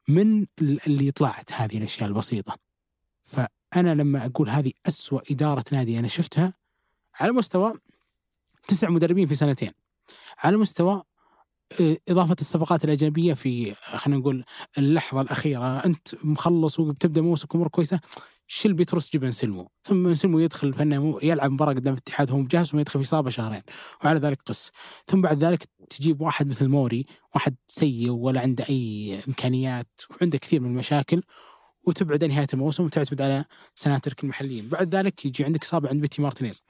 من 0.07 0.45
اللي 0.62 1.12
طلعت 1.12 1.53
هذه 1.53 1.77
الأشياء 1.77 2.10
البسيطة. 2.10 2.57
فأنا 3.23 3.95
لما 3.95 4.25
أقول 4.25 4.49
هذه 4.49 4.71
أسوأ 4.88 5.19
إدارة 5.31 5.63
نادي 5.71 5.99
أنا 5.99 6.07
شفتها 6.07 6.53
على 7.19 7.31
مستوى 7.31 7.73
تسع 8.67 8.89
مدربين 8.89 9.27
في 9.27 9.36
سنتين. 9.36 9.71
على 10.43 10.57
مستوى 10.57 11.03
إضافة 12.10 12.36
الصفقات 12.41 12.86
الأجنبية 12.86 13.34
في 13.34 13.73
خلينا 13.73 14.19
نقول 14.19 14.43
اللحظة 14.77 15.21
الأخيرة. 15.21 15.86
أنت 15.86 16.07
مخلص 16.23 16.79
وبتبدأ 16.79 17.21
موسمك 17.21 17.55
امور 17.55 17.67
كويسة 17.67 17.99
شيل 18.47 18.73
بيتروس 18.73 19.12
جيب 19.12 19.23
انسلمو 19.23 19.69
ثم 19.84 20.07
انسلمو 20.07 20.39
يدخل 20.39 20.73
فانه 20.73 21.19
يلعب 21.23 21.51
مباراة 21.51 21.73
قدام 21.73 21.93
الاتحاد 21.93 22.31
هو 22.31 22.38
مجهز 22.38 22.67
ثم 22.67 22.79
يدخل 22.79 22.99
في 22.99 23.05
إصابة 23.05 23.29
شهرين 23.29 23.62
وعلى 24.03 24.19
ذلك 24.19 24.41
قس 24.45 24.71
ثم 25.07 25.21
بعد 25.21 25.43
ذلك 25.43 25.63
تجيب 25.89 26.21
واحد 26.21 26.47
مثل 26.47 26.67
موري 26.67 27.05
واحد 27.36 27.55
سيء 27.67 28.10
ولا 28.10 28.41
عنده 28.41 28.65
أي 28.69 29.19
إمكانيات 29.27 30.01
وعنده 30.12 30.38
كثير 30.38 30.62
من 30.62 30.69
المشاكل 30.71 31.23
وتبعد 31.84 32.23
نهاية 32.23 32.47
الموسم 32.53 32.84
وتعتمد 32.84 33.21
على 33.21 33.45
سناترك 33.75 34.23
المحليين. 34.23 34.67
بعد 34.67 34.96
ذلك 34.96 35.25
يجي 35.25 35.46
عندك 35.46 35.63
إصابة 35.63 35.89
عند 35.89 36.02
بيتي 36.02 36.21
مارتينيز. 36.21 36.63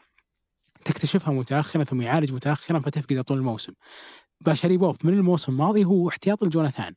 تكتشفها 0.85 1.33
متاخرا 1.33 1.83
ثم 1.83 2.01
يعالج 2.01 2.33
متأخرا 2.33 2.79
فتفقد 2.79 3.23
طول 3.23 3.37
الموسم. 3.37 3.73
ماشاريبوف 4.45 5.05
من 5.05 5.13
الموسم 5.13 5.51
الماضي 5.51 5.85
هو 5.85 6.09
احتياط 6.09 6.43
لجوناثان. 6.43 6.95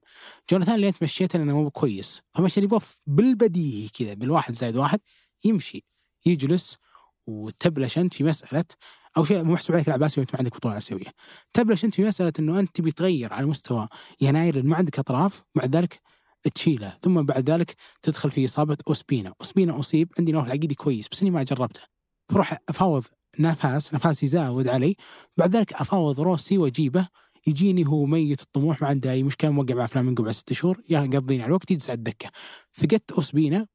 جوناثان 0.50 0.74
اللي 0.74 0.88
انت 0.88 1.02
مشيته 1.02 1.38
لأنه 1.38 1.62
مو 1.62 1.70
كويس. 1.70 2.22
فماشاريبوف 2.34 3.00
بالبديهي 3.06 3.88
كذا 3.88 4.14
بالواحد 4.14 4.54
زائد 4.54 4.76
واحد 4.76 5.00
يمشي 5.44 5.84
يجلس 6.26 6.78
وتبلش 7.26 7.98
أنت 7.98 8.14
في 8.14 8.24
مسألة 8.24 8.64
أو 9.16 9.24
شيء 9.24 9.44
محسوب 9.44 9.76
عليك 9.76 9.88
العباسي 9.88 10.20
وأنت 10.20 10.34
ما 10.34 10.38
عندك 10.38 10.56
بطولة 10.56 10.78
اسيويه 10.78 11.12
تبلش 11.52 11.84
أنت 11.84 11.94
في 11.94 12.04
مسألة 12.04 12.32
إنه 12.38 12.60
أنت 12.60 12.76
تبي 12.76 12.92
تغير 12.92 13.32
على 13.32 13.46
مستوى 13.46 13.88
يناير 14.20 14.62
ما 14.62 14.76
عندك 14.76 14.98
أطراف 14.98 15.42
مع 15.54 15.64
ذلك 15.64 16.00
تشيله. 16.54 16.98
ثم 17.02 17.22
بعد 17.22 17.50
ذلك 17.50 17.74
تدخل 18.02 18.30
في 18.30 18.44
إصابة 18.44 18.76
أوسبينا. 18.88 19.34
أوسبينا 19.40 19.80
أصيب 19.80 20.12
عندي 20.18 20.32
نوع 20.32 20.46
العقيدي 20.46 20.74
كويس 20.74 21.08
بس 21.08 21.22
إني 21.22 21.30
ما 21.30 21.42
جربته. 21.42 21.80
بروح 22.32 22.58
أفاوض 22.68 23.04
نفاس 23.38 23.94
نفاس 23.94 24.22
يزاود 24.22 24.68
علي. 24.68 24.96
بعد 25.36 25.56
ذلك 25.56 25.72
أفاوض 25.72 26.20
روسي 26.20 26.58
وأجيبه 26.58 27.08
يجيني 27.46 27.86
هو 27.86 28.06
ميت 28.06 28.40
الطموح 28.40 28.82
ما 28.82 28.88
عنده 28.88 29.12
أي 29.12 29.22
مشكلة 29.22 29.50
موقع 29.50 29.74
مع 29.74 29.86
فلامينجو 29.86 30.22
بعد 30.22 30.32
ست 30.32 30.52
شهور 30.52 30.82
يقضيني 30.88 31.42
على 31.42 31.48
الوقت 31.48 31.70
يجلس 31.70 31.90
على 31.90 31.96
الدكة. 31.96 32.30
فقدت 32.72 33.12
اوسبينا 33.12 33.66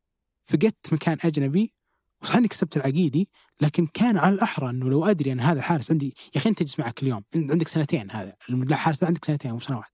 فقدت 0.45 0.93
مكان 0.93 1.17
أجنبي 1.23 1.73
وصح 2.21 2.35
إني 2.35 2.47
كسبت 2.47 2.77
العقيدي 2.77 3.29
لكن 3.61 3.87
كان 3.87 4.17
على 4.17 4.35
الأحرى 4.35 4.69
إنه 4.69 4.89
لو 4.89 5.05
أدري 5.05 5.31
أن 5.31 5.39
هذا 5.39 5.59
الحارس 5.59 5.91
عندي 5.91 6.05
يا 6.35 6.39
أخي 6.39 6.49
أنت 6.49 6.59
تجلس 6.59 6.79
معك 6.79 7.03
اليوم 7.03 7.23
عندك 7.35 7.67
سنتين 7.67 8.11
هذا 8.11 8.35
الحارس 8.49 9.03
عندك 9.03 9.25
سنتين 9.25 9.51
مو 9.51 9.59
سنة 9.59 9.77
واحدة. 9.77 9.93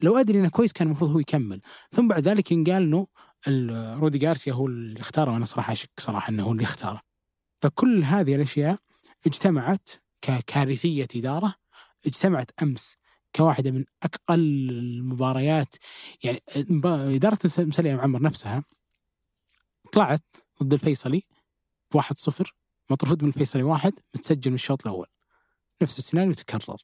لو 0.00 0.16
أدري 0.16 0.40
إنه 0.40 0.48
كويس 0.48 0.72
كان 0.72 0.86
المفروض 0.88 1.10
هو 1.10 1.18
يكمل. 1.18 1.60
ثم 1.92 2.08
بعد 2.08 2.28
ذلك 2.28 2.52
ينقال 2.52 2.82
إنه 2.82 3.06
رودي 3.98 4.18
جارسيا 4.18 4.52
هو 4.52 4.66
اللي 4.66 5.00
اختاره 5.00 5.32
وأنا 5.32 5.44
صراحة 5.44 5.72
أشك 5.72 5.90
صراحة 5.98 6.30
إنه 6.30 6.42
هو 6.42 6.52
اللي 6.52 6.62
اختاره. 6.62 7.00
فكل 7.62 8.04
هذه 8.04 8.34
الأشياء 8.34 8.78
اجتمعت 9.26 9.88
ككارثيه 10.22 11.08
إدارة 11.16 11.54
اجتمعت 12.06 12.50
أمس 12.62 12.96
كواحدة 13.36 13.70
من 13.70 13.84
أقل 14.02 14.70
المباريات. 14.70 15.74
يعني 16.24 16.42
إدارة 16.84 17.38
مسليه 17.58 17.94
معمر 17.94 18.22
نفسها 18.22 18.64
طلعت 19.92 20.36
ضد 20.62 20.72
الفيصلي 20.72 21.22
1-0 21.96 22.44
مطرود 22.90 23.22
من 23.22 23.28
الفيصلي 23.28 23.62
واحد 23.62 23.92
متسجل 24.14 24.50
من 24.50 24.54
الشوط 24.54 24.86
الأول. 24.86 25.06
نفس 25.82 25.98
السيناريو 25.98 26.32
تكرر. 26.32 26.82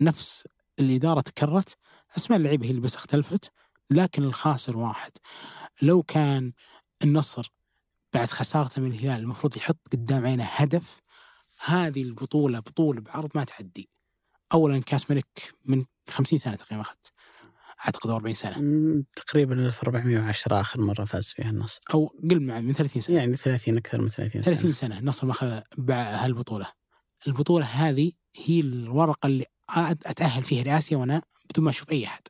نفس 0.00 0.48
الإدارة 0.80 1.20
تكررت. 1.20 1.76
أسماء 2.16 2.38
اللعيبة 2.38 2.66
هي 2.66 2.70
اللي 2.70 2.80
بس 2.80 2.96
اختلفت 2.96 3.52
لكن 3.90 4.22
الخاسر 4.24 4.76
واحد. 4.76 5.12
لو 5.82 6.02
كان 6.02 6.52
النصر 7.04 7.52
بعد 8.12 8.28
خسارته 8.28 8.82
من 8.82 8.90
الهلال 8.92 9.20
المفروض 9.20 9.56
يحط 9.56 9.78
قدام 9.92 10.26
عينه 10.26 10.44
هدف 10.44 11.00
هذه 11.64 12.02
البطولة 12.02 12.58
بطولة 12.58 13.00
بعرض 13.00 13.30
ما 13.34 13.44
تعدي. 13.44 13.91
اولا 14.52 14.80
كاس 14.80 15.10
ملك 15.10 15.54
من 15.64 15.84
50 16.10 16.38
سنة 16.38 16.56
تقريبا 16.56 16.82
أخذت. 16.82 17.12
أعتقد 17.84 18.10
40 18.10 18.34
سنة. 18.34 18.56
تقريبا 19.16 19.66
1410 19.66 20.60
آخر 20.60 20.80
مرة 20.80 21.04
فاز 21.04 21.26
فيها 21.26 21.50
النصر. 21.50 21.80
أو 21.94 22.06
قل 22.30 22.40
من 22.40 22.72
30 22.72 23.02
سنة. 23.02 23.16
يعني 23.16 23.36
30 23.36 23.76
أكثر 23.76 24.00
من 24.00 24.08
30 24.08 24.42
سنة. 24.42 24.54
30 24.54 24.72
سنة 24.72 24.98
النصر 24.98 25.26
ما 25.26 25.32
اخذ 25.32 25.60
هالبطولة. 25.90 26.72
البطولة 27.26 27.66
هذه 27.66 28.12
هي 28.36 28.60
الورقة 28.60 29.26
اللي 29.26 29.44
أتأهل 30.06 30.42
فيها 30.42 30.64
لآسيا 30.64 30.96
وأنا 30.96 31.22
بدون 31.50 31.64
ما 31.64 31.70
أشوف 31.70 31.90
أي 31.90 32.06
أحد. 32.06 32.22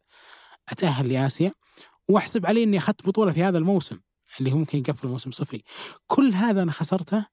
أتأهل 0.68 1.08
لآسيا 1.08 1.52
وأحسب 2.08 2.46
علي 2.46 2.62
إني 2.62 2.78
أخذت 2.78 3.06
بطولة 3.06 3.32
في 3.32 3.42
هذا 3.42 3.58
الموسم 3.58 4.00
اللي 4.40 4.52
هو 4.52 4.56
ممكن 4.56 4.78
يقفل 4.78 5.06
الموسم 5.06 5.30
صفري. 5.30 5.64
كل 6.06 6.32
هذا 6.32 6.62
أنا 6.62 6.72
خسرته 6.72 7.26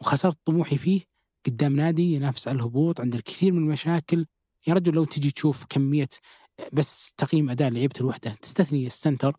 وخسرت 0.00 0.38
طموحي 0.44 0.78
فيه 0.78 1.10
قدام 1.46 1.76
نادي 1.76 2.14
ينافس 2.14 2.48
على 2.48 2.56
الهبوط 2.56 3.00
عند 3.00 3.14
الكثير 3.14 3.52
من 3.52 3.58
المشاكل. 3.58 4.26
يا 4.66 4.74
رجل 4.74 4.94
لو 4.94 5.04
تجي 5.04 5.30
تشوف 5.30 5.64
كمية 5.68 6.08
بس 6.72 7.14
تقييم 7.16 7.50
أداء 7.50 7.70
لعيبة 7.70 7.94
الوحدة 8.00 8.30
تستثني 8.42 8.86
السنتر 8.86 9.36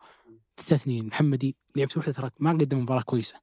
تستثني 0.57 0.99
المحمدي 0.99 1.55
لعيبة 1.75 1.91
الوحدة 1.93 2.13
ترى 2.13 2.29
ما 2.39 2.51
قدم 2.51 2.79
مباراة 2.79 3.01
كويسة. 3.01 3.35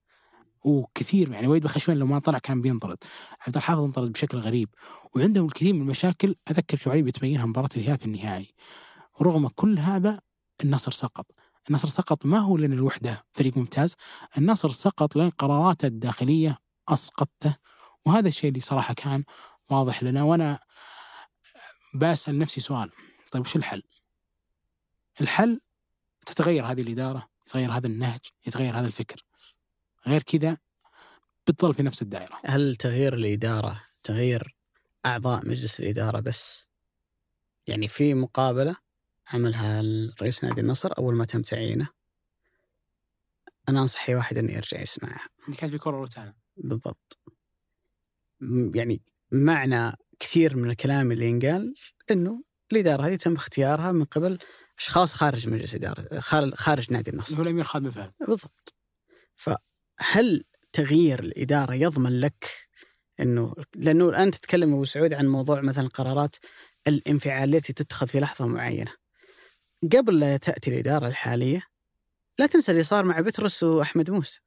وكثير 0.65 1.33
يعني 1.33 1.47
ويد 1.47 1.63
بخشوان 1.63 1.97
لو 1.99 2.07
ما 2.07 2.19
طلع 2.19 2.39
كان 2.39 2.61
بينطرد. 2.61 2.99
عبد 3.47 3.57
الحافظ 3.57 3.83
انطرد 3.83 4.13
بشكل 4.13 4.39
غريب. 4.39 4.69
وعندهم 5.17 5.47
الكثير 5.47 5.75
من 5.75 5.81
المشاكل 5.81 6.35
أذكر 6.51 6.79
كوالي 6.79 7.03
بتبينها 7.03 7.47
مباراة 7.47 7.69
الهلال 7.77 7.99
في 7.99 8.07
النهائي. 8.07 8.55
ورغم 9.21 9.49
كل 9.49 9.79
هذا 9.79 10.21
النصر 10.65 10.93
سقط. 10.93 11.27
النصر 11.69 11.89
سقط 11.89 12.27
ما 12.27 12.39
هو 12.39 12.57
لأن 12.57 12.73
الوحدة 12.73 13.25
فريق 13.33 13.57
ممتاز 13.57 13.95
النصر 14.39 14.69
سقط 14.69 15.17
لأن 15.17 15.31
قراراته 15.31 15.87
الداخلية 15.87 16.59
أسقطته. 16.89 17.57
وهذا 18.09 18.29
الشيء 18.29 18.49
اللي 18.49 18.61
صراحة 18.61 18.95
كان 18.95 19.25
واضح 19.71 20.03
لنا 20.03 20.23
وأنا 20.23 20.59
بسأل 21.95 22.39
نفسي 22.39 22.61
سؤال 22.61 22.91
طيب 23.31 23.43
وش 23.43 23.57
الحل؟ 23.57 23.83
الحل 25.21 25.61
تتغير 26.27 26.67
هذه 26.67 26.83
الإدارة 26.83 27.29
يتغير 27.47 27.73
هذا 27.73 27.87
النهج 27.87 28.21
يتغير 28.47 28.79
هذا 28.79 28.87
الفكر. 28.87 29.25
غير 30.07 30.23
كذا 30.23 30.59
بتظل 31.47 31.75
في 31.75 31.83
نفس 31.83 32.03
الدائرة. 32.03 32.41
هل 32.45 32.77
تغيير 32.77 33.15
الإدارة 33.15 33.85
تغيير 34.03 34.57
أعضاء 35.07 35.49
مجلس 35.49 35.81
الإدارة 35.81 36.21
بس؟ 36.21 36.69
يعني 37.67 37.89
في 37.89 38.15
مقابلة 38.15 38.77
عملها 39.33 39.83
رئيس 40.23 40.45
نادي 40.45 40.61
النصر 40.61 40.93
أول 40.99 41.15
ما 41.15 41.25
تم 41.25 41.43
تعيينه؟ 41.43 41.89
أنا 43.69 43.81
أنصح 43.81 44.09
أي 44.09 44.15
واحد 44.15 44.39
أنه 44.39 44.53
يرجع 44.53 44.81
يسمعها. 44.81 45.29
اللي 45.45 45.57
كانت 45.57 45.73
في 45.73 45.79
كرة 45.79 45.97
روتانا. 45.97 46.35
بالضبط. 46.57 47.18
يعني 48.75 49.03
معنى 49.33 49.93
كثير 50.21 50.57
من 50.57 50.71
الكلام 50.71 51.13
اللي 51.13 51.27
ينقال 51.27 51.75
أنه 52.11 52.43
الإدارة 52.73 53.07
هذه 53.07 53.17
تم 53.17 53.35
اختيارها 53.35 53.93
من 53.93 54.05
قبل 54.05 54.39
أشخاص 54.79 55.15
خارج 55.15 55.49
مجلس 55.49 55.75
إدارة 55.75 56.21
خارج 56.55 56.93
نادي 56.93 57.11
النصر. 57.11 57.39
هو 57.39 57.43
الأمير 57.43 57.65
خالد 57.65 57.85
بن 57.85 57.91
فهد. 57.91 58.13
بالضبط. 58.21 58.75
فهل 59.37 60.45
تغيير 60.73 61.21
الإدارة 61.21 61.75
يضمن 61.75 62.21
لك 62.21 62.69
أنه 63.21 63.55
لأنه 63.75 64.23
أنت 64.23 64.35
تتكلم 64.35 64.73
أبو 64.73 64.85
سعود 64.85 65.13
عن 65.13 65.29
موضوع 65.29 65.61
مثلا 65.61 65.89
قرارات 65.89 66.37
الانفعال 66.87 67.55
التي 67.55 67.73
تتخذ 67.73 68.07
في 68.07 68.21
لحظة 68.21 68.47
معينة. 68.47 68.93
قبل 69.93 70.21
لا 70.21 70.37
تأتي 70.37 70.71
الإدارة 70.71 71.07
الحالية 71.07 71.63
لا 72.39 72.47
تنسى 72.47 72.73
اللي 72.73 72.85
صار 72.85 73.05
مع 73.05 73.21
بترس 73.21 73.63
وأحمد 73.63 74.11
موسى. 74.11 74.41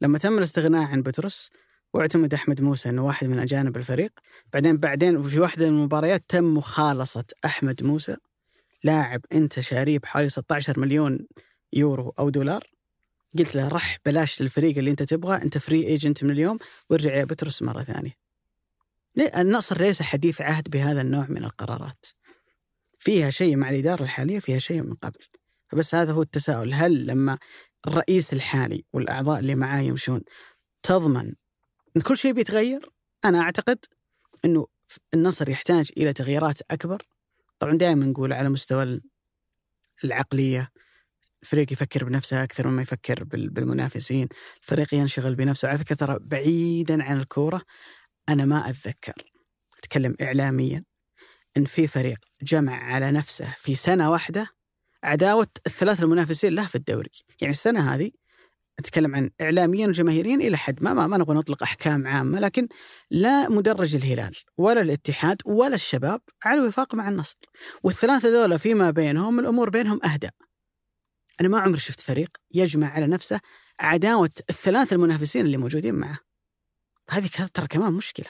لما 0.00 0.18
تم 0.18 0.38
الاستغناء 0.38 0.82
عن 0.82 1.02
بترس 1.02 1.50
واعتمد 1.94 2.34
أحمد 2.34 2.62
موسى 2.62 2.88
أنه 2.88 3.04
واحد 3.04 3.26
من 3.26 3.38
أجانب 3.38 3.76
الفريق. 3.76 4.12
بعدين 4.52 4.76
بعدين 4.76 5.22
في 5.22 5.40
واحدة 5.40 5.70
من 5.70 5.76
المباريات 5.76 6.24
تم 6.28 6.54
مخالصة 6.54 7.24
أحمد 7.44 7.84
موسى 7.84 8.16
لاعب 8.84 9.20
أنت 9.32 9.60
شاريه 9.60 9.98
بحوالي 9.98 10.28
16 10.28 10.80
مليون 10.80 11.26
يورو 11.72 12.14
أو 12.18 12.30
دولار. 12.30 12.70
قلت 13.38 13.56
له 13.56 13.68
رح 13.68 13.98
بلاش 14.06 14.42
للفريق 14.42 14.78
اللي 14.78 14.90
أنت 14.90 15.02
تبغاه 15.02 15.42
أنت 15.42 15.58
free 15.58 15.86
agent 15.86 16.24
من 16.24 16.30
اليوم 16.30 16.58
وارجع 16.90 17.14
يا 17.14 17.24
بيتروس 17.24 17.62
مرة 17.62 17.82
ثانية. 17.82 18.12
النصر 19.36 19.78
ليس 19.78 20.02
حديث 20.02 20.40
عهد 20.40 20.70
بهذا 20.70 21.00
النوع 21.00 21.26
من 21.28 21.44
القرارات. 21.44 22.06
فيها 22.98 23.30
شيء 23.30 23.56
مع 23.56 23.70
الإدارة 23.70 24.02
الحالية 24.02 24.38
فيها 24.38 24.58
شيء 24.58 24.82
من 24.82 24.94
قبل. 24.94 25.20
فبس 25.68 25.94
هذا 25.94 26.12
هو 26.12 26.22
التساؤل. 26.22 26.74
هل 26.74 27.06
لما 27.06 27.38
الرئيس 27.86 28.32
الحالي 28.32 28.84
والأعضاء 28.92 29.40
اللي 29.40 29.54
معاه 29.54 29.80
يمشون 29.80 30.22
تضمن 30.82 31.32
أن 31.96 32.02
كل 32.02 32.16
شيء 32.16 32.32
بيتغير 32.32 32.90
أنا 33.24 33.40
أعتقد 33.40 33.78
أنه 34.44 34.66
النصر 35.14 35.48
يحتاج 35.48 35.90
إلى 35.96 36.12
تغييرات 36.12 36.60
أكبر. 36.70 37.02
طبعا 37.58 37.76
دائما 37.76 38.06
نقول 38.06 38.32
على 38.32 38.48
مستوى 38.48 39.00
العقلية 40.04 40.70
الفريق 41.42 41.72
يفكر 41.72 42.04
بنفسه 42.04 42.44
أكثر 42.44 42.68
مما 42.68 42.82
يفكر 42.82 43.24
بالمنافسين 43.24 44.28
الفريق 44.62 44.94
ينشغل 44.94 45.34
بنفسه. 45.34 45.68
على 45.68 45.78
فكرة 45.78 45.96
ترى 45.96 46.18
بعيدا 46.20 47.04
عن 47.04 47.20
الكورة 47.20 47.62
أنا 48.28 48.44
ما 48.44 48.70
أتذكر 48.70 49.14
أتكلم 49.78 50.16
إعلاميا 50.22 50.84
إن 51.56 51.64
في 51.64 51.86
فريق 51.86 52.18
جمع 52.42 52.72
على 52.72 53.10
نفسه 53.10 53.54
في 53.58 53.74
سنة 53.74 54.10
واحدة 54.10 54.46
عداوة 55.04 55.48
الثلاث 55.66 56.02
المنافسين 56.02 56.54
له 56.54 56.66
في 56.66 56.74
الدوري، 56.74 57.10
يعني 57.40 57.52
السنة 57.52 57.94
هذه 57.94 58.10
أتكلم 58.78 59.14
عن 59.14 59.30
اعلاميا 59.40 59.86
وجماهيريا 59.86 60.34
إلى 60.34 60.56
حد 60.56 60.82
ما 60.82 60.94
ما, 60.94 61.06
ما 61.06 61.18
نبغى 61.18 61.36
نطلق 61.36 61.62
أحكام 61.62 62.06
عامة 62.06 62.40
لكن 62.40 62.68
لا 63.10 63.48
مدرج 63.48 63.94
الهلال 63.94 64.36
ولا 64.56 64.80
الاتحاد 64.80 65.36
ولا 65.46 65.74
الشباب 65.74 66.20
على 66.44 66.60
وفاق 66.60 66.94
مع 66.94 67.08
النصر، 67.08 67.36
والثلاثة 67.82 68.28
ذولا 68.28 68.56
فيما 68.56 68.90
بينهم 68.90 69.40
الأمور 69.40 69.70
بينهم 69.70 70.00
اهدى. 70.04 70.30
أنا 71.40 71.48
ما 71.48 71.60
عمري 71.60 71.80
شفت 71.80 72.00
فريق 72.00 72.28
يجمع 72.54 72.88
على 72.88 73.06
نفسه 73.06 73.40
عداوة 73.80 74.30
الثلاث 74.50 74.92
المنافسين 74.92 75.46
اللي 75.46 75.56
موجودين 75.56 75.94
معه. 75.94 76.18
هذه 77.10 77.26
ترى 77.54 77.66
كمان 77.66 77.92
مشكلة. 77.92 78.26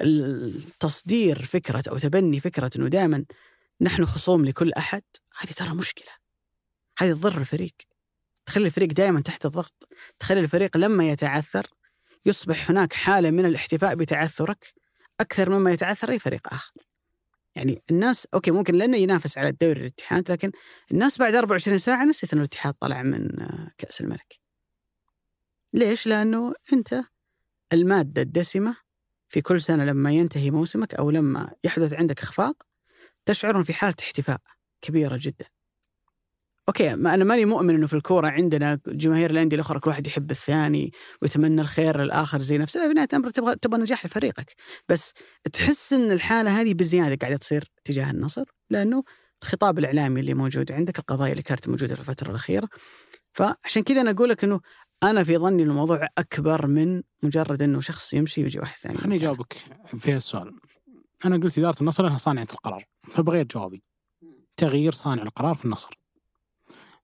التصدير 0.00 1.44
فكرة 1.44 1.82
أو 1.88 1.98
تبني 1.98 2.40
فكرة 2.40 2.70
أنه 2.76 2.88
دائما 2.88 3.24
نحن 3.80 4.04
خصوم 4.04 4.44
لكل 4.44 4.72
أحد 4.72 5.02
هذه 5.40 5.52
ترى 5.52 5.74
مشكلة 5.74 6.12
هذه 6.98 7.12
تضر 7.12 7.38
الفريق 7.38 7.74
تخلي 8.46 8.66
الفريق 8.66 8.88
دائما 8.92 9.20
تحت 9.20 9.46
الضغط 9.46 9.88
تخلي 10.18 10.40
الفريق 10.40 10.76
لما 10.76 11.08
يتعثر 11.08 11.66
يصبح 12.26 12.70
هناك 12.70 12.92
حالة 12.92 13.30
من 13.30 13.46
الاحتفاء 13.46 13.94
بتعثرك 13.94 14.74
أكثر 15.20 15.50
مما 15.50 15.72
يتعثر 15.72 16.10
أي 16.10 16.18
فريق 16.18 16.54
آخر. 16.54 16.74
يعني 17.54 17.82
الناس 17.90 18.28
أوكي 18.34 18.50
ممكن 18.50 18.74
لأنه 18.74 18.96
ينافس 18.96 19.38
على 19.38 19.48
الدوري 19.48 19.80
الاتحاد 19.80 20.30
لكن 20.30 20.50
الناس 20.90 21.18
بعد 21.18 21.34
24 21.34 21.78
ساعة 21.78 22.04
نسيت 22.04 22.32
أنه 22.32 22.42
الاتحاد 22.42 22.74
طلع 22.74 23.02
من 23.02 23.28
كأس 23.78 24.00
الملك. 24.00 24.40
ليش؟ 25.72 26.06
لأنه 26.06 26.54
أنت 26.72 27.02
المادة 27.72 28.22
الدسمة 28.22 28.76
في 29.28 29.40
كل 29.40 29.60
سنة 29.60 29.84
لما 29.84 30.12
ينتهي 30.12 30.50
موسمك 30.50 30.94
أو 30.94 31.10
لما 31.10 31.52
يحدث 31.64 31.92
عندك 31.92 32.22
إخفاق 32.22 32.62
تشعر 33.24 33.64
في 33.64 33.74
حالة 33.74 33.94
احتفاء 34.02 34.40
كبيرة 34.80 35.18
جدا. 35.22 35.46
أوكي 36.68 36.96
ما 36.96 37.14
أنا 37.14 37.24
ماني 37.24 37.44
مؤمن 37.44 37.74
إنه 37.74 37.86
في 37.86 37.94
الكورة 37.94 38.28
عندنا 38.28 38.80
جماهير 38.86 39.30
الأندية 39.30 39.56
الأخرى 39.56 39.80
كل 39.80 39.90
واحد 39.90 40.06
يحب 40.06 40.30
الثاني 40.30 40.92
ويتمنى 41.22 41.60
الخير 41.60 42.02
للآخر 42.02 42.40
زي 42.40 42.58
نفسه. 42.58 42.88
في 42.88 42.94
نهايه 42.94 43.08
الامر 43.12 43.30
تبغى 43.30 43.56
تبغى 43.56 43.80
نجاح 43.80 44.06
لفريقك. 44.06 44.54
بس 44.88 45.14
تحس 45.52 45.92
إن 45.92 46.12
الحالة 46.12 46.60
هذه 46.60 46.74
بزيادة 46.74 47.16
قاعدة 47.16 47.36
تصير 47.36 47.64
تجاه 47.84 48.10
النصر؟ 48.10 48.44
لأنه 48.70 49.02
الخطاب 49.42 49.78
الإعلامي 49.78 50.20
اللي 50.20 50.34
موجود 50.34 50.72
عندك 50.72 50.98
القضايا 50.98 51.32
اللي 51.32 51.42
كانت 51.42 51.68
موجودة 51.68 51.94
في 51.94 52.00
الفترة 52.00 52.30
الأخيرة. 52.30 52.68
فعشان 53.32 53.82
كذا 53.82 54.00
أنا 54.00 54.10
أقول 54.10 54.28
لك 54.28 54.44
إنه 54.44 54.60
أنا 55.02 55.24
في 55.24 55.38
ظني 55.38 55.62
الموضوع 55.62 56.08
أكبر 56.18 56.66
من 56.66 57.02
مجرد 57.22 57.62
إنه 57.62 57.80
شخص 57.80 58.14
يمشي 58.14 58.42
ويجي 58.42 58.58
واحد 58.58 58.78
ثاني. 58.78 58.98
خليني 58.98 59.16
أجاوبك 59.16 59.56
في 59.98 60.16
السؤال 60.16 60.52
أنا 61.24 61.36
قلت 61.36 61.58
إدارة 61.58 61.80
النصر 61.80 62.06
إنها 62.06 62.18
صانعة 62.18 62.48
القرار 62.52 62.84
فبغير 63.02 63.44
جوابي. 63.44 63.82
تغيير 64.56 64.92
صانع 64.92 65.22
القرار 65.22 65.54
في 65.54 65.64
النصر. 65.64 66.05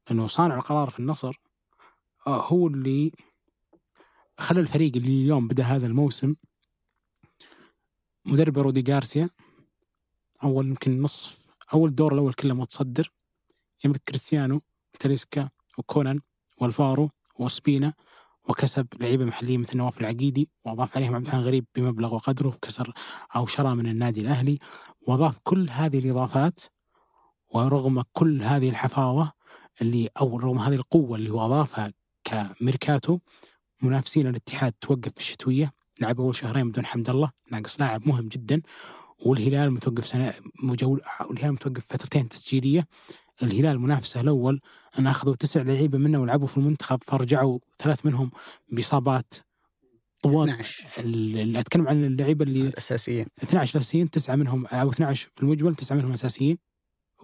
لأنه 0.08 0.26
صانع 0.26 0.54
القرار 0.54 0.90
في 0.90 0.98
النصر 0.98 1.40
آه، 2.26 2.46
هو 2.46 2.66
اللي 2.66 3.12
خلى 4.38 4.60
الفريق 4.60 4.96
اللي 4.96 5.22
اليوم 5.22 5.48
بدأ 5.48 5.64
هذا 5.64 5.86
الموسم 5.86 6.34
مدرب 8.24 8.58
رودي 8.58 8.82
جارسيا 8.82 9.30
أول 10.44 10.66
يمكن 10.66 11.02
نصف 11.02 11.38
أول 11.74 11.88
الدور 11.88 12.12
الأول 12.12 12.32
كله 12.32 12.54
متصدر 12.54 13.12
يملك 13.84 14.02
كريستيانو 14.08 14.60
تاليسكا 15.00 15.48
وكونان 15.78 16.20
والفارو 16.58 17.10
وسبينا 17.38 17.94
وكسب 18.48 18.86
لعيبة 19.00 19.24
محلية 19.24 19.58
مثل 19.58 19.76
نواف 19.76 20.00
العقيدي 20.00 20.50
وأضاف 20.64 20.96
عليهم 20.96 21.14
عبد 21.14 21.26
الحليم 21.26 21.44
غريب 21.44 21.66
بمبلغ 21.74 22.14
وقدره 22.14 22.58
كسر 22.62 22.92
أو 23.36 23.46
شرى 23.46 23.74
من 23.74 23.86
النادي 23.86 24.20
الأهلي 24.20 24.58
وأضاف 25.08 25.38
كل 25.42 25.70
هذه 25.70 25.98
الإضافات 25.98 26.60
ورغم 27.50 28.02
كل 28.12 28.42
هذه 28.42 28.68
الحفاوة 28.68 29.32
اللي 29.80 30.08
أو 30.20 30.38
رغم 30.38 30.58
هذه 30.58 30.74
القوة 30.74 31.16
اللي 31.16 31.30
هو 31.30 31.46
أضافها 31.46 31.92
كميركاتو 32.24 33.18
منافسين 33.82 34.26
الاتحاد 34.26 34.72
توقف 34.72 35.12
في 35.14 35.20
الشتوية. 35.20 35.72
لعب 36.00 36.20
أول 36.20 36.36
شهرين 36.36 36.68
بدون 36.68 36.86
حمد 36.86 37.10
الله. 37.10 37.30
ناقص 37.50 37.80
لاعب 37.80 38.08
مهم 38.08 38.28
جدا. 38.28 38.62
والهلال 39.26 39.70
متوقف 39.70 40.06
سنة 40.06 40.34
مجول 40.62 41.00
والهلال 41.28 41.52
متوقف 41.52 41.86
فترتين 41.86 42.28
تسجيلية. 42.28 42.86
الهلال 43.42 43.80
منافسة 43.80 44.20
الأول. 44.20 44.60
أن 44.98 45.06
أخذوا 45.06 45.34
تسع 45.34 45.62
لعيبة 45.62 45.98
منه 45.98 46.20
ولعبوا 46.20 46.46
في 46.46 46.58
المنتخب 46.58 46.98
فرجعوا 47.02 47.58
ثلاث 47.78 48.06
منهم 48.06 48.30
بإصابات 48.68 49.34
طوال 50.22 50.48
12 50.50 50.84
اللي 50.98 51.60
أتكلم 51.60 51.88
عن 51.88 52.04
اللعيبة 52.04 52.44
اللي 52.44 52.60
الأساسيين. 52.60 53.26
12 53.42 53.78
اساسيين 53.78 54.10
تسعة 54.10 54.36
منهم 54.36 54.66
أو 54.66 54.90
12 54.90 55.30
في 55.36 55.42
المجمل 55.42 55.74
تسعة 55.74 55.96
منهم 55.96 56.12
أساسيين. 56.12 56.58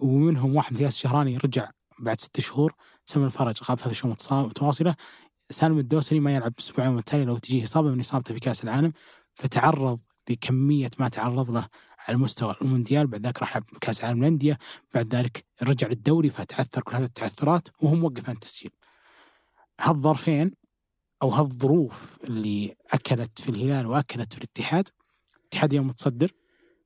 ومنهم 0.01 0.55
واحد 0.55 0.75
فياس 0.77 0.95
الشهراني 0.95 1.37
رجع 1.37 1.69
بعد 1.99 2.19
ست 2.19 2.39
شهور 2.39 2.73
سلم 3.05 3.23
الفرج 3.23 3.63
غاب 3.63 3.77
ثلاث 3.77 3.93
شهور 3.93 4.15
متواصلة. 4.31 4.95
سالم 5.49 5.79
الدوسري 5.79 6.19
ما 6.19 6.35
يلعب 6.35 6.53
أسبوعين 6.59 6.91
والتالي 6.91 7.25
لو 7.25 7.37
تجيه 7.37 7.63
إصابة 7.63 7.89
من 7.89 7.99
إصابته 7.99 8.33
في 8.33 8.39
كأس 8.39 8.63
العالم 8.63 8.93
فتعرض 9.33 9.99
لكمية 10.29 10.91
ما 10.99 11.07
تعرض 11.07 11.51
له 11.51 11.67
على 12.07 12.17
مستوى 12.17 12.55
المونديال. 12.61 13.07
بعد 13.07 13.25
ذاك 13.25 13.39
راح 13.39 13.55
لعب 13.55 13.63
كأس 13.81 13.99
العالم 13.99 14.19
للأندية. 14.19 14.57
بعد 14.93 15.15
ذلك 15.15 15.45
رجع 15.63 15.87
للدوري 15.87 16.29
فتعثر 16.29 16.81
كل 16.81 16.95
هذه 16.95 17.03
التعثرات 17.03 17.67
وهو 17.81 17.95
موقف 17.95 18.29
عن 18.29 18.35
التسجيل. 18.35 18.71
هالظرفين 19.81 20.51
أو 21.21 21.29
هالظروف 21.29 22.17
اللي 22.23 22.75
أكلت 22.93 23.41
في 23.41 23.49
الهلال 23.49 23.85
وأكلت 23.85 24.33
في 24.33 24.39
الاتحاد 24.39 24.89
الاتحاد 25.41 25.73
يوم 25.73 25.87
متصدر 25.87 26.31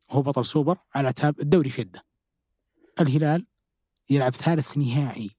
وهو 0.10 0.22
بطل 0.22 0.46
سوبر 0.46 0.78
على 0.96 1.06
أعتاب 1.06 1.40
الدوري 1.40 1.70
في 1.70 1.82
يده. 1.82 2.02
الهلال 3.02 3.46
يلعب 4.10 4.36
ثالث 4.36 4.78
نهائي 4.78 5.32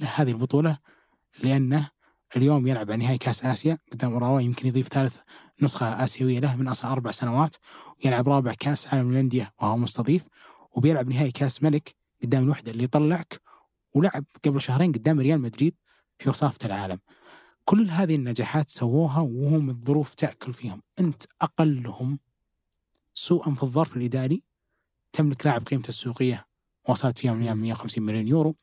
لهذه 0.00 0.30
البطولة 0.30 0.78
لأنه 1.42 1.90
اليوم 2.36 2.66
يلعب 2.66 2.90
على 2.90 3.02
نهائي 3.02 3.18
كأس 3.18 3.44
آسيا 3.44 3.78
قدام 3.92 4.12
أوراوا 4.12 4.40
يمكن 4.40 4.68
يضيف 4.68 4.88
ثالث 4.88 5.20
نسخة 5.62 6.04
آسيوية 6.04 6.38
له 6.38 6.56
من 6.56 6.68
أصل 6.68 6.88
أربع 6.88 7.10
سنوات 7.10 7.56
ويلعب 8.04 8.28
رابع 8.28 8.54
كأس 8.54 8.94
عالم 8.94 9.10
الأندية 9.10 9.52
وهو 9.58 9.76
مستضيف 9.76 10.26
وبيلعب 10.72 11.08
نهائي 11.08 11.30
كأس 11.30 11.62
ملك 11.62 11.94
قدام 12.22 12.42
الوحدة 12.42 12.72
اللي 12.72 12.86
طلعك 12.86 13.40
ولعب 13.94 14.24
قبل 14.44 14.60
شهرين 14.60 14.92
قدام 14.92 15.20
ريال 15.20 15.40
مدريد 15.40 15.74
في 16.18 16.28
وصافة 16.30 16.58
العالم. 16.64 16.98
كل 17.64 17.90
هذه 17.90 18.14
النجاحات 18.14 18.70
سووها 18.70 19.20
وهم 19.20 19.70
الظروف 19.70 20.14
تأكل 20.14 20.52
فيهم. 20.52 20.82
أنت 21.00 21.22
أقلهم 21.40 22.18
سوءا 23.14 23.54
في 23.54 23.62
الظرف 23.62 23.96
الإداري 23.96 24.42
تملك 25.12 25.46
لاعب 25.46 25.62
قيمته 25.62 25.88
السوقية 25.88 26.46
وصلت 26.88 27.18
فيها 27.18 27.32
من 27.32 27.56
150 27.56 28.04
مليون 28.04 28.28
يورو. 28.28 28.56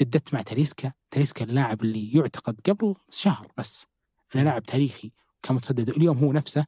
جددت 0.00 0.34
مع 0.34 0.42
تاليسكا 0.42 0.92
تاليسكا 1.10 1.44
اللاعب 1.44 1.82
اللي 1.82 2.12
يعتقد 2.12 2.60
قبل 2.68 2.94
شهر 3.10 3.52
بس. 3.56 3.86
انه 4.34 4.44
لاعب 4.44 4.62
تاريخي 4.62 5.12
كان 5.42 5.56
متسدد 5.56 5.88
اليوم 5.88 6.18
هو 6.18 6.32
نفسه 6.32 6.66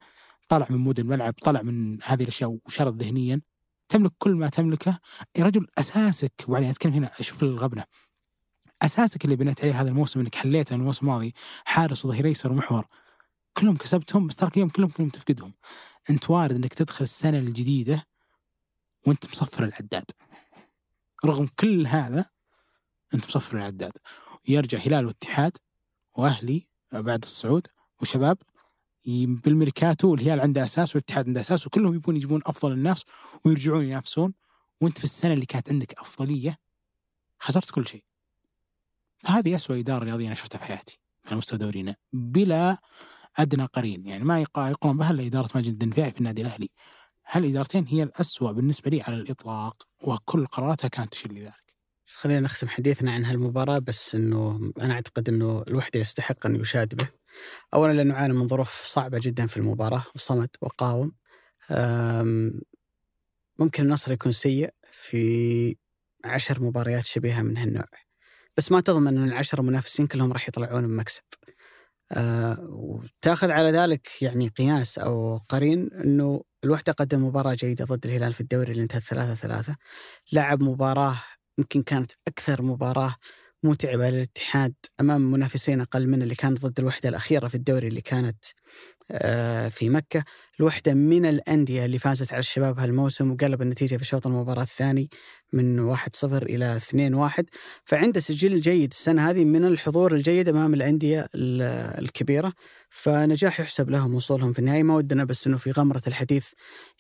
طلع 0.49 0.67
من 0.71 0.77
مود 0.77 0.99
الملعب 0.99 1.35
طلع 1.43 1.63
من 1.63 1.99
هذه 2.03 2.23
الأشياء 2.23 2.59
وشرد 2.67 3.03
ذهنيا. 3.03 3.41
تملك 3.89 4.13
كل 4.19 4.35
ما 4.35 4.49
تملكه. 4.49 4.99
يا 5.39 5.45
رجل 5.45 5.67
أساسك 5.79 6.45
وعلي 6.49 6.71
أتكلم 6.71 6.93
هنا 6.93 7.11
أشوف 7.21 7.43
الغبنة. 7.43 7.85
أساسك 8.83 9.25
اللي 9.25 9.37
بنيت 9.37 9.61
عليه 9.65 9.81
هذا 9.81 9.89
الموسم 9.89 10.21
إنك 10.21 10.35
حليته 10.35 10.77
من 10.77 10.81
الموسم 10.81 11.07
الماضي 11.07 11.35
حارس 11.65 12.05
وظهير 12.05 12.27
ايسر 12.27 12.53
ومحور. 12.53 12.87
كلهم 13.53 13.77
كسبتهم 13.77 14.27
بس 14.27 14.37
ترى 14.37 14.51
اليوم 14.55 14.69
كلهم 14.69 14.89
كلهم 14.89 15.09
تفقدهم 15.09 15.53
أنت 16.11 16.31
وارد 16.31 16.55
إنك 16.55 16.75
تدخل 16.75 17.03
السنة 17.03 17.39
الجديدة 17.39 18.07
وأنت 19.07 19.31
مصفر 19.31 19.65
العداد. 19.65 20.05
رغم 21.27 21.47
كل 21.61 21.87
هذا 21.87 22.31
أنت 23.15 23.27
مصفر 23.27 23.57
العداد 23.57 23.93
يرجع 24.49 24.79
هلال 24.79 25.07
واتحاد 25.07 25.57
وأهلي 26.15 26.67
بعد 26.93 27.23
الصعود 27.23 27.67
وشباب 28.03 28.39
بالميركاتو 29.27 30.15
الهلال 30.15 30.41
عنده 30.41 30.65
أساس 30.65 30.97
والاتحاد 30.97 31.27
عنده 31.27 31.41
أساس 31.41 31.67
وكلهم 31.67 31.95
يبون 31.95 32.17
يجيبون 32.17 32.41
أفضل 32.47 32.73
الناس 32.73 33.05
ويرجعون 33.45 33.85
ينافسون 33.85 34.35
وأنت 34.81 34.99
في 34.99 35.05
السنة 35.05 35.33
اللي 35.33 35.47
كانت 35.47 35.71
عندك 35.73 35.99
أفضلية 36.01 36.59
خسرت 37.39 37.71
كل 37.71 37.87
شيء. 37.87 38.05
فهذه 39.19 39.55
اسوء 39.57 39.79
إدارة 39.79 40.05
رياضية 40.05 40.27
أنا 40.27 40.35
شفتها 40.35 40.59
في 40.59 40.65
حياتي 40.65 40.99
على 41.27 41.37
مستوى 41.37 41.59
دورينا 41.59 41.97
بلا 42.13 42.79
أدنى 43.37 43.65
قرين 43.65 44.07
يعني 44.07 44.25
ما 44.25 44.45
يقا- 44.45 44.69
يقارن 44.71 44.97
بها 44.97 45.11
إلا 45.11 45.27
إدارة 45.27 45.49
ماجد 45.55 45.69
الدنفاعي 45.69 46.11
في 46.13 46.19
النادي 46.19 46.43
الأهلي. 46.43 46.69
هالادارتين 47.31 47.87
هي 47.89 48.03
الاسوء 48.03 48.53
بالنسبة 48.53 48.91
لي 48.91 49.03
على 49.03 49.17
الإطلاق 49.17 49.83
وكل 50.01 50.47
قراراتها 50.47 50.89
كانت 50.89 51.13
تشير 51.13 51.33
لذلك. 51.33 51.77
خلينا 52.15 52.41
نختم 52.41 52.69
حديثنا 52.69 53.13
عن 53.13 53.25
هالمباراة 53.25 53.79
بس 53.79 54.15
إنه 54.15 54.73
أنا 54.81 54.95
أعتقد 54.95 55.29
إنه 55.29 55.63
الوحدة 55.69 56.01
يستحق 56.01 56.47
أن 56.47 56.57
يشاد 56.57 56.95
به. 56.95 57.09
اولا 57.75 57.93
لأنه 57.93 58.15
عانى 58.15 58.33
من 58.33 58.49
ظروف 58.49 58.85
صعبة 58.87 59.19
جدا 59.19 59.47
في 59.47 59.57
المباراة 59.57 60.05
وصمد 60.15 60.49
وقاوم. 60.61 61.13
ممكن 63.59 63.83
النصر 63.83 64.13
يكون 64.13 64.33
سيء 64.33 64.71
في 64.93 65.77
عشر 66.25 66.63
مباريات 66.63 67.05
شبيهة 67.05 67.43
من 67.43 67.57
هالنوع. 67.57 67.87
بس 68.57 68.73
ما 68.73 68.81
تضمن 68.81 69.17
إن 69.17 69.25
العشر 69.25 69.63
منافسين 69.63 70.07
كلهم 70.07 70.33
راح 70.33 70.49
يطلعون 70.49 70.87
بمكسب. 70.87 71.23
أه 72.13 72.67
وتأخذ 72.71 73.51
على 73.51 73.71
ذلك 73.71 74.23
يعني 74.23 74.49
قياس 74.49 74.99
أو 74.99 75.39
قرين 75.49 75.93
إنه 75.93 76.43
الوحدة 76.65 76.93
قدم 76.93 77.25
مباراة 77.25 77.55
جيدة 77.55 77.85
ضد 77.85 78.07
الهلال 78.07 78.33
في 78.33 78.41
الدوري 78.41 78.73
اللي 78.73 78.83
انتهت 78.83 79.03
ثلاثة 79.03 79.35
ثلاثة. 79.35 79.77
لعب 80.33 80.63
مباراة 80.63 81.17
يمكن 81.59 81.83
كانت 81.83 82.13
أكثر 82.29 82.63
مباراة 82.63 83.15
متعبة 83.63 84.11
للاتحاد 84.11 84.75
أمام 85.01 85.31
منافسين 85.33 85.81
أقل 85.81 86.09
منه 86.09 86.25
اللي 86.25 86.35
كانت 86.35 86.67
ضد 86.67 86.81
الوحدة 86.81 87.09
الأخيرة 87.09 87.49
في 87.49 87.55
الدوري 87.55 87.89
اللي 87.89 88.01
كانت 88.01 88.45
في 89.71 89.89
مكة، 89.89 90.25
الوحده 90.61 90.95
من 90.95 91.27
الأندية 91.27 91.85
اللي 91.85 91.99
فازت 91.99 92.33
على 92.33 92.41
الشباب 92.41 92.79
هالموسم 92.79 93.31
وقلب 93.31 93.63
النتيجة 93.63 93.97
في 93.97 94.05
شوط 94.05 94.27
المباراة 94.27 94.63
الثاني 94.63 95.11
من 95.53 95.79
1-0 95.97 96.43
إلى 96.43 96.77
2-1 96.77 97.45
فعنده 97.85 98.21
سجل 98.21 98.61
جيد 98.61 98.91
السنة 98.91 99.31
هذه 99.31 99.45
من 99.45 99.65
الحضور 99.65 100.15
الجيد 100.15 100.49
أمام 100.49 100.75
الأندية 100.75 101.27
ال- 101.35 101.63
الكبيرة 102.05 102.53
فنجاح 102.91 103.61
يحسب 103.61 103.91
لهم 103.91 104.15
وصولهم 104.15 104.53
في 104.53 104.59
النهائي. 104.59 104.83
ما 104.83 104.95
ودنا 104.95 105.25
بس 105.25 105.47
إنه 105.47 105.57
في 105.57 105.71
غمرة 105.71 106.03
الحديث 106.07 106.47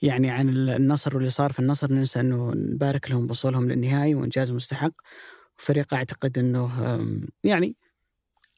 يعني 0.02 0.30
عن 0.30 0.48
النصر 0.48 1.14
واللي 1.16 1.30
صار 1.30 1.52
في 1.52 1.58
النصر 1.60 1.92
ننسى 1.92 2.20
إنه 2.20 2.52
نبارك 2.54 3.10
لهم 3.10 3.26
بوصولهم 3.26 3.68
للنهائي 3.70 4.14
وإنجاز 4.14 4.50
مستحق. 4.50 4.92
فريق 5.56 5.94
أعتقد 5.94 6.38
إنه 6.38 6.94
أم، 6.94 7.28
يعني 7.44 7.76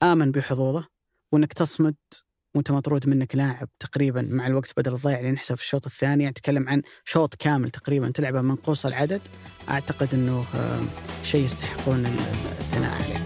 آمن 0.03 0.33
بحظوظه 0.33 0.87
وإنك 1.33 1.53
تصمد 1.53 1.95
وانت 2.59 2.71
مطرود 2.71 3.09
منك 3.09 3.37
لاعب 3.37 3.69
تقريبا 3.81 4.23
مع 4.23 4.47
الوقت 4.47 4.73
بدل 4.77 4.93
الضيع 4.93 5.19
اللي 5.19 5.31
نحسب 5.31 5.55
في 5.55 5.63
الشوط 5.63 5.87
الثاني. 5.87 6.33
تتكلم 6.33 6.69
عن 6.69 6.83
شوط 7.05 7.35
كامل 7.35 7.71
تقريبا 7.71 8.11
تلعبه 8.11 8.41
منقوص 8.41 8.87
العدد. 8.87 9.21
أعتقد 9.69 10.15
إنه 10.15 10.45
أم، 10.55 10.89
شيء 11.23 11.45
يستحقون 11.45 12.07
ال- 12.07 12.19
الثناء 12.59 13.03
عليه. 13.03 13.25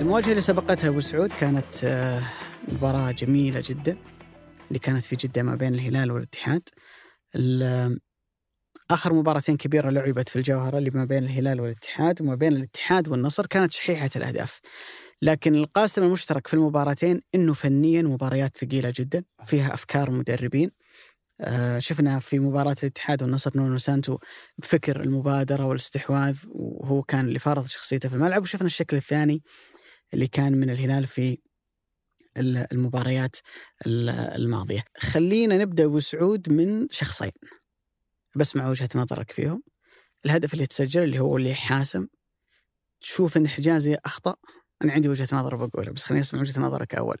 المواجهة 0.00 0.30
اللي 0.30 0.40
سبقتها 0.40 0.88
أبو 0.88 1.00
سعود 1.00 1.32
كانت 1.32 1.84
آه، 1.84 2.22
مباراة 2.68 3.10
جميلة 3.10 3.62
جدا 3.66 3.98
اللي 4.68 4.78
كانت 4.78 5.04
في 5.04 5.16
جدة 5.16 5.42
ما 5.42 5.54
بين 5.54 5.74
الهلال 5.74 6.12
والاتحاد. 6.12 6.62
ال- 7.36 8.00
آخر 8.90 9.12
مباراتين 9.14 9.56
كبيرة 9.56 9.90
لعبت 9.90 10.28
في 10.28 10.36
الجوهرة 10.36 10.78
اللي 10.78 10.90
ما 10.90 11.04
بين 11.04 11.24
الهلال 11.24 11.60
والاتحاد 11.60 12.22
وما 12.22 12.34
بين 12.34 12.52
الاتحاد 12.56 13.08
والنصر 13.08 13.46
كانت 13.46 13.72
شحيحة 13.72 14.10
الأهداف. 14.16 14.60
لكن 15.22 15.54
القاسم 15.54 16.02
المشترك 16.02 16.46
في 16.46 16.54
المباراتين 16.54 17.20
إنه 17.34 17.52
فنيا 17.52 18.02
مباريات 18.02 18.56
ثقيلة 18.56 18.92
جدا 18.96 19.22
فيها 19.46 19.74
أفكار 19.74 20.10
مدربين. 20.10 20.70
آه 21.40 21.78
شفنا 21.78 22.18
في 22.18 22.38
مباراة 22.38 22.76
الاتحاد 22.82 23.22
والنصر 23.22 23.50
نونو 23.56 23.78
سانتو 23.78 24.18
بفكر 24.58 25.00
المبادرة 25.02 25.66
والاستحواذ 25.66 26.38
وهو 26.48 27.02
كان 27.02 27.26
اللي 27.28 27.38
فرض 27.38 27.66
شخصيته 27.66 28.08
في 28.08 28.14
الملعب 28.14 28.42
وشفنا 28.42 28.66
الشكل 28.66 28.96
الثاني 28.96 29.42
اللي 30.14 30.26
كان 30.26 30.52
من 30.60 30.70
الهلال 30.70 31.06
في 31.06 31.38
المباريات 32.72 33.36
الماضية 34.36 34.84
خلينا 34.98 35.56
نبدأ 35.58 35.86
بسعود 35.86 36.50
من 36.50 36.86
شخصين 36.90 37.32
بسمع 38.36 38.68
وجهة 38.68 38.88
نظرك 38.94 39.30
فيهم. 39.30 39.62
الهدف 40.26 40.54
اللي 40.54 40.66
تسجل 40.66 41.02
اللي 41.02 41.18
هو 41.18 41.36
اللي 41.36 41.54
حاسم. 41.54 42.06
تشوف 43.00 43.36
إن 43.36 43.48
حجازي 43.48 43.98
أخطأ. 44.04 44.34
أنا 44.84 44.92
عندي 44.92 45.08
وجهة 45.08 45.28
نظر 45.32 45.66
بقولها 45.66 45.92
بس 45.92 46.04
خليني 46.04 46.22
أسمع 46.22 46.40
وجهة 46.40 46.60
نظرك 46.60 46.94
أول. 46.94 47.16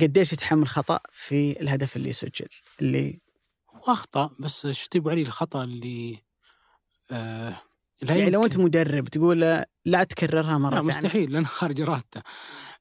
قديش 0.00 0.32
يتحمل 0.32 0.68
خطأ 0.68 0.98
في 1.12 1.60
الهدف 1.60 1.96
اللي 1.96 2.12
سجل 2.12 2.48
اللي 2.80 3.20
هو 3.74 3.92
أخطأ 3.92 4.30
بس 4.40 4.68
ابو 4.96 5.10
علي 5.10 5.22
الخطأ 5.22 5.64
اللي 5.64 6.22
آه 7.12 7.60
لا 8.02 8.14
يعني 8.16 8.30
لو 8.30 8.44
أنت 8.44 8.56
مدرب 8.58 9.08
تقول 9.08 9.64
لا 9.84 10.04
تكررها 10.04 10.58
مرة 10.58 10.74
لا 10.74 10.82
ثانية. 10.82 10.98
مستحيل 10.98 11.32
لأنه 11.32 11.46
خارج 11.46 11.80
ارادته 11.80 12.22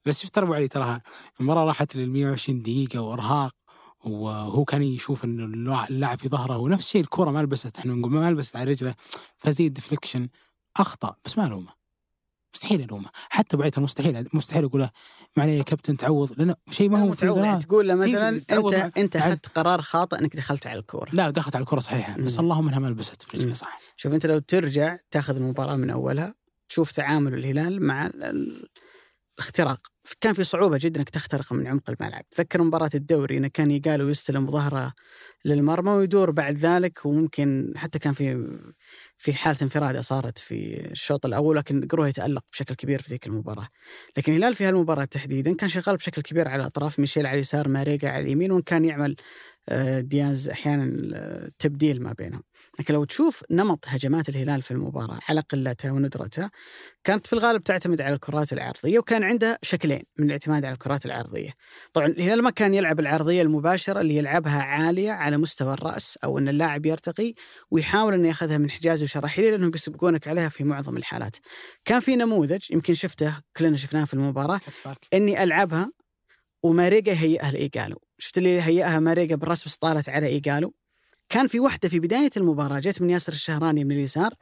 بس 0.05 0.21
شفت 0.21 0.37
أبو 0.37 0.53
علي 0.53 0.67
تراها 0.67 1.01
المباراة 1.39 1.65
راحت 1.65 1.95
لل 1.95 2.09
120 2.11 2.61
دقيقة 2.61 3.01
وإرهاق. 3.01 3.55
وهو 4.03 4.65
كان 4.65 4.83
يشوف 4.83 5.23
إنه 5.25 5.85
اللاعب 5.89 6.17
في 6.17 6.29
ظهره 6.29 6.57
ونفس 6.57 6.85
الشيء 6.85 7.01
الكرة 7.01 7.31
ما 7.31 7.43
لبست 7.43 7.77
إحنا 7.79 7.93
نقول 7.93 8.11
ما 8.11 8.31
لبست 8.31 8.55
على 8.55 8.71
رجله 8.71 8.95
فزي 9.37 9.69
ديفليكشن 9.69 10.29
أخطأ 10.77 11.15
بس 11.25 11.37
ما 11.37 11.47
الومه 11.47 11.77
مستحيل 12.53 12.81
الومه 12.81 13.09
حتى 13.29 13.57
بعيد 13.57 13.79
مستحيل 13.79 14.27
مستحيل 14.33 14.63
أقول 14.65 14.81
له 14.81 14.89
معليه 15.37 15.57
يا 15.57 15.63
كابتن 15.63 15.97
تعوض. 15.97 16.31
لأنه 16.37 16.55
شيء 16.71 16.89
ما 16.89 16.99
هو 16.99 17.13
تعوض. 17.13 17.37
يعني 17.37 17.59
تقول 17.59 17.87
له 17.87 17.95
مثلا 17.95 18.29
أنت 18.29 18.91
أنت 18.97 19.15
أخذت 19.15 19.47
قرار 19.47 19.81
خاطئ 19.81 20.19
إنك 20.19 20.35
دخلت 20.35 20.67
على 20.67 20.79
الكورة. 20.79 21.09
لا 21.13 21.29
دخلت 21.29 21.55
على 21.55 21.63
الكورة 21.63 21.79
صحيحة 21.79 22.17
بس 22.17 22.39
اللهم 22.39 22.67
انها 22.67 22.79
ما 22.79 22.87
لبست 22.87 23.21
في 23.21 23.37
رجله 23.37 23.53
صح 23.53 23.79
شوف 23.97 24.13
أنت 24.13 24.25
لو 24.25 24.39
ترجع 24.39 24.97
تأخذ 25.11 25.35
المباراة 25.35 25.75
من 25.75 25.89
أولها 25.89 26.33
تشوف 26.69 26.91
تعامل 26.91 27.33
الهلال 27.33 27.83
مع 27.83 28.11
الاختراق 29.37 29.87
كان 30.21 30.33
في 30.33 30.43
صعوبة 30.43 30.77
جدا 30.81 30.99
إنك 30.99 31.09
تخترق 31.09 31.53
من 31.53 31.67
عمق 31.67 31.89
الملعب، 31.89 32.29
تذكر 32.29 32.63
مباراة 32.63 32.89
الدوري 32.95 33.37
انه 33.37 33.47
كان 33.47 33.71
يقال 33.71 34.01
ويستلم 34.01 34.47
ظهره 34.47 34.93
للمرمى 35.45 35.91
ويدور 35.91 36.31
بعد 36.31 36.57
ذلك 36.57 37.05
وممكن 37.05 37.73
حتى 37.75 37.99
كان 37.99 38.13
في 38.13 38.57
في 39.17 39.33
حالة 39.33 39.57
انفرادة 39.61 40.01
صارت 40.01 40.37
في 40.37 40.87
الشوط 40.91 41.25
الأول 41.25 41.55
لكن 41.57 41.87
قروه 41.87 42.07
يتألق 42.07 42.43
بشكل 42.51 42.75
كبير 42.75 43.01
في 43.01 43.09
ذيك 43.09 43.27
المباراة. 43.27 43.67
لكن 44.17 44.31
الهلال 44.33 44.55
في 44.55 44.65
هالمباراة 44.65 45.05
تحديدا 45.05 45.55
كان 45.55 45.69
شغال 45.69 45.95
بشكل 45.97 46.21
كبير 46.21 46.47
على 46.47 46.61
الاطراف 46.61 46.99
ميشيل 46.99 47.25
على 47.25 47.35
اليسار 47.35 47.67
ماريجا 47.67 48.09
على 48.09 48.23
اليمين 48.23 48.51
وان 48.51 48.61
كان 48.61 48.85
يعمل 48.85 49.15
آه، 49.69 49.99
دياز 50.01 50.49
أحيانا 50.49 51.51
تبديل 51.59 52.03
ما 52.03 52.13
بينهم. 52.13 52.43
لكن 52.79 52.93
لو 52.93 53.03
تشوف 53.03 53.43
نمط 53.51 53.85
هجمات 53.87 54.29
الهلال 54.29 54.61
في 54.61 54.71
المباراة 54.71 55.19
على 55.29 55.41
قلتها 55.41 55.91
وندرتها 55.91 56.51
كانت 57.03 57.27
في 57.27 57.33
الغالب 57.33 57.63
تعتمد 57.63 58.01
على 58.01 58.15
الكرات 58.15 58.53
العرضية 58.53 58.99
وكان 58.99 59.23
عنده 59.23 59.59
شكلين 59.61 60.03
من 60.19 60.25
الاعتماد 60.25 60.65
على 60.65 60.73
الكرات 60.73 61.05
العرضية. 61.05 61.53
طبعا 61.93 62.07
الهلال 62.07 62.41
ما 62.43 62.49
كان 62.49 62.73
يلعب 62.73 62.99
العرضية 62.99 63.41
المباشرة 63.41 64.01
اللي 64.01 64.15
يلعبها 64.15 64.61
عالية 64.61 65.11
على 65.11 65.37
مستوى 65.37 65.73
الرأس 65.73 66.17
أو 66.23 66.37
أن 66.37 66.47
اللاعب 66.47 66.85
يرتقي 66.85 67.33
ويحاول 67.71 68.13
أنه 68.13 68.27
يأخذها 68.27 68.57
من 68.57 68.69
حجازي 68.71 69.03
وشراحيلي 69.03 69.51
لأنهم 69.51 69.71
بيسبقونك 69.71 70.27
عليها 70.27 70.49
في 70.49 70.63
معظم 70.63 70.97
الحالات. 70.97 71.35
كان 71.85 71.99
في 71.99 72.15
نموذج 72.15 72.71
يمكن 72.71 72.93
شفته 72.93 73.37
كلنا 73.57 73.77
شفناه 73.77 74.05
في 74.05 74.13
المباراة 74.13 74.59
أني 75.13 75.43
ألعبها 75.43 75.91
وماريجا 76.63 77.11
يهيئها 77.11 77.51
لإيجالو. 77.51 78.01
شفت 78.17 78.37
اللي 78.37 78.61
هيئها 78.61 78.99
ماريجا 78.99 79.35
بالراس 79.35 79.65
بس 79.65 79.77
طالت 79.77 80.09
على 80.09 80.27
إيجالو؟ 80.27 80.73
كان 81.29 81.47
في 81.47 81.59
واحدة 81.59 81.89
في 81.89 81.99
بداية 81.99 82.29
المباراة 82.37 82.79
جت 82.79 83.01
من 83.01 83.09
ياسر 83.09 83.33
الشهراني 83.33 83.83
من 83.83 83.91
اليسار. 83.91 84.33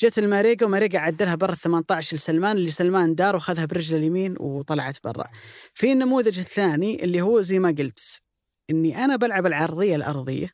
جت 0.00 0.18
الماريجا 0.18 0.66
وماريجا 0.66 0.98
عدلها 0.98 1.34
برا 1.34 1.52
ال 1.52 1.56
18 1.58 2.16
لسلمان 2.16 2.56
اللي 2.56 2.70
سلمان 2.70 3.14
دار 3.14 3.36
وخذها 3.36 3.64
برجله 3.64 3.98
اليمين 3.98 4.34
وطلعت 4.40 4.96
برا. 5.04 5.28
في 5.74 5.92
النموذج 5.92 6.38
الثاني 6.38 7.04
اللي 7.04 7.20
هو 7.20 7.40
زي 7.40 7.58
ما 7.58 7.74
قلت 7.78 8.22
إني 8.70 9.04
أنا 9.04 9.16
بلعب 9.16 9.46
العرضية 9.46 9.96
الأرضية 9.96 10.48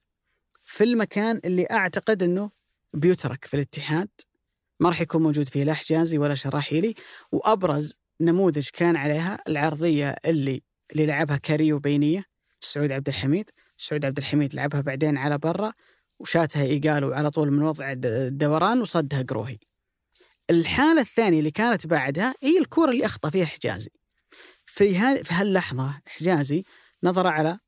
في 0.65 0.85
المكان 0.85 1.41
اللي 1.45 1.67
أعتقد 1.71 2.23
إنه 2.23 2.51
بيترك 2.95 3.45
في 3.45 3.55
الاتحاد. 3.55 4.09
ما 4.81 4.89
راح 4.89 5.01
يكون 5.01 5.23
موجود 5.23 5.49
فيه 5.49 5.65
لا 5.65 5.75
حجازي 5.75 6.19
ولا 6.19 6.35
شراحيلي. 6.35 6.95
وأبرز 7.33 7.95
نموذج 8.21 8.69
كان 8.73 8.97
عليها 8.97 9.39
العرضية 9.49 10.17
اللي 10.25 10.63
اللي 10.93 11.07
لعبها 11.07 11.37
كاريو 11.37 11.79
بينية 11.79 12.25
سعود 12.61 12.93
عبد 12.93 13.09
الحميد. 13.09 13.51
سعود 13.79 14.05
عبد 14.05 14.19
الحميد 14.19 14.55
لعبها 14.55 14.81
بعدين 14.81 15.17
على 15.17 15.39
برا 15.39 15.73
وشاتها 16.19 16.63
إيجالو 16.63 17.13
على 17.13 17.31
طول 17.31 17.51
من 17.51 17.63
وضع 17.63 17.95
الدوران 18.05 18.81
وصدها 18.81 19.23
قروهي. 19.23 19.59
الحالة 20.51 21.01
الثانية 21.01 21.39
اللي 21.39 21.51
كانت 21.51 21.87
بعدها 21.87 22.35
هي 22.43 22.59
الكورة 22.59 22.91
اللي 22.91 23.07
أخطأ 23.07 23.31
فيها 23.31 23.45
حجازي. 23.45 23.91
في, 24.67 24.91
في 25.25 25.35
هاللحظة 25.35 26.01
حجازي 26.07 26.65
نظر 27.03 27.27
على 27.27 27.59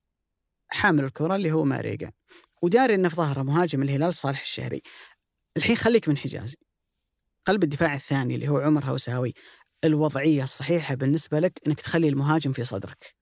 حامل 0.71 1.05
الكرة 1.05 1.37
اللي 1.37 1.53
هو 1.53 1.65
ماريجا 1.65 2.11
وداري 2.63 2.95
أنه 2.95 3.09
في 3.09 3.17
ظهره 3.17 3.43
مهاجم 3.43 3.83
الهلال 3.83 4.15
صالح 4.15 4.41
الشهري. 4.41 4.83
الحين 5.57 5.77
خليك 5.77 6.09
من 6.09 6.19
حجازي. 6.19 6.57
قلب 7.47 7.63
الدفاع 7.63 7.95
الثاني 7.95 8.35
اللي 8.35 8.49
هو 8.49 8.59
عمر 8.59 8.85
هوساوي 8.85 9.35
الوضعية 9.85 10.43
الصحيحة 10.43 10.95
بالنسبة 10.95 11.41
لك 11.41 11.61
أنك 11.67 11.81
تخلي 11.81 12.09
المهاجم 12.09 12.53
في 12.53 12.65
صدرك. 12.65 13.15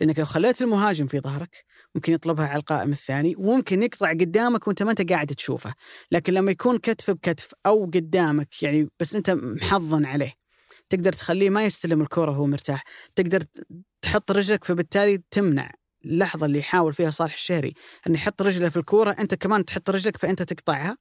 لأنك 0.00 0.18
لو 0.18 0.24
خليت 0.24 0.62
المهاجم 0.62 1.06
في 1.06 1.20
ظهرك 1.20 1.64
ممكن 1.96 2.12
يطلبها 2.12 2.46
على 2.46 2.58
القائم 2.58 2.92
الثاني 2.92 3.34
وممكن 3.38 3.82
يقطع 3.82 4.10
قدامك 4.10 4.66
وانت 4.66 4.82
ما 4.82 4.90
انت 4.90 5.12
قاعد 5.12 5.26
تشوفه. 5.26 5.74
لكن 6.10 6.32
لما 6.32 6.50
يكون 6.50 6.78
كتف 6.78 7.10
بكتف 7.10 7.54
أو 7.66 7.84
قدامك 7.84 8.62
يعني 8.62 8.88
بس 9.00 9.14
انت 9.14 9.30
محضن 9.30 10.04
عليه 10.04 10.32
تقدر 10.88 11.12
تخليه 11.12 11.50
ما 11.50 11.64
يستلم 11.64 12.02
الكرة 12.02 12.30
وهو 12.30 12.46
مرتاح. 12.46 12.84
تقدر 13.14 13.42
تحط 14.02 14.30
رجلك 14.30 14.64
فبالتالي 14.64 15.22
تمنع 15.30 15.70
اللحظة 16.04 16.46
اللي 16.46 16.58
يحاول 16.58 16.94
فيها 16.94 17.10
صالح 17.10 17.34
الشهري 17.34 17.74
أن 18.06 18.14
يحط 18.14 18.42
رجله 18.42 18.68
في 18.68 18.76
الكورة 18.76 19.16
أنت 19.18 19.34
كمان 19.34 19.64
تحط 19.64 19.90
رجلك 19.90 20.16
فأنت 20.16 20.42
تقطعها. 20.42 20.96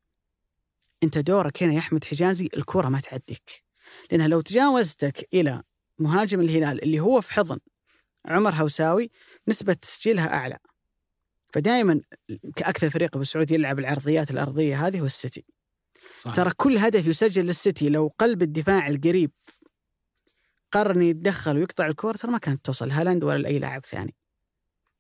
أنت 1.03 1.17
دورك 1.17 1.63
هنا 1.63 1.73
يا 1.73 1.79
أحمد 1.79 2.03
حجازي 2.03 2.49
الكرة 2.57 2.89
ما 2.89 2.99
تعديك. 2.99 3.63
لأنها 4.11 4.27
لو 4.27 4.41
تجاوزتك 4.41 5.27
إلى 5.33 5.63
مهاجم 5.99 6.39
الهلال 6.39 6.83
اللي 6.83 6.99
هو 6.99 7.21
في 7.21 7.33
حضن 7.33 7.59
عمر 8.25 8.55
هوساوي 8.55 9.11
نسبة 9.47 9.73
تسجيلها 9.73 10.33
أعلى. 10.33 10.57
فدائما 11.55 12.01
كأكثر 12.55 12.89
فريق 12.89 13.17
بالسعودية 13.17 13.55
يلعب 13.55 13.79
العرضيات 13.79 14.31
الأرضية 14.31 14.87
هذه 14.87 14.99
هو 14.99 15.05
السيتي. 15.05 15.45
صحيح. 16.17 16.35
ترى 16.35 16.51
كل 16.57 16.77
هدف 16.77 17.07
يسجل 17.07 17.45
للسيتي 17.45 17.89
لو 17.89 18.13
قلب 18.19 18.41
الدفاع 18.41 18.87
القريب 18.87 19.31
قرر 20.71 21.01
يتدخل 21.01 21.57
ويقطع 21.57 21.85
الكورة 21.85 22.17
ترى 22.17 22.31
ما 22.31 22.37
كانت 22.37 22.65
توصل. 22.65 22.91
هالاند 22.91 23.23
ولا 23.23 23.37
لأي 23.37 23.59
لاعب 23.59 23.85
ثاني. 23.85 24.15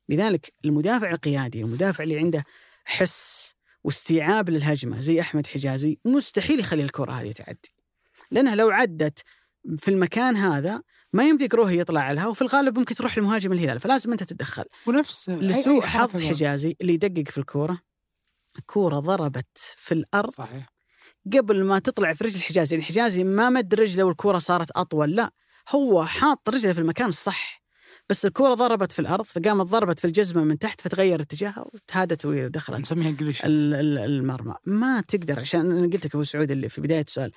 لذلك 0.09 0.53
المدافع 0.65 1.11
القيادي 1.11 1.61
المدافع 1.61 2.03
اللي 2.03 2.19
عنده 2.19 2.43
حس 2.85 3.53
واستيعاب 3.83 4.49
للهجمة 4.49 4.99
زي 4.99 5.21
أحمد 5.21 5.47
حجازي 5.47 5.99
مستحيل 6.05 6.59
يخلي 6.59 6.83
الكرة 6.83 7.11
هذه 7.11 7.31
تعدي. 7.31 7.73
لأنها 8.31 8.55
لو 8.55 8.69
عدت 8.69 9.23
في 9.77 9.91
المكان 9.91 10.37
هذا 10.37 10.81
ما 11.15 11.27
يمديك 11.27 11.53
روحي 11.53 11.79
يطلع 11.79 12.11
لها 12.11 12.27
وفي 12.27 12.41
الغالب 12.41 12.79
ممكن 12.79 12.95
تروح 12.95 13.17
لمهاجم 13.17 13.51
الهلال 13.51 13.79
فلازم 13.79 14.11
أنت 14.11 14.23
تتدخل. 14.23 14.63
ونفس 14.85 15.29
لسوء 15.29 15.81
حظ 15.81 16.23
حجازي 16.23 16.75
اللي 16.81 16.93
يدقق 16.93 17.29
في 17.29 17.37
الكورة. 17.37 17.79
كورة 18.65 18.99
ضربت 18.99 19.57
في 19.57 19.93
الأرض 19.93 20.29
صحيح. 20.29 20.73
قبل 21.33 21.63
ما 21.63 21.79
تطلع 21.79 22.13
في 22.13 22.23
رجل 22.23 22.41
حجازي 22.41 22.75
يعني 22.75 22.87
حجازي 22.87 23.23
ما 23.23 23.49
مد 23.49 23.73
رجله 23.75 24.03
والكورة 24.03 24.39
صارت 24.39 24.71
أطول 24.71 25.15
لا 25.15 25.31
هو 25.69 26.05
حاط 26.05 26.49
رجله 26.49 26.73
في 26.73 26.79
المكان 26.79 27.09
الصح. 27.09 27.63
بس 28.09 28.25
الكورة 28.25 28.53
ضربت 28.53 28.91
في 28.91 28.99
الأرض 28.99 29.25
فقامت 29.25 29.65
ضربت 29.65 29.99
في 29.99 30.05
الجزمة 30.05 30.43
من 30.43 30.59
تحت 30.59 30.81
فتغير 30.81 31.21
اتجاهها 31.21 31.65
وتهادت 31.73 32.25
ودخلت 32.25 32.79
نسميها 32.79 33.15
المرمى. 34.05 34.55
ما 34.65 35.01
تقدر 35.01 35.39
عشان 35.39 35.71
أنا 35.71 35.87
قلت 35.93 36.05
لك 36.05 36.15
أبو 36.15 36.23
سعود 36.23 36.51
اللي 36.51 36.69
في 36.69 36.81
بداية 36.81 37.01
السؤال 37.01 37.31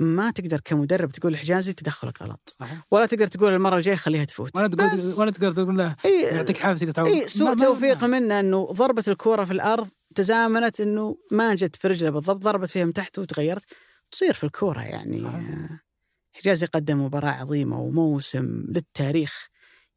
ما 0.00 0.30
تقدر 0.30 0.60
كمدرب 0.60 1.12
تقول 1.12 1.36
حجازي 1.36 1.72
تدخلك 1.72 2.22
غلط. 2.22 2.56
صحيح. 2.60 2.86
ولا 2.90 3.06
تقدر 3.06 3.26
تقول 3.26 3.52
المرة 3.52 3.76
الجاية 3.76 3.96
خليها 3.96 4.24
تفوت. 4.24 4.56
ولا 4.56 4.68
تقول 4.68 5.18
ولا 5.18 5.30
تقدر 5.30 5.52
تقول 5.52 5.78
له 5.78 5.96
إيه. 6.04 6.26
يعطيك 6.26 6.64
عافيه 6.64 6.90
تعود. 6.90 7.08
إيه 7.08 7.26
سوء 7.26 7.54
توفيق 7.54 8.04
منه 8.04 8.40
إنه 8.40 8.66
ضربة 8.72 9.04
الكورة 9.08 9.44
في 9.44 9.52
الأرض 9.52 9.88
تزامنت 10.14 10.80
إنه 10.80 11.16
ما 11.30 11.54
جت 11.54 11.76
في 11.76 11.88
رجله 11.88 12.10
بالضبط 12.10 12.42
ضربت 12.42 12.70
فيها 12.70 12.84
من 12.84 12.92
تحت 12.92 13.18
وتغيرت. 13.18 13.64
تصير 14.10 14.34
في 14.34 14.44
الكورة 14.44 14.80
يعني 14.80 15.18
صحيح. 15.18 15.84
حجازي 16.32 16.66
قدم 16.66 17.04
مباراة 17.04 17.30
عظيمة 17.30 17.80
وموسم 17.80 18.64
للتاريخ. 18.68 19.48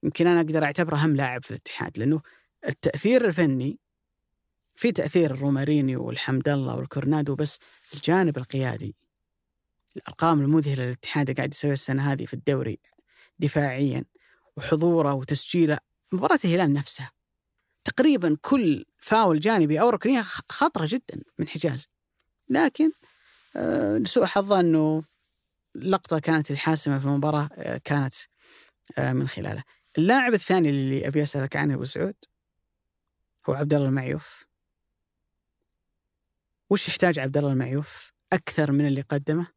يمكن 0.04 0.28
أنا 0.28 0.40
أقدر 0.40 0.64
أعتبره 0.64 0.96
اهم 0.96 1.16
لاعب 1.16 1.44
في 1.44 1.52
الاتحاد 1.52 2.00
لأنه 2.00 2.22
التأثير 2.68 3.26
الفني 3.26 3.80
في 4.76 4.92
تأثير 4.92 5.32
الرومارينيو 5.32 6.04
والحمد 6.04 6.50
الله 6.50 6.76
والكورنادو 6.76 7.36
بس 7.36 7.58
الجانب 7.94 8.38
القيادي 8.38 8.96
الأرقام 9.98 10.42
المذهلة 10.42 10.84
للاتحاد 10.84 11.38
قاعد 11.38 11.54
يسويها 11.54 11.74
السنة 11.74 12.12
هذه 12.12 12.26
في 12.26 12.34
الدوري 12.34 12.80
دفاعيا 13.40 14.06
وحضوره 14.58 15.14
وتسجيله 15.14 15.78
مباراة 16.12 16.40
الهلال 16.46 16.74
نفسها 16.74 17.12
تقريبا 17.84 18.38
كل 18.42 18.86
فاول 19.00 19.40
جانبي 19.40 19.82
أو 19.82 19.90
ركنية 19.90 20.22
خطرة 20.50 20.86
جدا 20.90 21.22
من 21.40 21.48
حجاز 21.48 21.88
لكن 22.50 22.92
آه، 23.56 23.98
لسوء 23.98 24.26
حظه 24.26 24.60
إنه 24.60 25.04
اللقطه 25.76 26.20
كانت 26.20 26.52
الحاسمة 26.52 27.00
في 27.00 27.06
المباراة 27.06 27.50
آه، 27.54 27.78
كانت 27.84 28.14
آه، 28.98 29.14
من 29.14 29.28
خلاله. 29.28 29.64
اللاعب 29.98 30.34
الثاني 30.34 30.70
اللي 30.70 31.08
أبي 31.08 31.24
أسألك 31.24 31.56
عنه 31.56 31.74
أبو 31.74 31.84
سعود 31.84 32.16
هو 33.50 33.54
عبد 33.54 33.74
الله 33.74 33.88
المعيوف. 33.88 34.46
وش 36.70 36.88
يحتاج 36.88 37.20
عبد 37.20 37.38
الله 37.38 37.52
المعيوف 37.52 38.12
أكثر 38.34 38.72
من 38.72 38.88
اللي 38.88 39.02
قدمه 39.02 39.57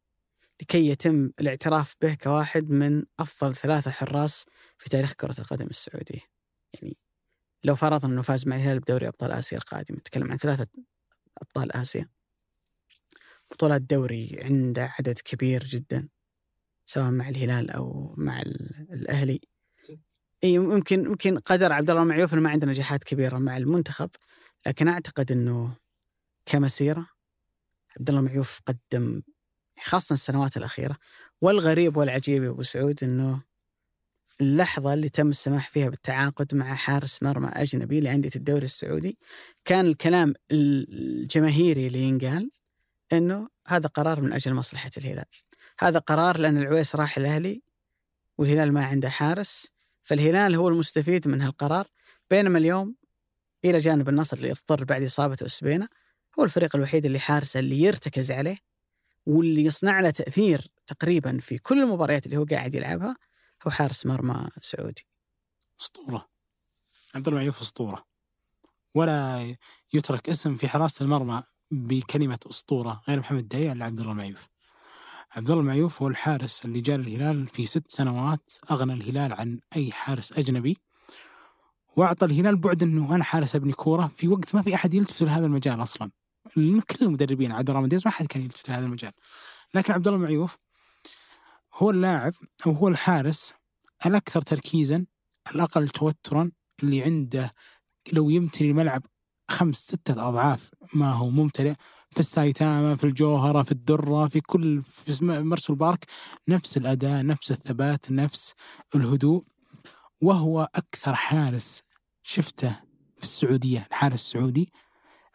لكي 0.61 0.87
يتم 0.87 1.31
الاعتراف 1.39 1.95
به 2.01 2.13
كواحد 2.13 2.69
من 2.69 3.03
أفضل 3.19 3.55
ثلاثة 3.55 3.91
حراس 3.91 4.45
في 4.77 4.89
تاريخ 4.89 5.13
كرة 5.13 5.35
القدم 5.39 5.67
السعوديه. 5.67 6.21
يعني 6.73 6.97
لو 7.63 7.75
فرضنا 7.75 8.13
إنه 8.13 8.21
فاز 8.21 8.47
مع 8.47 8.55
الهلال 8.55 8.79
بدوري 8.79 9.07
أبطال 9.07 9.31
آسيا 9.31 9.57
القادم 9.57 9.95
نتكلم 9.95 10.31
عن 10.31 10.37
ثلاثة 10.37 10.67
أبطال 11.41 11.75
آسيا. 11.75 12.09
بطولات 13.51 13.81
دوري 13.81 14.39
عنده 14.41 14.89
عدد 14.99 15.19
كبير 15.19 15.63
جدا 15.63 16.09
سواء 16.85 17.11
مع 17.11 17.29
الهلال 17.29 17.71
أو 17.71 18.15
مع 18.17 18.41
الأهلي 18.91 19.41
إي 20.43 20.59
ممكن 20.59 21.07
ممكن 21.07 21.37
قدر 21.37 21.73
عبد 21.73 21.89
الله 21.89 22.03
معيوف 22.03 22.33
ما 22.33 22.49
عنده 22.49 22.67
نجاحات 22.67 23.03
كبيرة 23.03 23.37
مع 23.37 23.57
المنتخب 23.57 24.09
لكن 24.67 24.87
أعتقد 24.87 25.31
إنه 25.31 25.77
كمسيرة 26.45 27.07
عبد 27.97 28.09
الله 28.09 28.21
معيوف 28.21 28.59
قدم 28.65 29.21
خاصة 29.83 30.13
السنوات 30.13 30.57
الأخيرة. 30.57 30.97
والغريب 31.41 31.97
والعجيب 31.97 32.43
يا 32.43 32.49
أبو 32.49 32.61
سعود 32.61 33.03
إنه 33.03 33.41
اللحظة 34.41 34.93
اللي 34.93 35.09
تم 35.09 35.29
السماح 35.29 35.69
فيها 35.69 35.89
بالتعاقد 35.89 36.55
مع 36.55 36.73
حارس 36.73 37.23
مرمى 37.23 37.47
أجنبي 37.47 37.99
لأندية 37.99 38.31
الدوري 38.35 38.63
السعودي 38.65 39.17
كان 39.65 39.85
الكلام 39.85 40.33
الجماهيري 40.51 41.87
اللي 41.87 42.01
ينقال 42.01 42.51
أنه 43.13 43.49
هذا 43.67 43.87
قرار 43.87 44.21
من 44.21 44.33
أجل 44.33 44.53
مصلحة 44.53 44.89
الهلال. 44.97 45.25
هذا 45.79 45.99
قرار 45.99 46.37
لأن 46.37 46.57
العويس 46.57 46.95
راح 46.95 47.17
الأهلي 47.17 47.61
والهلال 48.37 48.73
ما 48.73 48.85
عنده 48.85 49.09
حارس 49.09 49.71
فالهلال 50.01 50.55
هو 50.55 50.67
المستفيد 50.67 51.27
من 51.27 51.41
هالقرار 51.41 51.87
بينما 52.29 52.57
اليوم 52.57 52.95
إلى 53.65 53.79
جانب 53.79 54.09
النصر 54.09 54.37
اللي 54.37 54.51
اضطر 54.51 54.83
بعد 54.83 55.03
إصابة 55.03 55.37
أسبينا 55.45 55.87
هو 56.39 56.43
الفريق 56.43 56.75
الوحيد 56.75 57.05
اللي 57.05 57.19
حارسه 57.19 57.59
اللي 57.59 57.81
يرتكز 57.81 58.31
عليه 58.31 58.57
واللي 59.25 59.63
يصنع 59.63 59.99
له 59.99 60.09
تأثير 60.09 60.67
تقريبا 60.87 61.39
في 61.39 61.57
كل 61.57 61.81
المباريات 61.81 62.25
اللي 62.25 62.37
هو 62.37 62.43
قاعد 62.43 62.75
يلعبها 62.75 63.15
هو 63.67 63.71
حارس 63.71 64.05
مرمى 64.05 64.49
سعودي. 64.61 65.07
أسطورة. 65.81 66.27
عبد 67.15 67.27
الله 67.27 67.49
أسطورة. 67.49 68.05
ولا 68.95 69.55
يترك 69.93 70.29
اسم 70.29 70.55
في 70.55 70.67
حراسة 70.67 71.03
المرمى 71.03 71.43
بكلمة 71.71 72.39
أسطورة 72.49 73.01
غير 73.07 73.19
محمد 73.19 73.47
دايع 73.47 73.73
لعبد 73.73 73.99
الله 73.99 74.11
المعيوف 74.11 74.47
عبد 75.31 75.49
الله 75.49 75.61
المعيوف 75.61 76.01
هو 76.01 76.07
الحارس 76.07 76.65
اللي 76.65 76.81
جاء 76.81 76.95
الهلال 76.95 77.47
في 77.47 77.65
ست 77.65 77.91
سنوات 77.91 78.51
أغنى 78.71 78.93
الهلال 78.93 79.33
عن 79.33 79.59
أي 79.75 79.91
حارس 79.91 80.33
أجنبي 80.33 80.77
وأعطى 81.95 82.25
الهلال 82.25 82.57
بعد 82.57 82.83
أنه 82.83 83.15
أنا 83.15 83.23
حارس 83.23 83.55
أبني 83.55 83.73
كورة 83.73 84.07
في 84.07 84.27
وقت 84.27 84.55
ما 84.55 84.61
في 84.61 84.75
أحد 84.75 84.93
يلتفت 84.93 85.23
لهذا 85.23 85.45
المجال 85.45 85.83
أصلا. 85.83 86.11
كل 86.81 87.05
المدربين 87.05 87.51
عدا 87.51 87.73
رامديز 87.73 88.01
ما 88.05 88.11
حد 88.11 88.25
كان 88.25 88.41
يلتفت 88.43 88.69
لهذا 88.69 88.85
المجال. 88.85 89.11
لكن 89.73 89.93
عبد 89.93 90.07
الله 90.07 90.19
المعيوف 90.19 90.57
هو 91.73 91.89
اللاعب 91.89 92.33
أو 92.65 92.71
هو 92.71 92.87
الحارس 92.87 93.53
الأكثر 94.05 94.41
تركيزا 94.41 95.05
الأقل 95.55 95.89
توترا 95.89 96.51
اللي 96.83 97.03
عنده 97.03 97.53
لو 98.13 98.29
يمتلي 98.29 98.69
الملعب 98.71 99.05
خمس 99.51 99.77
ستة 99.77 100.29
أضعاف 100.29 100.69
ما 100.93 101.11
هو 101.11 101.29
ممتلئ 101.29 101.73
في 102.11 102.19
السايتاما 102.19 102.95
في 102.95 103.03
الجوهرة 103.03 103.61
في 103.61 103.71
الدرة 103.71 104.27
في 104.27 104.41
كل 104.41 104.81
في 104.81 105.25
مرسول 105.25 105.75
بارك 105.75 106.05
نفس 106.47 106.77
الأداء 106.77 107.25
نفس 107.25 107.51
الثبات 107.51 108.11
نفس 108.11 108.53
الهدوء. 108.95 109.43
وهو 110.21 110.69
أكثر 110.75 111.13
حارس 111.13 111.81
شفته 112.23 112.79
في 113.17 113.23
السعودية 113.23 113.87
الحارس 113.87 114.13
السعودي 114.13 114.71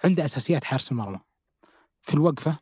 عنده 0.04 0.24
أساسيات 0.24 0.64
حارس 0.64 0.92
المرمى. 0.92 1.18
في 2.02 2.14
الوقفة 2.14 2.58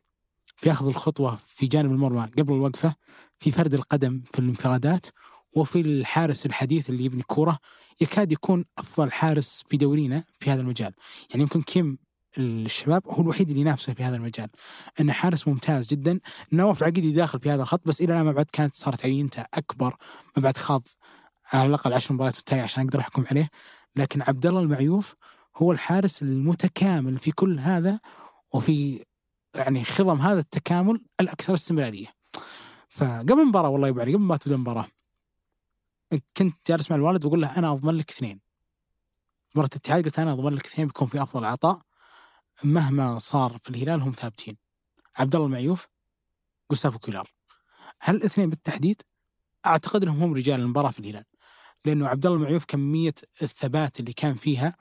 في 0.55 0.71
أخذ 0.71 0.87
الخطوة 0.87 1.39
في 1.47 1.67
جانب 1.67 1.91
المرمى 1.91 2.29
قبل 2.37 2.53
الوقفة 2.53 2.95
في 3.39 3.51
فرد 3.51 3.73
القدم 3.73 4.21
في 4.33 4.39
الانفرادات 4.39 5.05
وفي 5.53 5.81
الحارس 5.81 6.45
الحديث 6.45 6.89
اللي 6.89 7.05
يبني 7.05 7.21
كورة 7.21 7.59
يكاد 8.01 8.31
يكون 8.31 8.65
أفضل 8.77 9.11
حارس 9.11 9.63
في 9.67 9.77
دورينا 9.77 10.23
في 10.39 10.51
هذا 10.51 10.61
المجال. 10.61 10.93
يعني 11.29 11.41
يمكن 11.41 11.61
كيم 11.61 11.97
الشباب 12.37 13.01
هو 13.07 13.21
الوحيد 13.21 13.49
اللي 13.49 13.61
ينافسه 13.61 13.93
في 13.93 14.03
هذا 14.03 14.15
المجال. 14.15 14.49
إنه 14.99 15.13
حارس 15.13 15.47
ممتاز 15.47 15.87
جدا 15.87 16.19
نواف 16.51 16.81
العقيدي 16.81 17.11
داخل 17.11 17.39
في 17.39 17.49
هذا 17.49 17.61
الخط 17.61 17.87
بس 17.87 18.01
إلى 18.01 18.13
الآن 18.13 18.25
ما 18.25 18.31
بعد 18.31 18.45
كانت 18.53 18.75
صارت 18.75 19.05
عينته 19.05 19.45
أكبر 19.53 19.95
ما 20.37 20.43
بعد 20.43 20.57
خاض 20.57 20.87
على 21.53 21.69
الأقل 21.69 21.93
عشر 21.93 22.13
مباريات 22.13 22.35
في 22.35 22.59
عشان 22.59 22.83
أقدر 22.83 22.99
أحكم 22.99 23.25
عليه. 23.31 23.49
لكن 23.95 24.21
عبد 24.21 24.45
الله 24.45 24.61
المعيوف 24.61 25.15
هو 25.57 25.71
الحارس 25.71 26.21
المتكامل 26.21 27.17
في 27.17 27.31
كل 27.31 27.59
هذا 27.59 27.99
وفي 28.53 29.05
يعني 29.55 29.83
خضم 29.83 30.21
هذا 30.21 30.39
التكامل 30.39 31.05
الأكثر 31.19 31.53
استمرارية. 31.53 32.07
فقبل 32.89 33.39
المباراة 33.39 33.69
والله 33.69 33.87
يبارك 33.87 34.13
قبل 34.13 34.23
ما 34.23 34.37
تبدأ 34.37 34.55
المباراة 34.55 34.87
كنت 36.37 36.55
جالس 36.67 36.91
مع 36.91 36.97
الوالد 36.97 37.25
وأقول 37.25 37.41
له 37.41 37.57
أنا 37.57 37.71
أضمن 37.71 37.93
لك 37.97 38.11
اثنين. 38.11 38.39
مباراة 39.51 39.69
الاتحاد 39.71 40.05
قلت 40.05 40.19
أنا 40.19 40.33
أضمن 40.33 40.53
لك 40.53 40.65
اثنين 40.65 40.87
بيكون 40.87 41.07
في 41.07 41.21
أفضل 41.21 41.45
عطاء. 41.45 41.81
مهما 42.63 43.19
صار 43.19 43.57
في 43.61 43.69
الهلال 43.69 44.01
هم 44.01 44.11
ثابتين. 44.11 44.57
عبد 45.15 45.35
الله 45.35 45.47
المعيوف 45.47 45.87
جوستافو 46.71 46.99
كيلار 46.99 47.31
هل 47.99 48.15
الاثنين 48.15 48.49
بالتحديد؟ 48.49 49.01
أعتقد 49.65 50.03
إنهم 50.03 50.23
هم 50.23 50.33
رجال 50.33 50.59
المباراة 50.59 50.91
في 50.91 50.99
الهلال. 50.99 51.25
لأنه 51.85 52.07
عبد 52.07 52.25
الله 52.25 52.37
المعيوف 52.37 52.65
كميه 52.65 53.13
الثبات 53.41 53.99
اللي 53.99 54.13
كان 54.13 54.33
فيها. 54.33 54.75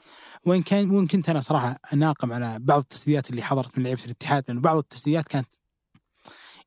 وإن 0.47 0.63
كان 0.63 0.91
وإن 0.91 1.07
كنت 1.07 1.29
أنا 1.29 1.41
صراحة 1.41 1.79
اناقم 1.93 2.33
على 2.33 2.59
بعض 2.61 2.81
التسديدات 2.81 3.31
اللي 3.31 3.43
حضرت 3.43 3.79
من 3.79 3.85
لعيبة 3.85 4.05
الاتحاد 4.05 4.45
لأنه 4.49 4.61
بعض 4.61 4.77
التسديدات 4.77 5.29
كانت 5.29 5.49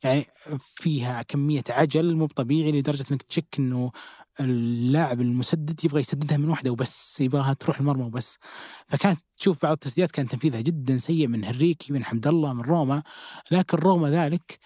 يعني 0.04 0.26
فيها 0.60 1.22
كمية 1.22 1.64
عجل 1.70 2.16
مو 2.16 2.28
طبيعي 2.28 2.72
لدرجة 2.72 3.06
إنك 3.12 3.22
تشك 3.22 3.56
إنه 3.60 3.92
اللاعب 4.40 5.22
المسدد 5.22 5.86
يبغى 5.86 6.00
يسددها 6.00 6.38
من 6.38 6.50
واحدة 6.50 6.72
وبس 6.72 7.22
يبغاها 7.22 7.54
تروح 7.54 7.80
المرمى 7.80 8.04
وبس. 8.04 8.38
فكانت 8.88 9.20
تشوف 9.38 9.64
بعض 9.64 9.72
التسديدات 9.74 10.12
كان 10.12 10.28
تنفيذها 10.28 10.62
جدا 10.62 10.98
سيء 10.98 11.28
من 11.28 11.46
هريكي 11.46 11.94
من 11.94 12.04
حمد 12.06 12.28
الله 12.28 12.54
من 12.54 12.62
روما. 12.62 13.04
لكن 13.52 13.78
رغم 13.78 14.08
ذلك 14.08 14.60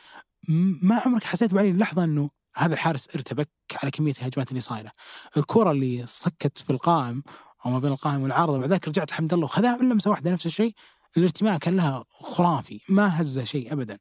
ما 0.81 0.95
عمرك 0.95 1.23
حسيت 1.23 1.53
بعدين 1.53 1.77
لحظة 1.77 2.03
إنه 2.03 2.29
هذا 2.55 2.73
الحارس 2.73 3.15
ارتبك 3.15 3.49
على 3.83 3.91
كمية 3.91 4.13
الهجمات 4.21 4.49
اللي 4.49 4.59
صايرة. 4.59 4.91
الكرة 5.37 5.71
اللي 5.71 6.03
صكت 6.07 6.57
في 6.57 6.69
القائم 6.69 7.23
أو 7.65 7.71
ما 7.71 7.79
بين 7.79 7.91
القائم 7.91 8.23
والعارضة 8.23 8.59
بعد 8.59 8.71
ذلك 8.71 8.87
رجعت 8.87 9.09
الحمد 9.09 9.33
الله 9.33 9.45
وخذها 9.45 9.77
من 9.77 9.89
لمسه 9.89 10.11
واحدة 10.11 10.31
نفس 10.31 10.45
الشيء. 10.45 10.73
الارتماء 11.17 11.57
كان 11.57 11.75
لها 11.75 12.05
خرافي 12.09 12.81
ما 12.89 13.21
هز 13.21 13.39
شيء 13.39 13.73
ابدا. 13.73 13.97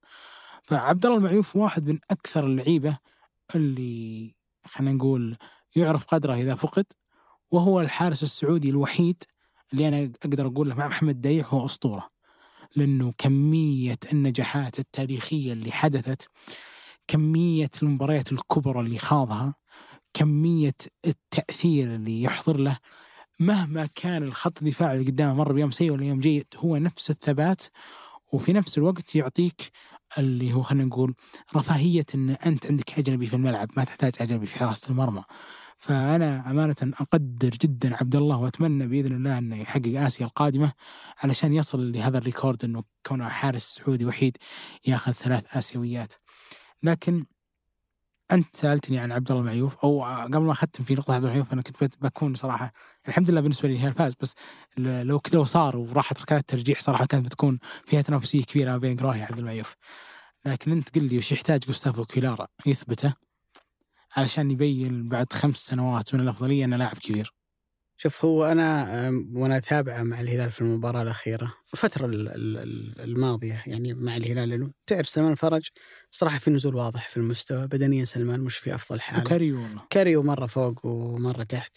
فعبد 0.62 1.07
الله 1.07 1.18
المعيوف 1.18 1.57
واحد 1.57 1.88
من 1.88 1.98
أكثر 2.11 2.46
اللعيبة 2.46 2.98
اللي 3.55 4.34
خلينا 4.66 4.92
نقول 4.92 5.36
يعرف 5.76 6.05
قدره 6.05 6.34
إذا 6.34 6.55
فقد 6.55 6.86
وهو 7.51 7.80
الحارس 7.80 8.22
السعودي 8.22 8.70
الوحيد 8.70 9.24
اللي 9.72 9.88
أنا 9.88 10.12
أقدر 10.24 10.46
أقول 10.46 10.68
له 10.68 10.74
مع 10.74 10.88
محمد 10.88 11.20
دايح 11.20 11.55
هو 11.55 11.64
أسطورة. 11.64 12.11
لأنه 12.76 13.12
كمية 13.18 13.98
النجاحات 14.12 14.78
التاريخية 14.78 15.53
اللي 15.53 15.72
حدثت 15.72 16.28
كمية 17.11 17.70
المباريات 17.82 18.32
الكبرى 18.32 18.80
اللي 18.80 18.98
خاضها 18.98 19.54
كمية 20.14 20.74
التأثير 21.06 21.94
اللي 21.94 22.22
يحضر 22.22 22.56
له 22.56 22.78
مهما 23.40 23.88
كان 23.94 24.22
الخط 24.22 24.58
الدفاع 24.58 24.92
اللي 24.92 25.11
قدامه 25.11 25.34
مر 25.34 25.52
بيوم 25.52 25.70
سيء 25.70 25.92
ولا 25.92 26.04
يوم 26.04 26.18
جيد 26.18 26.46
هو 26.56 26.76
نفس 26.76 27.11
الثبات 27.11 27.62
وفي 28.32 28.52
نفس 28.52 28.78
الوقت 28.78 29.14
يعطيك 29.14 29.70
اللي 30.18 30.52
هو 30.52 30.62
خلينا 30.62 30.84
نقول 30.84 31.14
رفاهية 31.56 32.06
أن 32.14 32.30
أنت 32.30 32.66
عندك 32.66 32.98
أجنبي 32.98 33.26
في 33.26 33.36
الملعب 33.36 33.68
ما 33.76 33.84
تحتاج 33.84 34.12
أجنبي 34.20 34.46
في 34.46 34.58
حراسة 34.58 34.90
المرمى. 34.90 35.22
فأنا 35.78 36.50
أمانة 36.50 36.76
أقدر 36.82 37.50
جدا 37.50 37.96
عبد 37.96 38.16
الله 38.16 38.36
وأتمنى 38.36 38.86
بإذن 38.86 39.16
الله 39.16 39.38
إنه 39.38 39.61
يحقق 39.61 40.00
آسيا 40.00 40.26
القادمة 40.26 40.72
علشان 41.22 41.52
يصل 41.52 41.92
لهذا 41.92 42.18
الريكورد 42.18 42.64
إنه 42.64 42.84
كونه 43.06 43.28
حارس 43.28 43.62
سعودي 43.62 44.04
وحيد 44.04 44.36
ياخذ 44.86 45.12
ثلاث 45.12 45.56
آسيويات. 45.56 46.14
لكن 46.83 47.26
أنت 48.33 48.57
سألتني 48.57 48.99
عن 48.99 49.12
عبد 49.12 49.31
الله 49.31 49.43
معيوف 49.43 49.85
أو 49.85 50.05
قبل 50.05 50.39
ما 50.39 50.53
أختم 50.53 50.85
في 50.85 50.95
نقطة 50.95 51.14
عبد 51.14 51.24
الله 51.24 51.31
معيوف 51.31 51.53
أنا 51.53 51.62
كنت 51.62 52.03
بكون 52.03 52.35
صراحة 52.35 52.72
الحمد 53.09 53.31
لله 53.31 53.41
بالنسبة 53.41 53.68
لي 53.68 53.74
الهلال 53.74 53.93
فاز 53.95 54.14
بس 54.20 54.35
لو 54.78 55.20
كذا 55.20 55.39
وصار 55.39 55.76
وراحت 55.76 56.20
ركلات 56.20 56.49
ترجيح 56.49 56.81
صراحة 56.81 57.07
كانت 57.07 57.26
بتكون 57.26 57.59
فيها 57.87 58.03
تنافسية 58.03 58.43
كبيرة 58.43 58.70
ما 58.70 58.78
بين 58.78 58.97
قراهي 58.97 59.20
وعبد 59.20 59.39
المعيوف. 59.39 59.74
لكن 60.45 60.72
أنت 60.72 60.95
قل 60.99 61.05
لي 61.05 61.18
وش 61.18 61.33
يحتاج 61.33 61.61
جوستافو 61.61 62.05
كيلارا 62.05 62.47
يثبته 62.66 63.14
علشان 64.16 64.51
يبين 64.51 65.09
بعد 65.09 65.33
خمس 65.33 65.57
سنوات 65.57 66.14
من 66.14 66.20
الأفضلية 66.20 66.64
انه 66.64 66.76
لاعب 66.76 66.97
كبير؟ 66.99 67.39
شوف 68.03 68.24
هو 68.24 68.44
أنا 68.44 69.09
وأنا 69.32 69.57
اتابعه 69.57 70.03
مع 70.03 70.20
الهلال 70.20 70.53
في 70.53 70.61
المباراة 70.61 71.03
الأخيرة 71.03 71.55
الفترة 71.72 72.07
ال- 72.07 72.28
ال- 72.28 72.57
ال- 72.59 73.01
الماضية 73.01 73.62
يعني 73.66 73.94
مع 73.94 74.16
الهلال 74.16 74.70
تعرف 74.86 75.09
سلمان 75.09 75.34
الفرج 75.34 75.68
صراحة 76.11 76.38
في 76.38 76.51
نزول 76.51 76.74
واضح 76.74 77.09
في 77.09 77.16
المستوى. 77.16 77.66
بدنيا 77.66 78.05
سلمان 78.05 78.40
مش 78.40 78.57
في 78.57 78.74
أفضل 78.74 79.01
حاله. 79.01 79.20
وكاريو 79.24 79.62
والله 79.62 79.82
كاريو 79.90 80.22
مرة 80.22 80.46
فوق 80.46 80.86
ومرة 80.86 81.42
تحت. 81.42 81.76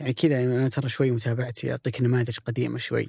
يعني 0.00 0.12
كذا 0.12 0.42
أنا 0.44 0.68
ترى 0.68 0.88
شوي 0.88 1.10
متابعتي 1.10 1.70
أعطيك 1.70 2.02
نماذج 2.02 2.38
قديمة 2.46 2.78
شوي. 2.78 3.08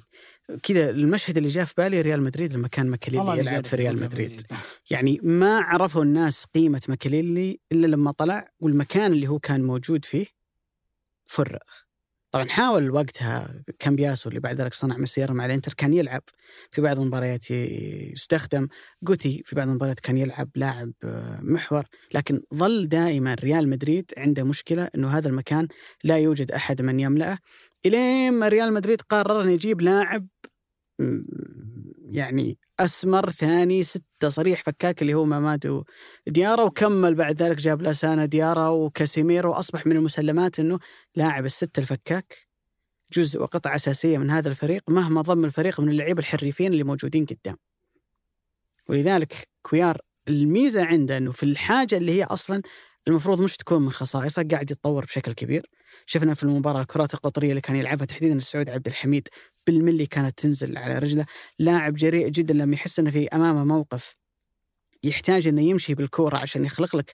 كذا 0.62 0.90
المشهد 0.90 1.36
اللي 1.36 1.48
جاء 1.48 1.64
في 1.64 1.74
بالي 1.78 2.00
ريال 2.00 2.22
مدريد 2.22 2.52
لما 2.52 2.68
كان 2.68 2.86
ماكاليلي 2.86 3.38
يلعب 3.38 3.66
في 3.66 3.76
ريال 3.76 4.00
مدريد. 4.00 4.40
يعني 4.90 5.20
ما 5.22 5.58
عرفوا 5.58 6.02
الناس 6.02 6.44
قيمة 6.54 6.82
ماكاليلي 6.88 7.60
إلا 7.72 7.86
لما 7.86 8.10
طلع 8.10 8.48
والمكان 8.60 9.12
اللي 9.12 9.26
هو 9.28 9.38
كان 9.38 9.62
موجود 9.62 10.04
فيه 10.04 10.26
فرغ. 11.26 11.83
طبعا 12.34 12.48
حاول 12.48 12.90
وقتها 12.90 13.62
كامبياسو 13.78 14.28
اللي 14.28 14.40
بعد 14.40 14.60
ذلك 14.60 14.74
صنع 14.74 14.96
مسيرة 14.96 15.32
مع 15.32 15.46
الإنتر 15.46 15.74
كان 15.74 15.94
يلعب 15.94 16.22
في 16.70 16.80
بعض 16.80 16.98
المباريات 16.98 17.50
يستخدم 17.50 18.68
جوتي 19.02 19.42
في 19.44 19.56
بعض 19.56 19.68
المباريات 19.68 20.00
كان 20.00 20.18
يلعب 20.18 20.48
لاعب 20.54 20.92
آه، 21.04 21.40
محور. 21.42 21.84
لكن 22.14 22.40
ظل 22.54 22.88
دائما 22.88 23.34
ريال 23.34 23.68
مدريد 23.68 24.10
عنده 24.18 24.44
مشكلة 24.44 24.88
أنه 24.94 25.08
هذا 25.08 25.28
المكان 25.28 25.68
لا 26.04 26.18
يوجد 26.18 26.50
أحد 26.50 26.82
من 26.82 27.00
يملأه. 27.00 27.38
إلين 27.86 28.32
ما 28.32 28.48
ريال 28.48 28.72
مدريد 28.72 29.00
قرر 29.00 29.42
أن 29.42 29.50
يجيب 29.50 29.80
لاعب 29.80 30.26
يعني 32.10 32.58
أسمر 32.80 33.30
ثاني 33.30 33.82
ستة 33.82 34.28
صريح 34.28 34.62
فكاك 34.62 35.02
اللي 35.02 35.14
هو 35.14 35.24
مامادو 35.24 35.84
ديارا 36.26 36.62
وكمل 36.62 37.14
بعد 37.14 37.42
ذلك 37.42 37.56
جاب 37.56 37.82
لاسانا 37.82 38.24
ديارا 38.24 38.68
وكاسيميرو 38.68 39.50
وأصبح 39.50 39.86
من 39.86 39.96
المسلمات 39.96 40.60
أنه 40.60 40.78
لاعب 41.16 41.44
الستة 41.44 41.80
الفكاك. 41.80 42.48
جزء 43.12 43.42
وقطعة 43.42 43.74
أساسية 43.74 44.18
من 44.18 44.30
هذا 44.30 44.48
الفريق 44.48 44.90
مهما 44.90 45.22
ضم 45.22 45.44
الفريق 45.44 45.80
من 45.80 45.88
اللعيبة 45.88 46.20
الحريفين 46.20 46.72
اللي 46.72 46.84
موجودين 46.84 47.26
قدام. 47.26 47.56
ولذلك 48.88 49.48
كويار 49.62 50.00
الميزة 50.28 50.84
عنده 50.84 51.16
أنه 51.16 51.32
في 51.32 51.42
الحاجة 51.42 51.96
اللي 51.96 52.12
هي 52.12 52.24
أصلا 52.24 52.62
المفروض 53.08 53.42
مش 53.42 53.56
تكون 53.56 53.82
من 53.82 53.90
خصائصه 53.90 54.48
قاعد 54.50 54.70
يتطور 54.70 55.04
بشكل 55.04 55.32
كبير. 55.32 55.66
شفنا 56.06 56.34
في 56.34 56.42
المباراة 56.42 56.80
الكرات 56.82 57.14
القطرية 57.14 57.50
اللي 57.50 57.60
كان 57.60 57.76
يلعبها 57.76 58.06
تحديدا 58.06 58.34
السعود 58.34 58.70
عبد 58.70 58.86
الحميد 58.86 59.28
بالملي 59.66 60.06
كانت 60.06 60.38
تنزل 60.38 60.78
على 60.78 60.98
رجله. 60.98 61.26
لاعب 61.58 61.94
جريء 61.94 62.28
جدا 62.28 62.54
لما 62.54 62.74
يحس 62.74 62.98
أنه 62.98 63.10
في 63.10 63.28
أمامه 63.28 63.64
موقف 63.64 64.16
يحتاج 65.04 65.46
أنه 65.46 65.62
يمشي 65.62 65.94
بالكورة 65.94 66.36
عشان 66.36 66.64
يخلق 66.64 66.96
لك 66.96 67.12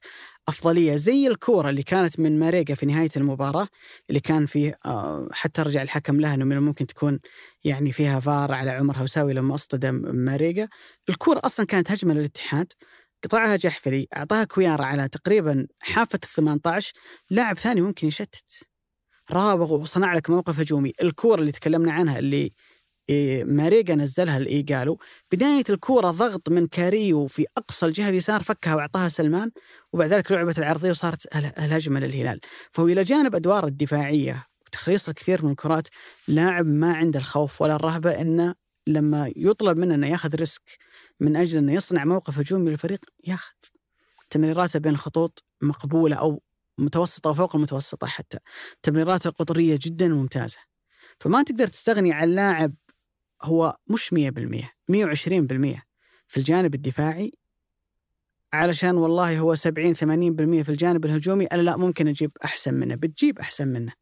أفضلية 0.49 0.97
زي 0.97 1.26
الكورة 1.26 1.70
اللي 1.70 1.83
كانت 1.83 2.20
من 2.20 2.39
ماريجا 2.39 2.74
في 2.74 2.87
نهاية 2.87 3.09
المباراة 3.16 3.68
اللي 4.09 4.20
كان 4.20 4.47
فيه 4.47 4.78
آه، 4.87 5.28
حتى 5.33 5.62
رجع 5.62 5.83
الحكم 5.83 6.20
لها 6.20 6.35
إنه 6.35 6.45
من 6.45 6.57
الممكن 6.57 6.87
تكون 6.87 7.20
يعني 7.64 7.93
فيها 7.93 8.20
فار 8.20 8.53
على 8.53 8.70
عمر 8.70 8.97
هوساوي 8.97 9.33
لما 9.33 9.55
أصطدم 9.55 10.03
ماريجا. 10.14 10.68
الكورة 11.09 11.41
أصلا 11.45 11.66
كانت 11.66 11.91
هجمة 11.91 12.14
للاتحاد 12.14 12.72
قطعها 13.24 13.57
جحفلي 13.57 14.07
أعطاها 14.16 14.45
كويلار 14.44 14.84
على 14.85 15.09
تقريبا 15.09 15.66
حافة 15.81 16.18
ال 16.24 16.28
18 16.28 16.93
لاعب 17.31 17.59
ثاني 17.59 17.81
ممكن 17.81 18.07
يشتت. 18.07 18.69
راوغ 19.33 19.72
وصنع 19.74 20.14
لك 20.14 20.31
موقف 20.31 20.61
هجومي. 20.61 20.93
الكورة 21.03 21.41
اللي 21.41 21.53
تكلمنا 21.53 21.93
عنها 21.93 22.18
اللي 22.18 22.51
إيه، 23.09 23.45
ماريجا 23.45 23.95
نزلها 23.95 24.39
لإيجالو 24.39 24.99
بداية 25.33 25.64
الكورة 25.70 26.11
ضغط 26.11 26.51
من 26.51 26.66
كاريو 26.66 27.26
في 27.26 27.47
أقصى 27.57 27.87
الجهة 27.87 28.09
اليسار 28.09 28.43
فكها 28.43 28.74
وأعطاها 28.74 29.09
سلمان 29.09 29.51
وبعد 29.93 30.11
ذلك 30.12 30.33
لعبت 30.33 30.59
العرضية 30.59 30.91
وصارت 30.91 31.37
ال- 31.37 31.59
الهجمة 31.59 32.01
للهلال. 32.01 32.41
فهو 32.72 32.89
إلى 32.89 33.03
جانب 33.05 33.35
أدوار 33.35 33.66
الدفاعية 33.66 34.47
وتخليص 34.66 35.09
الكثير 35.09 35.45
من 35.45 35.51
الكرات 35.51 35.89
لاعب 36.28 36.66
ما 36.66 36.93
عنده 36.93 37.18
الخوف 37.18 37.62
ولا 37.62 37.74
الرهبة 37.76 38.11
إنه 38.20 38.55
لما 38.87 39.33
يطلب 39.37 39.76
منه 39.76 39.95
إنه 39.95 40.07
ياخذ 40.09 40.35
ريسك 40.35 40.78
من 41.20 41.37
أجل 41.37 41.59
إنه 41.59 41.72
يصنع 41.72 42.05
موقف 42.05 42.39
هجومي 42.39 42.70
للفريق 42.70 43.01
ياخذ. 43.26 43.55
تمريراته 44.31 44.78
بين 44.78 44.93
الخطوط 44.93 45.45
مقبولة 45.62 46.16
أو 46.16 46.43
متوسطة 46.81 47.31
وفوق 47.31 47.57
المتوسطة 47.57 48.07
حتى. 48.07 48.39
تمريراته 48.83 49.28
القطرية 49.28 49.78
جدا 49.83 50.09
ممتازة. 50.09 50.59
فما 51.20 51.43
تقدر 51.43 51.66
تستغني 51.66 52.12
عن 52.12 52.28
لاعب 52.28 52.74
هو 53.43 53.76
مش 53.87 54.12
100% 54.12 54.74
120% 54.89 55.83
في 56.28 56.37
الجانب 56.37 56.74
الدفاعي 56.74 57.33
علشان 58.53 58.97
والله 58.97 59.39
هو 59.39 59.55
70 59.55 59.95
80% 59.95 59.99
في 60.62 60.68
الجانب 60.68 61.05
الهجومي 61.05 61.45
أنا 61.45 61.62
لا 61.62 61.76
ممكن 61.76 62.09
أجيب 62.09 62.33
أحسن 62.45 62.74
منه 62.74 62.95
بتجيب 62.95 63.39
أحسن 63.39 63.68
منه. 63.68 63.93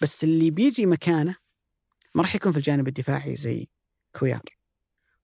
بس 0.00 0.24
اللي 0.24 0.50
بيجي 0.50 0.86
مكانه 0.86 1.36
ما 2.14 2.22
راح 2.22 2.34
يكون 2.34 2.52
في 2.52 2.58
الجانب 2.58 2.88
الدفاعي 2.88 3.34
زي 3.34 3.68
كويار 4.18 4.42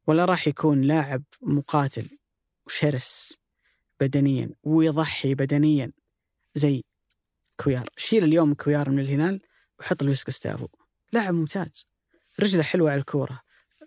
ولا 0.06 0.24
راح 0.24 0.48
يكون 0.48 0.80
لاعب 0.82 1.22
مقاتل 1.42 2.08
وشرس 2.66 3.38
بدنيا 4.00 4.50
ويضحي 4.62 5.34
بدنيا. 5.34 5.92
زي 6.58 6.84
كويار. 7.64 7.88
شيل 7.96 8.24
اليوم 8.24 8.54
كويار 8.54 8.90
من 8.90 8.98
الهلال 8.98 9.40
وحط 9.80 10.02
لويس 10.02 10.24
جوستافو 10.24 10.68
لاعب 11.12 11.34
ممتاز. 11.34 11.86
رجله 12.40 12.62
حلوة 12.62 12.90
على 12.90 13.00
الكورة. 13.00 13.40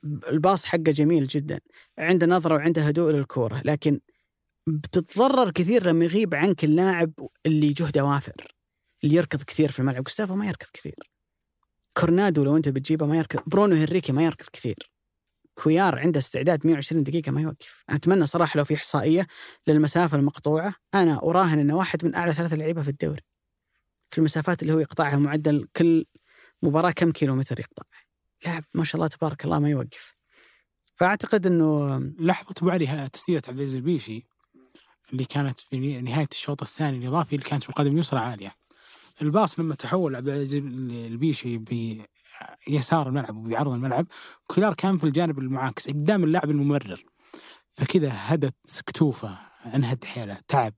الباص 0.04 0.66
حقه 0.66 0.78
جميل 0.78 1.28
جدا. 1.28 1.60
عنده 1.98 2.28
نظرة 2.28 2.56
وعنده 2.56 2.82
هدوء 2.82 3.12
للكورة. 3.12 3.62
لكن 3.66 4.00
بتتضرر 4.68 5.52
كثير 5.52 5.88
لما 5.88 6.06
يغيب 6.06 6.36
عنك 6.36 6.64
اللاعب 6.64 7.14
اللي 7.46 7.74
جهده 7.74 8.06
وافر. 8.06 8.56
اللي 9.04 9.16
يركض 9.16 9.44
كثير 9.44 9.72
في 9.72 9.80
الملعب. 9.80 10.04
جوستافو 10.04 10.36
ما 10.36 10.48
يركض 10.48 10.68
كثير. 10.74 10.96
كورنادو 11.98 12.44
لو 12.44 12.58
انت 12.58 12.70
بتجيبه 12.70 13.06
ما 13.06 13.18
يركض. 13.18 13.44
برونو 13.48 13.76
هنريكي 13.76 14.12
ما 14.12 14.24
يركض 14.24 14.46
كثير. 14.54 14.92
كويار 15.54 16.00
عنده 16.00 16.20
استعداد 16.20 16.68
120 16.68 17.04
دقيقة 17.04 17.32
ما 17.32 17.42
يوقف. 17.42 17.84
أنا 17.90 17.98
أتمنى 17.98 18.28
صراحة 18.28 18.58
لو 18.58 18.66
في 18.66 18.76
إحصائية 18.76 19.28
للمسافة 19.68 20.18
المقطوعة 20.18 20.74
أنا 20.96 21.20
أراهن 21.24 21.60
أنه 21.60 21.78
واحد 21.78 22.06
من 22.06 22.16
أعلى 22.16 22.32
ثلاثة 22.32 22.56
لعيبة 22.56 22.82
في 22.82 22.90
الدوري. 22.90 23.22
في 24.10 24.18
المسافات 24.18 24.62
اللي 24.62 24.74
هو 24.74 24.80
يقطعها 24.80 25.18
معدل 25.18 25.68
كل 25.76 26.06
مباراة 26.64 26.92
كم 26.92 27.12
كيلو 27.12 27.36
متر 27.36 27.60
يقطع. 27.60 27.84
لاعب 28.46 28.64
ما 28.74 28.84
شاء 28.84 28.96
الله 28.96 29.08
تبارك 29.08 29.46
الله 29.46 29.60
ما 29.60 29.70
يوقف. 29.70 30.16
فأعتقد 30.96 31.48
أنه 31.48 31.98
لحظة 32.20 32.54
ابو 32.62 32.70
علي 32.70 33.10
تسديدة 33.14 33.42
عبد 33.48 33.58
العزيز 33.58 33.76
البيشي 33.76 34.28
اللي 35.14 35.26
كانت 35.26 35.60
في 35.60 36.02
نهاية 36.02 36.28
الشوط 36.32 36.62
الثاني 36.62 36.98
الإضافي 36.98 37.36
اللي 37.36 37.46
كانت 37.46 37.64
في 37.64 37.70
القدم 37.70 37.94
اليسرى 37.94 38.20
عالية. 38.20 38.56
الباص 39.22 39.60
لما 39.60 39.76
تحول 39.76 40.16
عبد 40.16 40.28
العزيز 40.28 40.56
البيشي 40.56 41.58
بيسار 42.68 43.08
الملعب 43.08 43.38
وبيعرض 43.38 43.72
الملعب 43.72 44.08
كولار 44.48 44.74
كان 44.74 44.98
في 44.98 45.04
الجانب 45.04 45.40
المعاكس 45.40 45.90
قدام 45.90 46.24
اللاعب 46.24 46.50
الممرر 46.50 47.04
فكذا 47.72 48.10
هدت 48.14 48.84
كتوفه 48.88 49.38
انهد 49.76 50.04
حيله 50.04 50.38
تعب. 50.48 50.74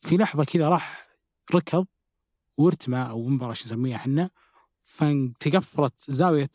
في 0.00 0.16
لحظة 0.16 0.44
كذا 0.44 0.68
راح 0.68 1.06
ركض 1.54 1.86
وارتمى 2.58 2.98
أو 2.98 3.28
مباراة 3.28 3.52
شو 3.54 3.64
نسميها 3.64 3.96
إحنا 3.96 4.30
فتقفرت 4.82 6.10
زاوية 6.10 6.50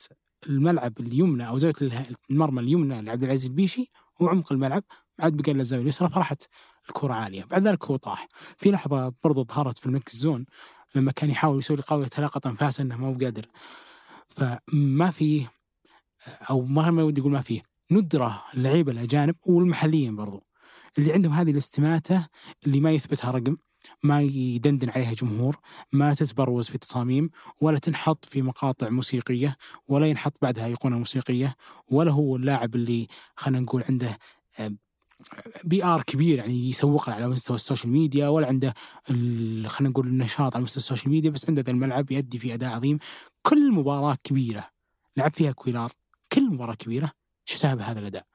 الملعب 0.50 1.00
اليمنى 1.00 1.48
أو 1.48 1.58
زاوية 1.58 1.74
اله- 1.82 2.06
المرمى 2.30 2.62
اليمنى 2.62 3.02
لعبد 3.02 3.24
العزيز 3.24 3.46
البيشي 3.46 3.92
وعمق 4.20 4.52
الملعب 4.52 4.84
عاد 5.20 5.34
بقى 5.38 5.54
له 5.54 5.62
الزاوية 5.62 5.84
اليسرى 5.84 6.10
فراحت 6.10 6.44
الكرة 6.90 7.14
عالية. 7.14 7.44
بعد 7.46 7.68
ذلك 7.68 7.86
هو 7.86 7.96
طاح. 7.96 8.28
في 8.58 8.72
لحظة 8.72 9.14
برضو 9.24 9.44
ظهرت 9.46 9.78
في 9.78 9.86
الميكس 9.86 10.16
زون 10.16 10.46
لما 10.96 11.12
كان 11.12 11.30
يحاول 11.30 11.60
يسوي 11.60 11.78
قوية 11.78 12.10
علاقة 12.18 12.50
أنفاس 12.50 12.80
إنه 12.80 12.98
ما 12.98 13.08
هو 13.08 13.14
قادر 13.14 13.46
فما 14.30 15.12
في 15.12 15.46
أو 16.50 16.62
ما 16.62 17.04
ودي 17.04 17.22
أقول 17.22 17.32
ما 17.32 17.42
فيه 17.42 17.62
ندرة 17.92 18.44
اللعيبة 18.54 18.92
الأجانب 18.92 19.36
والمحليين 19.46 20.16
برضو. 20.16 20.44
اللي 20.98 21.14
عندهم 21.14 21.34
هذه 21.34 21.52
الاستماتة 21.52 22.28
اللي 22.68 22.80
ما 22.80 22.92
يثبتها 22.92 23.32
رقم 23.32 23.58
ما 24.04 24.22
يدندن 24.22 24.90
عليها 24.90 25.14
جمهور 25.14 25.60
ما 25.92 26.14
تتبروز 26.14 26.70
في 26.70 26.78
تصاميم 26.78 27.30
ولا 27.62 27.80
تنحط 27.80 28.26
في 28.26 28.42
مقاطع 28.42 28.90
موسيقية 28.90 29.56
ولا 29.88 30.08
ينحط 30.08 30.34
بعدها 30.42 30.66
أيقونة 30.66 30.98
موسيقية 30.98 31.56
ولا 31.88 32.12
هو 32.12 32.36
اللاعب 32.36 32.76
اللي 32.76 33.08
خلينا 33.36 33.60
نقول 33.60 33.84
عنده 33.90 34.18
PR 35.64 36.04
كبير 36.04 36.38
يعني 36.38 36.70
يسوق 36.70 37.10
على 37.10 37.28
مستوى 37.28 37.56
ال 37.56 37.61
social 37.61 37.92
media 37.92 38.28
ولا 38.28 38.48
عنده 38.48 38.74
خلينا 39.68 39.90
نقول 39.90 40.08
النشاط 40.08 40.56
على 40.56 40.64
مستوى 40.64 40.78
ال 40.78 40.82
social 40.82 41.12
media 41.12 41.30
بس 41.30 41.50
عنده 41.50 41.62
ذا 41.62 41.72
الملعب 41.72 42.12
يؤدي 42.12 42.40
فيه 42.40 42.54
أداء 42.54 42.70
عظيم. 42.70 43.00
كل 43.42 43.72
مباراة 43.72 44.18
كبيرة 44.24 44.70
لعب 45.18 45.34
فيها 45.34 45.52
كويلار 45.52 45.92
كل 46.32 46.50
مباراة 46.54 46.74
كبيرة 46.76 47.12
شفتها 47.46 47.76
بهذا 47.76 48.00
الأداء. 48.00 48.26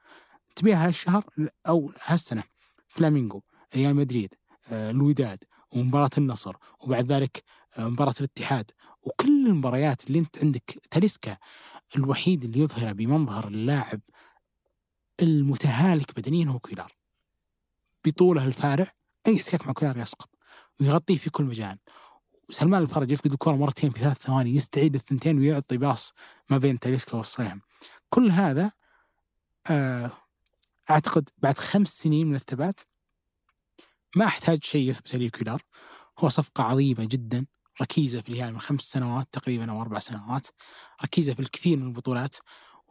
تبيها 0.55 0.87
هالشهر 0.87 1.23
أو 1.67 1.91
هالسنة 2.05 2.43
فلامينغو 2.87 3.43
ريال 3.75 3.95
مدريد 3.95 4.33
آه، 4.71 4.91
الوداد 4.91 5.43
ومباراة 5.71 6.09
النصر 6.17 6.55
وبعد 6.79 7.11
ذلك 7.11 7.43
آه، 7.77 7.87
مباراة 7.87 8.13
الاتحاد. 8.19 8.71
وكل 9.03 9.47
المباريات 9.47 10.07
اللي 10.07 10.19
أنت 10.19 10.43
عندك 10.43 10.79
تاليسكا 10.91 11.37
الوحيد 11.95 12.43
اللي 12.43 12.59
يظهر 12.59 12.93
بمظهر 12.93 13.47
اللاعب 13.47 14.01
المتهالك 15.21 16.15
بدنيا 16.15 16.49
هو 16.49 16.59
كويلار 16.59 16.91
بطوله 18.05 18.45
الفارع 18.45 18.87
أي 19.27 19.35
احتكاك 19.35 19.67
مع 19.67 19.73
كويلار 19.73 19.97
يسقط 19.97 20.29
ويغطيه 20.79 21.17
في 21.17 21.29
كل 21.29 21.43
مجال. 21.43 21.79
سلمان 22.49 22.81
الفرج 22.81 23.11
يفقد 23.11 23.31
الكرة 23.31 23.55
مرتين 23.55 23.89
في 23.89 23.99
ثلاث 23.99 24.17
ثواني 24.17 24.55
يستعيد 24.55 24.95
الثنتين 24.95 25.39
ويعطي 25.39 25.77
باص 25.77 26.13
ما 26.49 26.57
بين 26.57 26.79
تاليسكا 26.79 27.17
والصيام 27.17 27.61
كل 28.09 28.31
هذا 28.31 28.71
آه 29.67 30.11
أعتقد 30.89 31.29
بعد 31.37 31.57
خمس 31.57 31.89
سنين 31.89 32.27
من 32.27 32.35
الثبات 32.35 32.79
ما 34.15 34.25
أحتاج 34.25 34.63
شيء 34.63 34.89
يثبت 34.89 35.15
لي 35.15 35.29
كولار 35.29 35.61
هو 36.19 36.29
صفقة 36.29 36.63
عظيمة 36.63 37.05
جدا 37.05 37.45
ركيزة 37.81 38.21
في 38.21 38.29
الهلال 38.29 38.53
من 38.53 38.59
خمس 38.59 38.81
سنوات 38.81 39.27
تقريبا 39.31 39.71
أو 39.71 39.81
أربع 39.81 39.99
سنوات 39.99 40.47
ركيزة 41.03 41.33
في 41.33 41.39
الكثير 41.39 41.77
من 41.77 41.87
البطولات. 41.87 42.35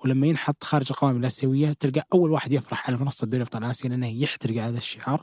ولما 0.04 0.26
ينحط 0.26 0.64
خارج 0.64 0.86
القوائم 0.90 1.16
الآسيوية 1.16 1.72
تلقى 1.72 2.06
أول 2.12 2.30
واحد 2.30 2.52
يفرح 2.52 2.86
على 2.88 2.96
منصة 2.96 3.26
دوري 3.26 3.42
أبطال 3.42 3.64
آسيا 3.64 3.88
لأنه 3.88 4.08
يحترق 4.08 4.62
هذا 4.62 4.78
الشعار. 4.78 5.22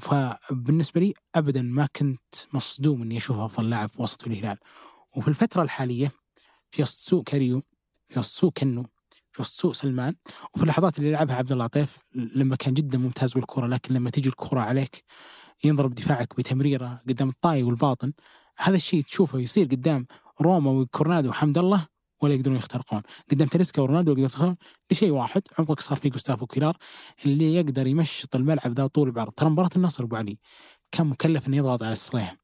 فبالنسبة 0.00 1.00
لي 1.00 1.14
أبدا 1.34 1.62
ما 1.62 1.88
كنت 1.96 2.34
مصدوم 2.52 3.02
إني 3.02 3.16
أشوفه 3.16 3.44
أفضل 3.44 3.70
لاعب 3.70 3.88
في 3.88 4.02
وسط 4.02 4.26
الهلال. 4.26 4.56
وفي 5.16 5.28
الفترة 5.28 5.62
الحالية 5.62 6.12
في 6.70 6.82
وسط 6.82 6.98
سوء 6.98 7.22
كاريو 7.22 7.62
في 8.08 8.18
وسط 8.18 8.32
سوء 8.32 8.50
كنو 8.50 8.86
في 9.32 9.42
وسط 9.42 9.54
سوء 9.60 9.72
سلمان 9.72 10.14
وفي 10.54 10.62
اللحظات 10.62 10.98
اللي 10.98 11.12
لعبها 11.12 11.36
عبد 11.36 11.52
الله 11.52 11.64
عطيف 11.64 11.98
لما 12.14 12.56
كان 12.56 12.74
جدا 12.74 12.98
ممتاز 12.98 13.32
بالكرة 13.32 13.66
لكن 13.66 13.94
لما 13.94 14.10
تجي 14.10 14.28
الكرة 14.28 14.60
عليك 14.60 15.04
ينضرب 15.64 15.94
دفاعك 15.94 16.36
بتمريرة 16.36 17.00
قدام 17.08 17.28
الطاي 17.28 17.62
والباطن 17.62 18.12
هذا 18.58 18.76
الشيء 18.76 19.02
تشوفه 19.02 19.38
يصير 19.38 19.64
قدام 19.66 20.06
روما 20.40 20.70
وكورونادو 20.70 21.28
وحمد 21.28 21.58
الله 21.58 21.86
ولا 22.20 22.34
يقدرون 22.34 22.56
يخترقون. 22.56 23.02
قدام 23.30 23.48
تاليسكا 23.48 23.82
ورونالدو 23.82 24.10
يقدرون 24.10 24.26
يخترقون 24.26 24.56
لشيء 24.90 25.10
واحد 25.10 25.42
عمقك 25.58 25.80
صار 25.80 25.98
فيه 25.98 26.10
جوستافو 26.10 26.46
كويلار 26.46 26.76
اللي 27.26 27.54
يقدر 27.54 27.86
يمشط 27.86 28.36
الملعب 28.36 28.72
ذا 28.72 28.86
طول 28.86 29.10
بعرض. 29.10 29.32
ترى 29.32 29.50
مباراة 29.50 29.70
النصر 29.76 30.04
أبو 30.04 30.16
علي 30.16 30.38
كان 30.92 31.06
مكلف 31.06 31.48
إنه 31.48 31.56
يضغط 31.56 31.82
على 31.82 31.92
الصليهم 31.92 32.36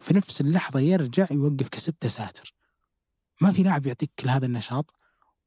في 0.00 0.14
نفس 0.14 0.40
اللحظة 0.40 0.80
يرجع 0.80 1.26
يوقف 1.30 1.68
كستة 1.68 2.08
ساتر. 2.08 2.54
ما 3.40 3.52
في 3.52 3.62
لاعب 3.62 3.86
يعطيك 3.86 4.10
كل 4.18 4.28
هذا 4.28 4.46
النشاط 4.46 4.94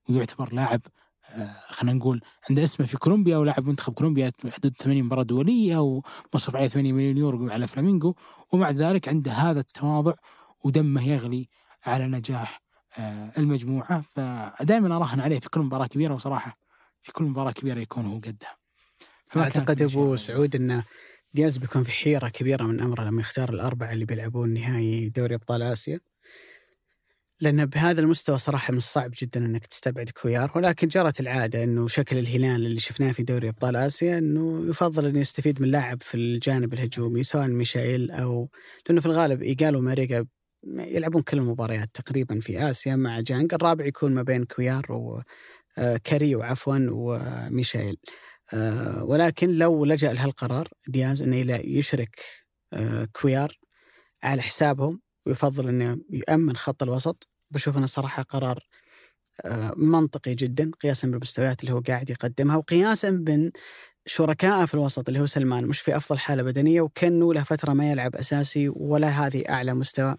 ويعتبر 0.10 0.54
لاعب 0.54 0.82
آه، 1.30 1.56
خلينا 1.68 1.98
نقول 1.98 2.22
عنده 2.50 2.64
اسمه 2.64 2.86
في 2.86 2.98
كولومبيا 2.98 3.38
ولاعب 3.38 3.68
منتخب 3.68 3.94
كولومبيا 3.94 4.32
حدود 4.52 4.78
80 4.78 5.04
مباراة 5.04 5.24
دولية 5.24 5.78
ومصرف 5.78 6.56
عليه 6.56 6.68
8 6.68 6.94
مليون 6.94 7.18
يورو 7.18 7.50
على 7.50 7.68
فلامينغو. 7.68 8.16
ومع 8.54 8.72
ذلك 8.72 9.08
عنده 9.08 9.32
هذا 9.32 9.60
التواضع 9.60 10.14
ودمه 10.64 11.08
يغلي 11.08 11.50
على 11.86 12.08
نجاح 12.08 12.62
المجموعة 13.38 14.02
فدائما 14.02 14.96
أراهن 14.96 15.20
عليه 15.20 15.40
في 15.40 15.50
كل 15.50 15.60
مباراة 15.62 15.88
كبيرة 15.88 16.14
وصراحة 16.14 16.58
في 17.02 17.12
كل 17.12 17.24
مباراة 17.24 17.52
كبيرة 17.52 17.80
يكون 17.80 18.06
هو 18.06 18.18
قدها. 18.18 18.58
أعتقد 19.38 19.82
أبو 19.82 20.16
سعود 20.16 20.56
أن 20.56 20.84
دياز 21.34 21.58
بيكون 21.58 21.84
في 21.84 21.92
حيرة 21.92 22.30
كبيرة 22.30 22.64
من 22.64 22.82
أمره 22.82 23.04
لما 23.04 23.22
يختار 23.22 23.50
الأربعة 23.50 23.94
اللي 23.94 24.06
بيلعبون 24.06 24.54
نهائي 24.54 25.10
دوري 25.10 25.36
أبطال 25.36 25.62
آسيا. 25.62 26.00
لأن 27.42 27.66
بهذا 27.66 28.02
المستوى 28.02 28.38
صراحة 28.38 28.72
من 28.72 28.78
الصعب 28.78 29.12
جدا 29.22 29.46
أنك 29.46 29.66
تستبعد 29.66 30.10
كويار 30.10 30.52
ولكن 30.56 30.88
جرت 30.88 31.20
العادة 31.20 31.64
أنه 31.64 31.88
شكل 31.88 32.18
الهلال 32.18 32.66
اللي 32.66 32.80
شفناه 32.80 33.12
في 33.12 33.24
دوري 33.24 33.50
أبطال 33.50 33.76
آسيا 33.76 34.18
أنه 34.18 34.70
يفضل 34.70 35.06
أن 35.06 35.16
يستفيد 35.16 35.62
من 35.62 35.72
لاعب 35.72 36.04
في 36.04 36.16
الجانب 36.18 36.74
الهجومي 36.74 37.24
سواء 37.24 37.48
ميشائيل 37.48 38.12
أو 38.12 38.50
لأنه 38.88 39.02
في 39.02 39.08
الغالب 39.08 39.42
إيجال 39.42 39.76
وماريجا 39.76 40.26
يلعبون 40.64 41.22
كل 41.22 41.38
المباريات 41.38 41.90
تقريبا 41.94 42.40
في 42.40 42.70
آسيا 42.70 42.96
مع 42.96 43.20
جانج 43.20 43.54
الرابع 43.54 43.86
يكون 43.86 44.14
ما 44.14 44.22
بين 44.24 44.44
كويار 44.44 44.86
وكاريو 45.78 46.42
عفوا 46.42 46.88
وميشائيل 46.92 47.98
آه، 48.54 49.04
ولكن 49.04 49.50
لو 49.50 49.86
لجأ 49.86 50.14
لهالقرار 50.14 50.68
دياز 50.88 51.22
أنه 51.22 51.56
يشرك 51.66 52.20
آه، 52.74 53.08
كويار 53.14 53.60
على 54.24 54.42
حسابهم 54.42 55.02
ويفضل 55.26 55.68
إنه 55.68 55.98
يامن 56.30 56.56
خط 56.56 56.84
الوسط. 56.84 57.28
بشوف 57.52 57.78
إنه 57.78 57.86
صراحة 57.86 58.24
قرار 58.24 58.68
آه، 59.46 59.74
منطقي 59.78 60.36
جدا 60.36 60.72
قياسا 60.82 61.08
بالمستويات 61.08 61.62
اللي 61.62 61.74
هو 61.74 61.80
قاعد 61.80 62.10
يقدمها 62.10 62.58
وقياسا 62.58 63.10
بين 63.10 63.52
شركائه 64.06 64.66
في 64.66 64.74
الوسط 64.74 65.10
اللي 65.10 65.20
هو 65.20 65.26
سلمان. 65.26 65.66
مش 65.68 65.80
في 65.80 65.98
أفضل 65.98 66.20
حالة 66.20 66.44
بدنية 66.44 66.82
وكنو 66.82 67.34
له 67.34 67.44
فترة 67.44 67.74
ما 67.74 67.92
يلعب 67.92 68.16
أساسي 68.16 68.70
ولا 68.70 69.08
هذه 69.08 69.44
أعلى 69.50 69.74
مستوى. 69.74 70.16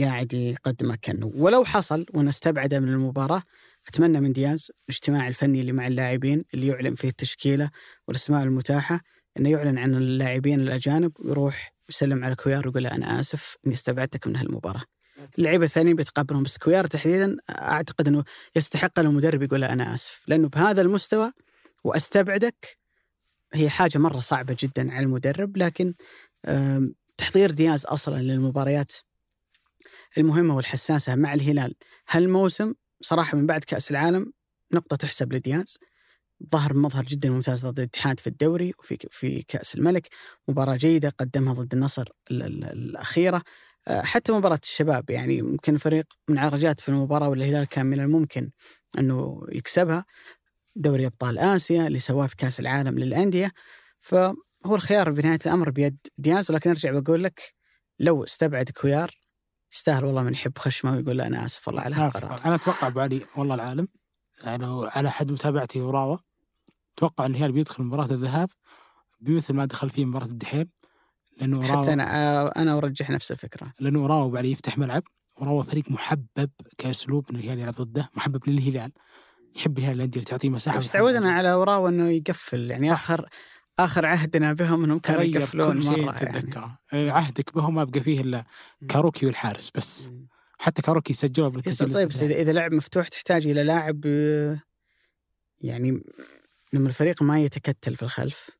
قاعد 0.00 0.34
يقدمه 0.34 0.96
كنو 1.04 1.32
ولو 1.36 1.64
حصل 1.64 2.06
ونستبعده 2.14 2.80
من 2.80 2.88
المباراة 2.88 3.42
أتمنى 3.88 4.20
من 4.20 4.32
دياز 4.32 4.70
الاجتماع 4.88 5.28
الفني 5.28 5.60
اللي 5.60 5.72
مع 5.72 5.86
اللاعبين 5.86 6.44
اللي 6.54 6.66
يعلن 6.66 6.94
فيه 6.94 7.08
التشكيلة 7.08 7.70
والأسماء 8.08 8.42
المتاحة 8.42 9.00
إنه 9.38 9.50
يعلن 9.50 9.78
عن 9.78 9.94
اللاعبين 9.94 10.60
الأجانب 10.60 11.12
ويروح 11.20 11.72
يسلم 11.88 12.24
على 12.24 12.34
كويار 12.34 12.68
ويقول 12.68 12.82
له 12.82 12.92
أنا 12.94 13.20
آسف 13.20 13.56
إني 13.66 13.74
استبعدتك 13.74 14.26
من 14.26 14.36
هالمباراة. 14.36 14.82
اللعيبة 15.38 15.64
الثانيين 15.64 15.96
بيتقبلهم 15.96 16.42
بس 16.42 16.58
كويار 16.58 16.86
تحديدا 16.86 17.36
أعتقد 17.50 18.08
إنه 18.08 18.24
يستحق 18.56 18.98
المدرب 18.98 19.42
يقول 19.42 19.64
أنا 19.64 19.94
آسف 19.94 20.24
لأنه 20.28 20.48
بهذا 20.48 20.82
المستوى 20.82 21.32
وأستبعدك 21.84 22.78
هي 23.54 23.70
حاجة 23.70 23.98
مرة 23.98 24.18
صعبة 24.18 24.56
جدا 24.60 24.92
على 24.92 25.04
المدرب 25.04 25.56
لكن 25.56 25.94
تحضير 27.16 27.50
دياز 27.50 27.84
أصلا 27.84 28.22
للمباريات 28.22 28.92
المهمة 30.18 30.56
والحساسة 30.56 31.16
مع 31.16 31.34
الهلال. 31.34 31.74
هالموسم 32.10 32.74
صراحة 33.00 33.38
من 33.38 33.46
بعد 33.46 33.64
كأس 33.64 33.90
العالم 33.90 34.32
نقطة 34.72 34.96
تحسب 34.96 35.32
لدياز. 35.32 35.78
ظهر 36.52 36.72
بمظهر 36.72 37.04
جدا 37.04 37.30
ممتاز 37.30 37.66
ضد 37.66 37.78
الاتحاد 37.78 38.20
في 38.20 38.26
الدوري 38.26 38.72
وفي 38.78 38.98
في 39.10 39.42
كأس 39.42 39.74
الملك. 39.74 40.08
مباراة 40.48 40.76
جيدة 40.76 41.08
قدمها 41.08 41.54
ضد 41.54 41.74
النصر 41.74 42.08
الأخيرة. 42.30 43.42
آه، 43.88 44.02
حتى 44.02 44.32
مباراة 44.32 44.60
الشباب 44.62 45.10
يعني 45.10 45.36
يمكن 45.36 45.76
فريق 45.76 46.04
من 46.28 46.38
عرجات 46.38 46.80
في 46.80 46.88
المباراة 46.88 47.28
والهلال 47.28 47.64
كان 47.64 47.86
من 47.86 48.00
الممكن 48.00 48.50
أنه 48.98 49.42
يكسبها. 49.48 50.04
دوري 50.76 51.06
أبطال 51.06 51.38
آسيا 51.38 51.86
اللي 51.86 51.98
سواه 51.98 52.26
في 52.26 52.36
كأس 52.36 52.60
العالم 52.60 52.98
للأندية. 52.98 53.52
فهو 54.00 54.34
الخيار 54.74 55.10
بنهاية 55.10 55.38
الأمر 55.46 55.70
بيد 55.70 55.96
دياز. 56.18 56.50
ولكن 56.50 56.70
أرجع 56.70 56.98
بقول 57.00 57.24
لك 57.24 57.54
لو 57.98 58.24
استبعد 58.24 58.70
كويار 58.70 59.21
يستاهل 59.72 60.04
والله 60.04 60.22
من 60.22 60.32
يحب 60.32 60.58
خشمه 60.58 60.92
ويقول 60.92 61.18
له 61.18 61.26
أنا 61.26 61.44
آسف 61.44 61.68
والله 61.68 61.82
على 61.82 61.94
هالقرار. 61.94 62.40
أنا 62.44 62.54
أتوقع 62.54 62.86
أبو 62.86 63.00
علي 63.00 63.26
والله 63.36 63.54
العالم 63.54 63.88
يعني 64.44 64.66
على 64.66 65.10
حد 65.10 65.32
متابعتي 65.32 65.80
وراوة 65.80 66.20
أتوقع 66.96 67.26
إن 67.26 67.30
الهلال 67.30 67.52
بيدخل 67.52 67.84
مباراة 67.84 68.10
الذهاب 68.10 68.48
بمثل 69.20 69.54
ما 69.54 69.64
دخل 69.64 69.90
فيه 69.90 70.04
مباراة 70.04 70.26
الدحيل 70.26 70.68
لأنه 71.40 71.62
حتى 71.62 71.92
أنا 71.92 72.62
أنا 72.62 72.78
أرجح 72.78 73.10
نفس 73.10 73.32
الفكرة. 73.32 73.72
لأنه 73.80 74.06
أوراوا 74.06 74.36
عليه 74.36 74.52
يفتح 74.52 74.78
ملعب 74.78 75.02
وأوراوا 75.36 75.62
فريق 75.62 75.90
محبب 75.90 76.50
كأسلوب 76.78 77.30
إن 77.30 77.36
الهلال 77.36 77.58
يلعب 77.58 77.74
ضده 77.74 78.10
محبب 78.14 78.48
للهلال 78.48 78.92
يحب 79.56 79.78
الهلال 79.78 79.96
الأندية 79.96 80.20
اللي 80.20 80.30
تعطيه 80.30 80.48
مساحة 80.48 80.78
بس 80.78 80.92
تعودنا 80.92 81.32
على 81.32 81.54
أوراوا 81.54 81.88
إنه 81.88 82.08
يقفل 82.08 82.70
يعني 82.70 82.86
صح. 82.86 82.92
آخر 82.92 83.28
آخر 83.78 84.06
عهدنا 84.06 84.52
بهم 84.52 84.84
إنهم 84.84 84.98
كانوا 84.98 85.22
يقفلون 85.22 85.76
مرة 85.86 86.12
تتذكره. 86.12 86.78
يعني. 86.92 87.10
عهدك 87.10 87.54
بهم 87.54 87.74
ما 87.74 87.84
بقى 87.84 88.00
فيه 88.00 88.20
إلا 88.20 88.44
كاروكي 88.88 89.26
والحارس 89.26 89.70
بس. 89.74 90.06
م. 90.08 90.26
حتى 90.58 90.82
كاروكي 90.82 91.12
سجلوا 91.12 91.48
بالتسجيل 91.48 91.94
طيب 91.94 92.30
اذا 92.30 92.52
لعب 92.52 92.72
مفتوح 92.72 93.08
تحتاج 93.08 93.46
إلى 93.46 93.62
لاعب 93.62 94.04
يعني 95.60 96.02
لما 96.72 96.88
الفريق 96.88 97.22
ما 97.22 97.40
يتكتل 97.40 97.96
في 97.96 98.02
الخلف 98.02 98.50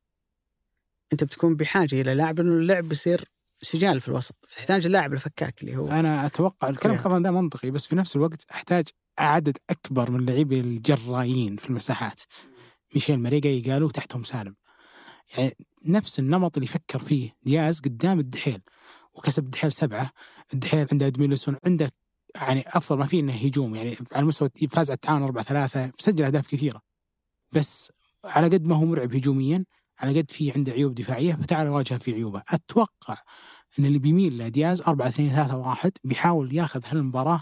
أنت 1.13 1.23
بتكون 1.23 1.55
بحاجة 1.55 2.01
إلى 2.01 2.13
لاعب 2.13 2.39
لأنه 2.39 2.53
اللعب 2.53 2.83
بيصير 2.89 3.23
سجال 3.61 4.01
في 4.01 4.07
الوسط. 4.07 4.35
فتحتاج 4.47 4.85
اللاعب 4.85 5.13
الفكاك 5.13 5.61
اللي 5.61 5.77
هو 5.77 5.87
أنا 5.87 6.25
أتوقع 6.25 6.69
الكلام 6.69 6.97
طبعا 6.97 7.23
ده 7.23 7.31
منطقي 7.31 7.71
بس 7.71 7.87
في 7.87 7.95
نفس 7.95 8.15
الوقت 8.15 8.45
أحتاج 8.51 8.87
عدد 9.19 9.57
أكبر 9.69 10.11
من 10.11 10.19
اللعيبه 10.19 10.59
الجرايين 10.59 11.55
في 11.55 11.69
المساحات. 11.69 12.21
ميشيل 12.95 13.19
ماريجا 13.19 13.49
يقالوا 13.49 13.91
تحتهم 13.91 14.23
سالم. 14.23 14.55
يعني 15.37 15.57
نفس 15.85 16.19
النمط 16.19 16.57
اللي 16.57 16.67
فكر 16.67 16.99
فيه 16.99 17.35
دياز 17.43 17.79
قدام 17.79 18.19
الدحيل 18.19 18.61
وكسب 19.13 19.45
الدحيل 19.45 19.71
سبعة 19.71 20.11
الدحيل 20.53 20.87
عنده 20.91 21.07
ادميلسون 21.07 21.57
عنده 21.65 21.91
يعني 22.35 22.63
أفضل 22.67 22.99
ما 22.99 23.05
فيه 23.05 23.19
إنه 23.19 23.33
هجوم 23.33 23.75
يعني 23.75 23.97
على 24.11 24.25
مستوى 24.25 24.49
فاز 24.69 24.89
على 24.89 24.95
التعاون 24.95 25.23
4 25.23 25.43
3 25.43 25.91
سجل 25.99 26.25
أهداف 26.25 26.47
كثيرة. 26.47 26.81
بس 27.51 27.91
على 28.25 28.47
قد 28.47 28.65
ما 28.65 28.75
هو 28.75 28.85
مرعب 28.85 29.15
هجوميا 29.15 29.65
على 29.99 30.19
قد 30.19 30.31
في 30.31 30.51
عنده 30.51 30.71
عيوب 30.71 30.95
دفاعية 30.95 31.33
فتعال 31.33 31.67
واجهه 31.67 31.97
في 31.99 32.13
عيوبه. 32.13 32.43
أتوقع 32.49 33.17
إن 33.79 33.85
اللي 33.85 33.99
بيميل 33.99 34.37
لدياز 34.37 34.81
4 34.81 35.07
2 35.07 35.29
3 35.29 35.57
1 35.57 35.91
بيحاول 36.03 36.55
ياخذ 36.55 36.81
هالمباراة 36.85 37.41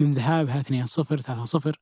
من 0.00 0.12
ذهابها 0.12 0.60
2 0.60 0.86
0 0.86 1.20
3 1.20 1.44
0 1.44 1.76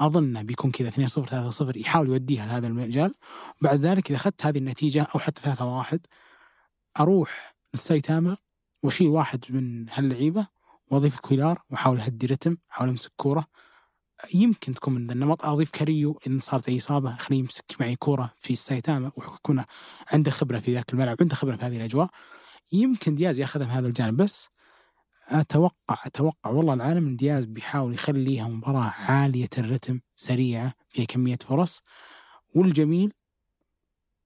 أظن 0.00 0.42
بيكون 0.42 0.70
كذا 0.70 0.88
2 0.88 1.08
0 1.08 1.26
3 1.26 1.50
0 1.50 1.76
يحاول 1.76 2.08
يوديها 2.08 2.46
لهذا 2.46 2.66
المجال. 2.66 3.14
بعد 3.60 3.80
ذلك 3.80 4.10
إذا 4.10 4.16
أخذت 4.16 4.46
هذه 4.46 4.58
النتيجة 4.58 5.06
أو 5.14 5.20
حتى 5.20 5.42
3 5.42 5.64
1 5.64 6.00
أروح 7.00 7.54
للسايتاما 7.74 8.36
وأشيل 8.82 9.08
واحد 9.08 9.44
من 9.50 9.86
هاللعيبة 9.90 10.46
وأضيف 10.90 11.20
كويلار 11.20 11.62
وأحاول 11.70 12.00
أهدي 12.00 12.26
رتم 12.26 12.56
أحاول 12.70 12.88
أمسك 12.88 13.12
كورة. 13.16 13.46
يمكن 14.34 14.74
تكون 14.74 14.94
من 14.94 15.10
النمط 15.10 15.44
أضيف 15.44 15.70
كاريو 15.70 16.20
إن 16.26 16.40
صارت 16.40 16.68
أي 16.68 16.76
إصابة 16.76 17.16
خليه 17.16 17.38
يمسك 17.38 17.64
معي 17.80 17.96
كورة 17.96 18.34
في 18.38 18.52
السايتاما 18.52 19.12
ويكون 19.16 19.64
عنده 20.12 20.30
خبرة 20.30 20.58
في 20.58 20.74
ذاك 20.74 20.92
الملعب 20.92 21.16
عنده 21.20 21.34
خبرة 21.34 21.56
في 21.56 21.64
هذه 21.64 21.76
الأجواء. 21.76 22.08
يمكن 22.72 23.14
دياز 23.14 23.38
ياخذها 23.38 23.66
من 23.66 23.72
هذا 23.72 23.88
الجانب 23.88 24.16
بس 24.16 24.50
أتوقع 25.30 25.96
أتوقع 26.06 26.50
والله 26.50 26.74
العالم 26.74 27.06
ان 27.06 27.16
دياز 27.16 27.44
بيحاول 27.44 27.94
يخليها 27.94 28.48
مباراة 28.48 28.94
عالية 28.98 29.48
الرتم 29.58 30.00
سريعة 30.16 30.72
فيها 30.88 31.04
كمية 31.04 31.38
فرص. 31.48 31.82
والجميل 32.54 33.12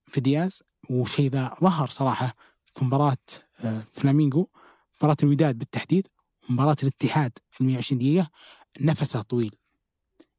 في 0.06 0.20
دياز 0.20 0.62
وشيء 0.90 1.30
ذا 1.30 1.54
ظهر 1.60 1.88
صراحة 1.88 2.34
في 2.64 2.84
مباراة 2.84 3.16
آه، 3.64 3.80
فلامينغو 3.80 4.50
مباراة 4.98 5.16
الوداد 5.22 5.58
بالتحديد 5.58 6.06
مباراه 6.48 6.76
الاتحاد 6.82 7.32
ال 7.60 7.66
120 7.66 7.98
دقيقة 7.98 8.30
نفسه 8.80 9.22
طويل. 9.22 9.54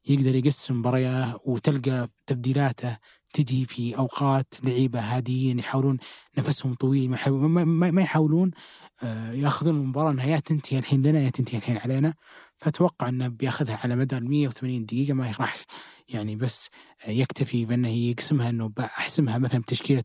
يقدر 0.08 0.34
يقسم 0.34 0.78
مبارياه 0.78 1.40
وتلقى 1.44 2.08
تبديلاته 2.26 2.98
تجي 3.32 3.64
في 3.64 3.98
أوقات 3.98 4.54
لعيبة 4.62 5.00
هاديين 5.00 5.58
يحاولون 5.58 5.98
نفسهم 6.38 6.74
طويل 6.74 7.10
ما, 7.10 7.16
يحاول 7.16 7.38
ما, 7.38 7.90
ما 7.90 8.02
يحاولون 8.02 8.50
آه، 9.02 9.32
ياخذون 9.32 9.76
المباراة 9.76 10.10
إنها 10.10 10.26
يا 10.26 10.38
تنتهي 10.38 10.78
الحين 10.78 11.06
لنا 11.06 11.20
يا 11.20 11.30
تنتهي 11.30 11.58
الحين 11.58 11.78
علينا. 11.78 12.14
فأتوقع 12.58 13.08
إنه 13.08 13.28
بياخذها 13.28 13.80
على 13.84 13.96
مدى 13.96 14.16
ال 14.16 14.30
180 14.30 14.86
دقيقة 14.86 15.14
ما 15.14 15.32
راح 15.40 15.56
يعني 16.08 16.36
بس 16.36 16.70
يكتفي 17.08 17.64
بأنه 17.64 17.88
يقسمها 17.88 18.48
إنه 18.48 18.68
بحسمها 18.68 19.38
مثلا 19.38 19.60
بتشكيلة 19.60 20.02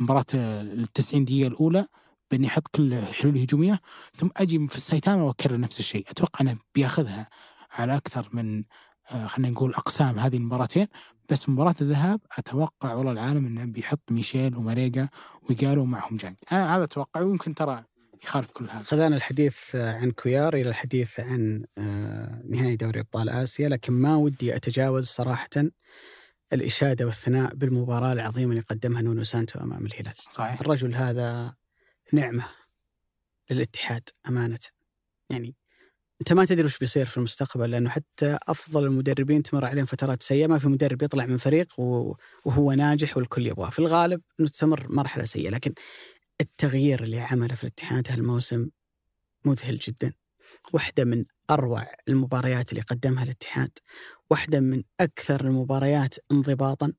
مباراة 0.00 0.24
ال 0.34 0.92
90 0.92 1.24
دقيقة 1.24 1.48
الأولى 1.48 1.86
باني 2.30 2.46
أحط 2.46 2.68
كل 2.68 2.96
حلول 2.96 3.38
هجومية 3.38 3.80
ثم 4.12 4.28
أجي 4.36 4.68
في 4.68 4.76
السايتاما 4.76 5.22
وأكرر 5.22 5.60
نفس 5.60 5.80
الشيء. 5.80 6.04
أتوقع 6.10 6.40
إنه 6.40 6.56
بياخذها 6.74 7.28
على 7.72 7.96
أكثر 7.96 8.28
من 8.32 8.64
آه، 9.10 9.26
خلينا 9.26 9.52
نقول 9.52 9.74
أقسام 9.74 10.18
هذه 10.18 10.36
المباراتين. 10.36 10.86
بس 11.30 11.48
مباراة 11.48 11.74
الذهاب 11.80 12.20
أتوقع 12.38 12.94
والله 12.94 13.12
العالم 13.12 13.46
إنه 13.46 13.64
بيحط 13.64 14.00
ميشيل 14.10 14.56
وماريجا 14.56 15.08
ويقالوا 15.42 15.86
معهم 15.86 16.16
جانج 16.16 16.36
أنا 16.52 16.76
هذا 16.76 16.84
أتوقع 16.84 17.20
ويمكن 17.20 17.54
ترى 17.54 17.84
يخالف 18.24 18.50
كل 18.50 18.64
هذا. 18.70 18.82
خذانا 18.82 19.16
الحديث 19.16 19.76
عن 19.76 20.10
كويار 20.10 20.54
إلى 20.54 20.68
الحديث 20.68 21.20
عن 21.20 21.64
آه، 21.78 22.42
نهائي 22.48 22.76
دوري 22.76 23.00
أبطال 23.00 23.28
آسيا 23.28 23.68
لكن 23.68 23.92
ما 23.92 24.16
ودي 24.16 24.56
أتجاوز 24.56 25.06
صراحة 25.06 25.48
الإشادة 26.52 27.04
والثناء 27.04 27.54
بالمباراة 27.54 28.12
العظيمة 28.12 28.50
اللي 28.50 28.62
قدمها 28.62 29.02
نونو 29.02 29.24
سانتو 29.24 29.60
أمام 29.60 29.86
الهلال. 29.86 30.14
صحيح. 30.30 30.60
الرجل 30.60 30.94
هذا 30.94 31.54
نعمة 32.12 32.44
للاتحاد 33.50 34.08
أمانة. 34.28 34.58
يعني 35.30 35.54
أنت 36.20 36.32
ما 36.32 36.44
تدري 36.44 36.64
وش 36.64 36.78
بيصير 36.78 37.06
في 37.06 37.16
المستقبل 37.16 37.70
لأنه 37.70 37.90
حتى 37.90 38.38
أفضل 38.42 38.84
المدربين 38.84 39.42
تمر 39.42 39.64
عليهم 39.64 39.84
فترات 39.86 40.22
سيئة 40.22 40.46
ما 40.46 40.58
في 40.58 40.68
مدرب 40.68 41.02
يطلع 41.02 41.26
من 41.26 41.36
فريق 41.36 41.80
وهو 42.44 42.72
ناجح 42.72 43.16
والكل 43.16 43.46
يبغاه. 43.46 43.70
في 43.70 43.78
الغالب 43.78 44.20
انه 44.40 44.48
تمر 44.48 44.86
مرحلة 44.90 45.24
سيئة 45.24 45.50
لكن 45.50 45.74
التغيير 46.40 47.02
اللي 47.04 47.20
عمله 47.20 47.54
في 47.54 47.64
الاتحاد 47.64 48.10
هالموسم 48.10 48.68
مذهل 49.44 49.78
جدا. 49.78 50.12
واحدة 50.72 51.04
من 51.04 51.24
أروع 51.50 51.82
المباريات 52.08 52.70
اللي 52.70 52.82
قدمها 52.82 53.24
الاتحاد 53.24 53.70
واحدة 54.30 54.60
من 54.60 54.82
أكثر 55.00 55.40
المباريات 55.40 56.14
انضباطا. 56.32 56.92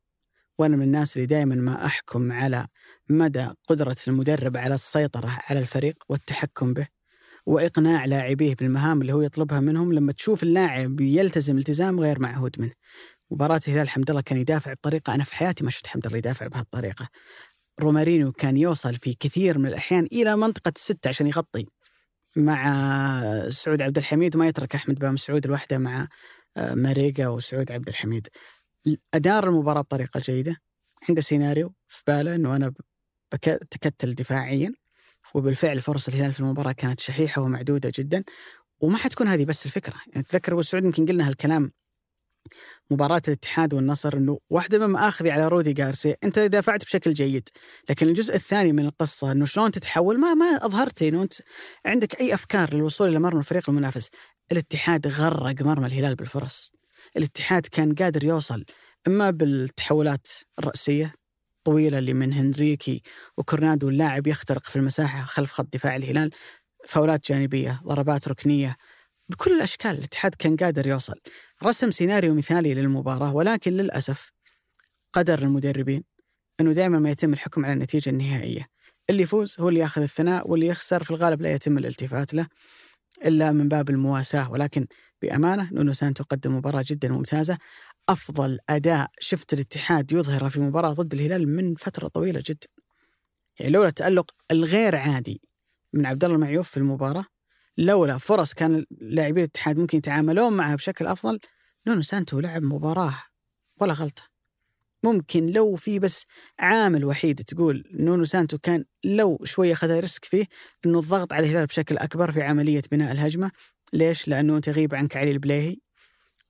وأنا 0.60 0.78
من 0.78 0.84
الناس 0.84 1.16
اللي 1.16 1.28
دائما 1.28 1.56
ما 1.56 1.86
أحكم 1.86 2.32
على 2.32 2.68
مدى 3.10 3.50
قدرة 3.68 3.98
المدرب 4.08 4.58
على 4.58 4.76
السيطرة 4.76 5.38
على 5.50 5.60
الفريق 5.60 6.04
والتحكم 6.10 6.74
به. 6.74 6.95
وإقناع 7.46 8.06
لاعبيه 8.06 8.56
بالمهام 8.56 9.02
اللي 9.02 9.14
هو 9.14 9.22
يطلبها 9.22 9.60
منهم 9.60 9.94
لما 9.94 10.12
تشوف 10.12 10.44
اللاعب 10.44 11.02
يلتزم 11.02 11.58
التزام 11.58 12.00
غير 12.00 12.20
معهود 12.20 12.56
منه. 12.60 12.72
مباراة 13.32 13.62
الهلال 13.68 13.90
حمد 13.90 14.10
الله 14.10 14.22
كان 14.22 14.38
يدافع 14.38 14.74
بطريقة 14.74 15.16
أنا 15.16 15.24
في 15.24 15.36
حياتي 15.36 15.64
ما 15.64 15.70
شفت 15.70 15.88
حمد 15.88 16.06
الله 16.06 16.18
يدافع 16.18 16.48
بهالطريقة. 16.48 17.10
رومارينو 17.80 18.32
كان 18.32 18.58
يوصل 18.58 18.96
في 18.96 19.14
كثير 19.14 19.58
من 19.58 19.66
الأحيان 19.66 20.08
إلى 20.12 20.36
منطقة 20.36 20.74
الستة 20.76 21.08
عشان 21.08 21.28
يغطي 21.28 21.66
مع 22.38 23.50
سعود 23.50 23.82
عبد 23.82 23.98
الحميد 23.98 24.36
وما 24.36 24.48
يترك 24.48 24.76
أحمد 24.76 25.00
بام 25.00 25.18
سعود 25.18 25.46
الوحدة 25.46 25.78
مع 25.78 26.08
آه، 26.58 26.74
ماريجا 26.74 27.28
وسعود 27.28 27.72
عبد 27.72 27.88
الحميد. 27.88 28.28
أدار 29.14 29.50
المباراة 29.50 29.82
بطريقة 29.82 30.20
جيدة 30.20 30.58
عنده 31.10 31.22
سيناريو 31.22 31.74
في 31.88 32.04
باله 32.08 32.36
أنه 32.36 32.56
أنا 32.56 32.74
بتكتل 33.34 34.16
دفاعيا 34.16 34.74
وبالفعل 35.34 35.82
فرص 35.82 36.08
الهلال 36.08 36.34
في 36.34 36.40
المباراة 36.40 36.72
كانت 36.72 37.00
شحيحة 37.00 37.42
ومعدودة 37.42 37.92
جدا 37.96 38.24
وما 38.82 38.98
حتكون 38.98 39.28
هذه 39.28 39.46
بس 39.46 39.66
الفكرة. 39.66 39.96
يعني 40.08 40.26
أتذكر 40.28 40.54
أبو 40.54 40.62
سعود 40.62 40.84
يمكن 40.84 41.06
قلنا 41.06 41.28
هالكلام 41.28 41.72
مباراة 42.92 43.22
الاتحاد 43.28 43.74
والنصر 43.74 44.18
إنه 44.18 44.40
واحدة 44.50 44.80
من 44.80 44.86
مآخذي 44.86 45.32
على 45.32 45.48
رودي 45.48 45.74
جارسيا 45.74 46.16
أنت 46.24 46.40
دافعت 46.40 46.84
بشكل 46.84 47.14
جيد، 47.14 47.50
لكن 47.90 48.08
الجزء 48.08 48.36
الثاني 48.36 48.72
من 48.72 48.86
القصة 48.86 49.32
إنه 49.32 49.46
شلون 49.46 49.72
تتحول 49.72 50.20
ما 50.20 50.34
ما 50.34 50.46
أظهرت 50.46 51.02
إنه 51.02 51.22
أنت 51.24 51.34
عندك 51.86 52.22
أي 52.22 52.34
أفكار 52.34 52.74
للوصول 52.74 53.10
إلى 53.10 53.20
مرمى 53.20 53.40
الفريق 53.40 53.70
المنافس، 53.70 54.10
الاتحاد 54.52 55.08
غرق 55.08 55.62
مرمى 55.62 55.88
الهلال 55.88 56.16
بالفرص. 56.16 56.72
الاتحاد 57.18 57.66
كان 57.66 57.96
قادر 57.96 58.24
يوصل 58.24 58.66
إما 59.08 59.32
بالتحولات 59.32 60.28
الرأسية 60.60 61.14
الطويله 61.68 61.98
اللي 61.98 62.14
من 62.14 62.34
هنريكي 62.34 63.02
وكورنادو 63.38 63.90
اللاعب 63.90 64.28
يخترق 64.28 64.66
في 64.66 64.76
المساحة 64.76 65.26
خلف 65.26 65.52
خط 65.52 65.74
دفاع 65.74 65.96
الهلال. 65.96 66.30
فاولات 66.88 67.28
جانبية 67.32 67.82
ضربات 67.84 68.28
ركنية 68.28 68.76
بكل 69.30 69.52
الأشكال 69.58 69.92
الاتحاد 69.92 70.36
كان 70.36 70.56
قادر 70.56 70.88
يوصل. 70.88 71.20
رسم 71.64 71.92
سيناريو 71.92 72.36
مثالي 72.36 72.74
للمباراة 72.74 73.36
ولكن 73.36 73.72
للأسف 73.72 74.32
قدر 75.14 75.40
المدربين 75.40 76.04
إنه 76.62 76.74
دائما 76.74 77.00
ما 77.00 77.10
يتم 77.10 77.34
الحكم 77.34 77.66
على 77.66 77.74
النتيجة 77.74 78.10
النهائية. 78.10 78.68
اللي 79.10 79.24
يفوز 79.24 79.56
هو 79.60 79.70
اللي 79.70 79.80
ياخذ 79.80 80.02
الثناء 80.02 80.50
واللي 80.52 80.68
يخسر 80.68 81.04
في 81.04 81.12
الغالب 81.12 81.42
لا 81.42 81.52
يتم 81.52 81.78
الالتفات 81.78 82.34
له 82.34 82.48
إلا 83.26 83.52
من 83.52 83.70
باب 83.70 83.90
المواساة. 83.90 84.52
ولكن 84.52 84.88
بأمانة 85.22 85.70
نونو 85.74 85.94
سانتو 85.94 86.24
قدم 86.24 86.56
مباراة 86.56 86.84
جدا 86.88 87.10
ممتازة. 87.10 87.58
أفضل 88.10 88.60
أداء 88.70 89.12
شفت 89.20 89.54
الاتحاد 89.54 90.12
يظهره 90.12 90.50
في 90.50 90.60
مباراة 90.62 90.94
ضد 90.94 91.14
الهلال 91.14 91.48
من 91.48 91.76
فترة 91.76 92.08
طويلة 92.08 92.44
جدا. 92.46 92.68
يعني 93.60 93.72
لولا 93.72 93.88
التألق 93.90 94.32
الغير 94.52 94.96
عادي 94.96 95.42
من 95.94 96.06
عبد 96.06 96.24
الله 96.24 96.36
المعيوف 96.36 96.70
في 96.70 96.78
المباراة 96.78 97.26
لولا 97.78 98.18
فرص 98.18 98.54
كان 98.54 98.86
لاعبي 98.92 99.40
الاتحاد 99.40 99.80
ممكن 99.80 99.98
يتعاملون 99.98 100.54
معها 100.54 100.76
بشكل 100.76 101.08
أفضل 101.08 101.40
نونو 101.88 102.02
سانتو 102.02 102.40
لعب 102.40 102.64
مباراة 102.64 103.16
ولا 103.82 103.94
غلطة. 103.94 104.24
ممكن 105.04 105.48
لو 105.48 105.76
في 105.76 106.00
بس 106.00 106.26
عامل 106.60 107.06
وحيد 107.06 107.44
تقول 107.44 107.84
نونو 107.94 108.26
سانتو 108.26 108.58
كان 108.58 108.86
لو 109.04 109.40
شوية 109.44 109.74
أخذ 109.74 110.00
risk 110.00 110.26
فيه 110.26 110.46
إنه 110.86 111.00
الضغط 111.00 111.34
على 111.34 111.48
الهلال 111.48 111.66
بشكل 111.66 111.98
أكبر 111.98 112.32
في 112.32 112.42
عملية 112.42 112.82
بناء 112.92 113.12
الهجمة، 113.12 113.52
ليش؟ 113.94 114.28
لأنه 114.28 114.60
تغيب 114.60 114.96
عنك 114.96 115.18
علي 115.18 115.32
البليهي 115.32 115.78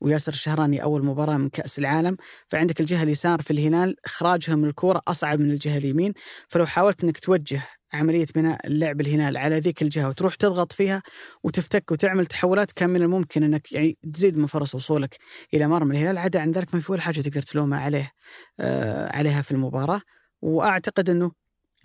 وياسر 0.06 0.34
الشهراني 0.34 0.84
أول 0.84 1.06
مباراة 1.06 1.38
من 1.38 1.50
كأس 1.50 1.80
العالم. 1.80 2.18
فعندك 2.48 2.80
الجهة 2.82 3.04
اليسار 3.04 3.42
في 3.42 3.52
الهلال 3.52 3.96
اخراجها 4.06 4.56
من 4.56 4.66
الكورة 4.66 5.02
أصعب 5.08 5.40
من 5.40 5.52
الجهة 5.52 5.78
اليمين. 5.78 6.14
فلو 6.48 6.66
حاولت 6.66 7.04
إنك 7.04 7.20
توجه 7.20 7.62
عملية 7.94 8.26
بناء 8.36 8.68
اللعب 8.68 9.02
الهلال 9.02 9.38
على 9.38 9.60
ذيك 9.60 9.82
الجهة 9.82 10.10
وتروح 10.10 10.36
تضغط 10.36 10.72
فيها 10.72 11.02
وتفتك 11.44 11.92
وتعمل 11.92 12.26
تحولات 12.26 12.72
كان 12.72 12.90
من 12.90 13.02
الممكن 13.02 13.44
إنك 13.44 13.72
يعني 13.72 13.98
تزيد 14.14 14.38
من 14.38 14.46
فرص 14.46 14.76
وصولك 14.76 15.18
إلى 15.54 15.68
مرمى 15.68 15.98
الهلال. 15.98 16.18
عدا 16.18 16.40
عن 16.42 16.52
ذلك 16.52 16.74
ما 16.74 16.80
في 16.80 16.92
ولا 16.92 17.02
حاجة 17.02 17.22
تقدر 17.22 17.42
تلومها 17.42 17.80
عليه 17.80 18.12
آه 18.60 19.18
عليها 19.18 19.42
في 19.42 19.52
المباراة. 19.52 20.02
وأعتقد 20.42 21.10
إنه 21.10 21.32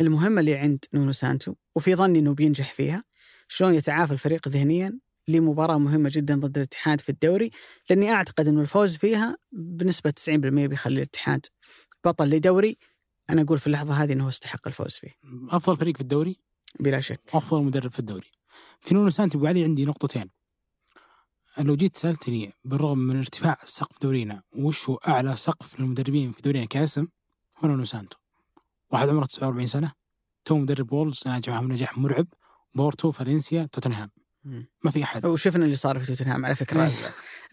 المهمة 0.00 0.40
اللي 0.40 0.56
عند 0.56 0.84
نونو 0.94 1.12
سانتو 1.12 1.54
وفي 1.74 1.94
ظني 1.94 2.18
إنه 2.18 2.34
بينجح 2.34 2.74
فيها 2.74 3.04
شلون 3.48 3.74
يتعافى 3.74 4.12
الفريق 4.12 4.48
ذهنيا 4.48 4.98
لمباراة 5.32 5.78
مهمة 5.78 6.10
جدا 6.12 6.40
ضد 6.40 6.56
الاتحاد 6.56 7.00
في 7.00 7.08
الدوري 7.08 7.50
لأني 7.90 8.12
أعتقد 8.12 8.48
أنه 8.48 8.60
الفوز 8.60 8.96
فيها 8.96 9.36
بنسبة 9.52 10.10
90% 10.10 10.66
بيخلي 10.66 10.96
الاتحاد 10.96 11.46
بطل 12.04 12.30
لدوري. 12.30 12.78
أنا 13.30 13.42
أقول 13.42 13.58
في 13.58 13.66
اللحظة 13.66 13.94
هذه 13.94 14.12
أنه 14.12 14.28
استحق 14.28 14.66
الفوز 14.66 14.94
فيه. 14.94 15.14
أفضل 15.50 15.76
فريق 15.76 15.94
في 15.94 16.00
الدوري؟ 16.00 16.36
بلا 16.80 17.00
شك. 17.00 17.20
أفضل 17.34 17.62
مدرب 17.62 17.90
في 17.90 17.98
الدوري. 17.98 18.30
في 18.80 18.94
نونو 18.94 19.10
سانتو 19.10 19.38
أبو 19.38 19.46
علي 19.46 19.64
عندي 19.64 19.84
نقطتين. 19.84 20.30
لو 21.58 21.76
جيت 21.76 21.96
سألتني 21.96 22.52
بالرغم 22.64 22.98
من 22.98 23.16
ارتفاع 23.18 23.56
سقف 23.64 23.96
دورينا 24.02 24.42
وش 24.56 24.88
هو 24.90 24.94
أعلى 24.94 25.36
سقف 25.36 25.80
للمدربين 25.80 26.32
في 26.32 26.42
دورينا 26.42 26.66
كاسم؟ 26.66 27.06
هو 27.58 27.68
نونو 27.68 27.84
سانتو. 27.84 28.16
واحد 28.90 29.08
عمره 29.08 29.24
49 29.24 29.66
سنة 29.66 29.92
تو 30.44 30.58
مدرب 30.58 30.92
وولفز 30.92 31.22
ناجح 31.26 31.48
معهم 31.48 31.72
نجاح 31.72 31.98
مرعب. 31.98 32.26
بورتو 32.74 33.10
فالنسيا 33.10 33.68
توتنهام. 33.72 34.10
ما 34.84 34.90
في 34.90 35.02
أحد. 35.02 35.26
وشفنا 35.26 35.64
اللي 35.64 35.76
صار 35.76 35.98
في 35.98 36.06
توتنهام 36.06 36.44
على 36.44 36.54
فكرة. 36.54 36.84
إيه. 36.84 36.90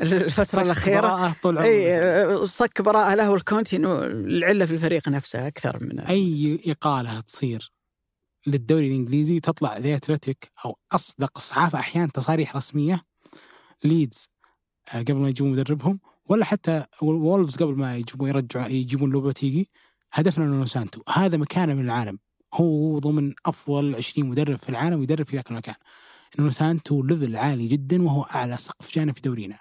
الفترة 0.01 0.61
الأخيرة. 0.61 1.35
طول 1.41 1.57
اي 1.57 2.47
صك 2.47 2.81
براءة 2.81 3.14
له 3.14 3.31
ولكونتي 3.32 3.76
انه 3.76 4.03
العلة 4.03 4.65
في 4.65 4.73
الفريق 4.73 5.09
نفسه 5.09 5.47
أكثر 5.47 5.84
من 5.84 5.99
أي 5.99 6.59
إقالة 6.68 7.19
تصير 7.19 7.72
للدوري 8.47 8.88
الإنجليزي 8.88 9.39
تطلع 9.39 9.77
The 9.78 9.95
Athletic 9.95 10.52
أو 10.65 10.80
أصدق 10.91 11.31
الصحافه 11.35 11.80
أحيانا 11.80 12.07
تصاريح 12.07 12.55
رسمية 12.55 13.03
ليدز 13.84 14.30
آه، 14.93 15.01
قبل 15.01 15.15
ما 15.15 15.30
يجيبون 15.30 15.51
مدربهم 15.51 15.99
ولا 16.26 16.45
حتى 16.45 16.84
وولفز 17.01 17.55
قبل 17.55 17.76
ما 17.76 17.97
يجيبون 17.97 18.30
يرجعوا 18.30 18.68
يجيبون 18.68 19.09
لوبوتيجي 19.09 19.69
هدفنا 20.14 20.45
نونو 20.45 20.65
سانتو. 20.65 21.01
هذا 21.09 21.38
مكانه 21.38 21.73
من 21.73 21.85
العالم. 21.85 22.19
هو 22.53 22.99
ضمن 22.99 23.34
أفضل 23.45 23.95
20 23.95 24.30
مدرب 24.30 24.55
في 24.55 24.69
العالم 24.69 24.99
ويدرب 24.99 25.26
في 25.26 25.35
ذاك 25.35 25.51
المكان. 25.51 25.76
نونو 26.39 26.51
سانتو 26.51 27.03
level 27.03 27.36
عالي 27.35 27.68
جدا 27.68 28.03
وهو 28.03 28.22
أعلى 28.22 28.57
سقف 28.57 28.93
جانا 28.95 29.11
في 29.11 29.22
دورينا. 29.22 29.59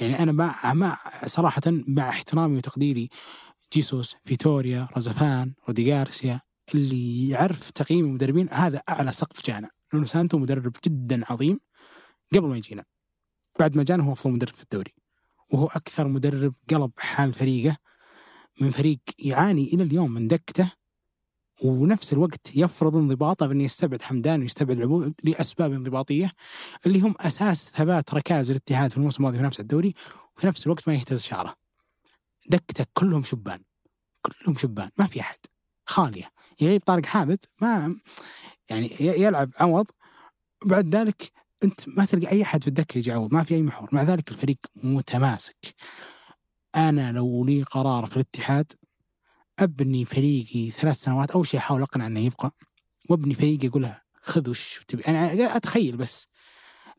يعني 0.00 0.22
أنا 0.22 0.32
مع 0.32 0.74
مع 0.74 0.98
صراحة 1.26 1.62
مع 1.66 2.08
احترامي 2.08 2.56
وتقديري 2.56 3.08
جيسوس 3.72 4.16
فيتوريا 4.24 4.88
رزفان 4.96 5.54
رودي 5.68 5.94
غارسيا 5.94 6.40
اللي 6.74 7.28
يعرف 7.28 7.70
تقييم 7.70 8.04
المدربين 8.04 8.48
هذا 8.50 8.82
أعلى 8.88 9.12
سقف 9.12 9.46
جانا. 9.46 9.70
نونو 9.94 10.06
سانتو 10.06 10.38
مدرب 10.38 10.76
جدا 10.86 11.32
عظيم 11.32 11.60
قبل 12.34 12.48
ما 12.48 12.56
يجينا. 12.56 12.84
بعد 13.58 13.76
ما 13.76 13.82
جانا 13.82 14.04
هو 14.04 14.12
أفضل 14.12 14.32
مدرب 14.32 14.54
في 14.54 14.62
الدوري. 14.62 14.94
وهو 15.50 15.66
أكثر 15.66 16.08
مدرب 16.08 16.54
قلب 16.70 16.90
حال 16.98 17.32
فريقه 17.32 17.76
من 18.60 18.70
فريق 18.70 19.00
يعاني 19.18 19.74
إلى 19.74 19.82
اليوم 19.82 20.10
من 20.10 20.28
دكته 20.28 20.72
ونفس 21.64 22.12
الوقت 22.12 22.56
يفرض 22.56 22.96
انضباطه 22.96 23.46
بانه 23.46 23.64
يستبعد 23.64 24.02
حمدان 24.02 24.40
ويستبعد 24.40 24.76
العبود 24.76 25.14
لأسباب 25.24 25.72
انضباطية 25.72 26.32
اللي 26.86 27.00
هم 27.00 27.14
أساس 27.20 27.70
ثبات 27.70 28.14
ركائز 28.14 28.50
الاتحاد 28.50 28.90
في 28.90 28.96
الموسم 28.96 29.16
الماضي 29.16 29.38
ونفس 29.38 29.60
الدوري 29.60 29.94
وفي 30.36 30.46
نفس 30.46 30.66
الوقت 30.66 30.88
ما 30.88 30.94
يهتز 30.94 31.22
شعره. 31.22 31.54
دكته 32.48 32.86
كلهم 32.92 33.22
شبان 33.22 33.60
كلهم 34.22 34.56
شبان 34.56 34.90
ما 34.98 35.06
في 35.06 35.20
أحد. 35.20 35.38
خالية. 35.86 36.30
يغيب 36.60 36.82
طارق 36.86 37.06
حامد 37.06 37.38
ما 37.60 37.96
يعني 38.70 38.90
يلعب 39.00 39.50
عوض 39.60 39.86
بعد 40.64 40.94
ذلك 40.94 41.32
أنت 41.64 41.88
ما 41.88 42.04
تلقى 42.04 42.32
أي 42.32 42.42
أحد 42.42 42.62
في 42.62 42.68
الدكة 42.68 42.98
يجي 42.98 43.14
ما 43.14 43.44
في 43.44 43.54
أي 43.54 43.62
محور. 43.62 43.88
مع 43.92 44.02
ذلك 44.02 44.30
الفريق 44.30 44.58
متماسك. 44.82 45.74
أنا 46.76 47.12
لو 47.12 47.44
لي 47.44 47.62
قرار 47.62 48.06
في 48.06 48.16
الاتحاد 48.16 48.72
أبني 49.58 50.04
فريقي 50.04 50.70
ثلاث 50.70 50.96
سنوات 50.96 51.30
أول 51.30 51.46
شيء 51.46 51.60
أحاول 51.60 51.82
اقنع 51.82 52.06
إنه 52.06 52.20
يبقى 52.20 52.54
وأبني 53.08 53.34
فريقي 53.34 53.68
أقول 53.68 53.82
له 53.82 54.00
خذ 54.22 54.50
وش 54.50 54.84
تبي 54.88 55.02
أنا 55.02 55.56
أتخيل 55.56 55.96
بس 55.96 56.28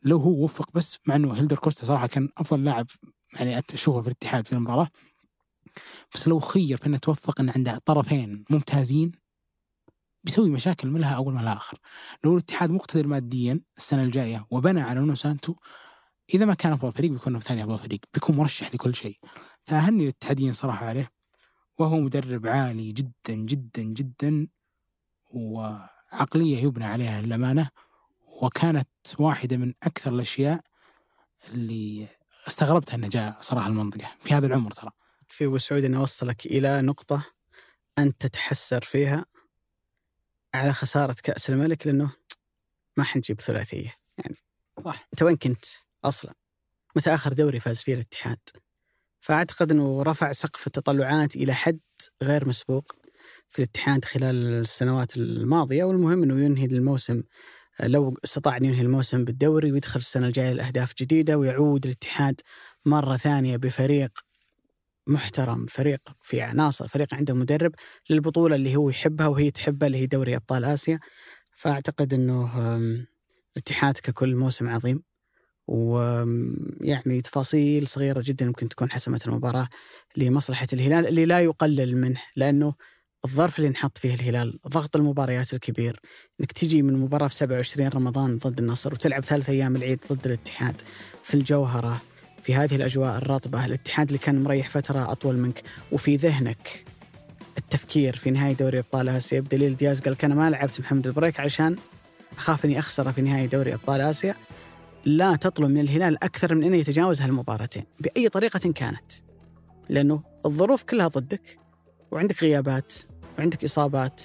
لو 0.02 0.18
هو 0.18 0.44
وفق 0.44 0.70
بس 0.74 0.98
مع 1.06 1.16
إنه 1.16 1.34
هيلدر 1.34 1.56
كوستا 1.56 1.86
صراحة 1.86 2.06
كان 2.06 2.28
أفضل 2.38 2.64
لاعب 2.64 2.86
يعني 3.34 3.58
أشوفه 3.74 4.00
في 4.00 4.06
الاتحاد 4.08 4.46
في 4.46 4.52
المباراة. 4.52 4.88
بس 6.14 6.28
لو 6.28 6.40
خير 6.40 6.76
في 6.76 6.86
إنه 6.86 6.98
توفق 6.98 7.40
ان 7.40 7.50
عنده 7.50 7.78
طرفين 7.84 8.44
ممتازين 8.50 9.12
بيسوي 10.24 10.50
مشاكل 10.50 10.88
منها 10.88 11.14
أول 11.16 11.34
ما 11.34 11.40
الآخر 11.40 11.78
لو 12.24 12.32
الاتحاد 12.32 12.70
مقتدر 12.70 13.06
ماديا 13.06 13.60
السنة 13.76 14.02
الجاية 14.02 14.46
وبنى 14.50 14.80
على 14.80 15.00
نونو 15.00 15.14
سانتو 15.14 15.54
إذا 16.34 16.44
ما 16.44 16.54
كان 16.54 16.72
أفضل 16.72 16.92
فريق 16.92 17.10
بيكون 17.10 17.40
ثاني 17.40 17.64
أفضل 17.64 17.78
فريق 17.78 18.00
بيكون 18.14 18.36
مرشح 18.36 18.74
لكل 18.74 18.94
شيء. 18.94 19.18
فأهني 19.64 20.02
الاتحاديين 20.02 20.52
صراحة 20.52 20.86
عليه. 20.86 21.15
وهو 21.78 21.96
مدرب 22.00 22.46
عالي 22.46 22.92
جدا 22.92 23.34
جدا 23.34 23.82
جدا 23.82 24.48
وعقلية 25.30 26.62
يبنى 26.62 26.84
عليها 26.84 27.22
للأمانة 27.22 27.70
وكانت 28.42 28.88
واحدة 29.18 29.56
من 29.56 29.74
أكثر 29.82 30.12
الأشياء 30.12 30.64
اللي 31.48 32.08
استغربتها 32.48 32.94
انه 32.94 33.08
جاء 33.08 33.36
صراحة 33.40 33.66
المنطقة 33.66 34.14
في 34.20 34.34
هذا 34.34 34.46
العمر 34.46 34.70
ترى. 34.70 34.90
في 35.28 35.44
أبو 35.44 35.58
سعود 35.58 35.84
اني 35.84 35.96
أوصلك 35.96 36.46
إلى 36.46 36.82
نقطة 36.82 37.26
أنت 37.98 38.26
تتحسر 38.26 38.80
فيها 38.80 39.24
على 40.54 40.72
خسارة 40.72 41.16
كأس 41.22 41.50
الملك 41.50 41.86
لأنه 41.86 42.12
ما 42.96 43.04
حنجيب 43.04 43.40
ثلاثية 43.40 43.94
يعني 44.18 44.36
صح 44.84 45.08
أنت 45.12 45.22
وين 45.22 45.36
كنت 45.36 45.64
أصلا؟ 46.04 46.34
متى 46.96 47.14
آخر 47.14 47.32
دوري 47.32 47.60
فاز 47.60 47.80
فيه 47.80 47.94
الاتحاد؟ 47.94 48.38
فأعتقد 49.26 49.72
إنه 49.72 50.02
رفع 50.02 50.32
سقف 50.32 50.66
التطلعات 50.66 51.36
إلى 51.36 51.54
حد 51.54 51.80
غير 52.22 52.48
مسبوق 52.48 52.96
في 53.48 53.58
الاتحاد 53.58 54.04
خلال 54.04 54.36
السنوات 54.36 55.16
الماضية 55.16 55.84
والمهم 55.84 56.22
إنه 56.22 56.40
ينهي 56.40 56.64
الموسم 56.64 57.22
لو 57.82 58.18
استطاع 58.24 58.56
أن 58.56 58.64
ينهي 58.64 58.80
الموسم 58.80 59.24
بالدوري 59.24 59.72
ويدخل 59.72 60.00
السنة 60.00 60.26
الجاية 60.26 60.52
لأهداف 60.52 60.94
جديدة 60.98 61.38
ويعود 61.38 61.84
الاتحاد 61.84 62.40
مرة 62.84 63.16
ثانية 63.16 63.56
بفريق 63.56 64.10
محترم 65.06 65.66
فريق 65.66 66.00
في 66.22 66.40
عناصر 66.40 66.88
فريق 66.88 67.14
عنده 67.14 67.34
مدرب 67.34 67.72
للبطولة 68.10 68.56
اللي 68.56 68.76
هو 68.76 68.90
يحبها 68.90 69.26
وهي 69.26 69.50
تحبها 69.50 69.86
اللي 69.86 69.98
هي 69.98 70.06
دوري 70.06 70.36
أبطال 70.36 70.64
آسيا. 70.64 71.00
فأعتقد 71.56 72.14
إنه 72.14 72.76
الاتحاد 73.56 73.96
ككل 73.96 74.36
موسم 74.36 74.68
عظيم. 74.68 75.02
ويعني 75.68 77.20
تفاصيل 77.20 77.88
صغيرة 77.88 78.22
جدا 78.26 78.46
ممكن 78.46 78.68
تكون 78.68 78.90
حسمت 78.90 79.28
المباراة 79.28 79.68
لمصلحة 80.16 80.66
الهلال 80.72 81.08
اللي 81.08 81.26
لا 81.26 81.40
يقلل 81.40 81.96
منه 81.96 82.22
لأنه 82.36 82.74
الظرف 83.24 83.58
اللي 83.58 83.70
نحط 83.70 83.98
فيه 83.98 84.14
الهلال 84.14 84.58
ضغط 84.68 84.96
المباريات 84.96 85.54
الكبير 85.54 86.00
إنك 86.40 86.52
تجي 86.52 86.82
من 86.82 86.92
مباراة 86.92 87.28
في 87.28 87.34
27 87.34 87.88
رمضان 87.88 88.36
ضد 88.36 88.60
النصر 88.60 88.92
وتلعب 88.92 89.24
ثلاث 89.24 89.50
أيام 89.50 89.76
العيد 89.76 90.00
ضد 90.12 90.26
الاتحاد 90.26 90.82
في 91.22 91.34
الجوهرة 91.34 92.02
في 92.42 92.54
هذه 92.54 92.76
الأجواء 92.76 93.16
الرطبة 93.16 93.66
الاتحاد 93.66 94.06
اللي 94.06 94.18
كان 94.18 94.42
مريح 94.42 94.70
فترة 94.70 95.12
أطول 95.12 95.38
منك 95.38 95.62
وفي 95.92 96.16
ذهنك 96.16 96.84
التفكير 97.58 98.16
في 98.16 98.30
نهايه 98.30 98.54
دوري 98.54 98.78
أبطال 98.78 99.08
آسيا. 99.08 99.40
بدليل 99.40 99.76
دياز 99.76 100.00
قال 100.00 100.16
أنا 100.24 100.34
ما 100.34 100.50
لعبت 100.50 100.80
محمد 100.80 101.06
البريك 101.06 101.40
علشان 101.40 101.76
أخاف 102.36 102.64
إني 102.64 102.78
اخسره 102.78 103.10
في 103.10 103.22
نهايه 103.22 103.46
دوري 103.46 103.74
أبطال 103.74 104.00
آسيا. 104.00 104.34
لا 105.06 105.36
تطلب 105.36 105.70
من 105.70 105.80
الهلال 105.80 106.24
أكثر 106.24 106.54
من 106.54 106.64
أنه 106.64 106.76
يتجاوز 106.76 107.20
هالمباراتين 107.20 107.84
بأي 108.00 108.28
طريقة 108.28 108.72
كانت. 108.72 109.12
لأنه 109.88 110.22
الظروف 110.46 110.82
كلها 110.82 111.08
ضدك 111.08 111.58
وعندك 112.10 112.42
غيابات 112.42 112.92
وعندك 113.38 113.64
إصابات 113.64 114.22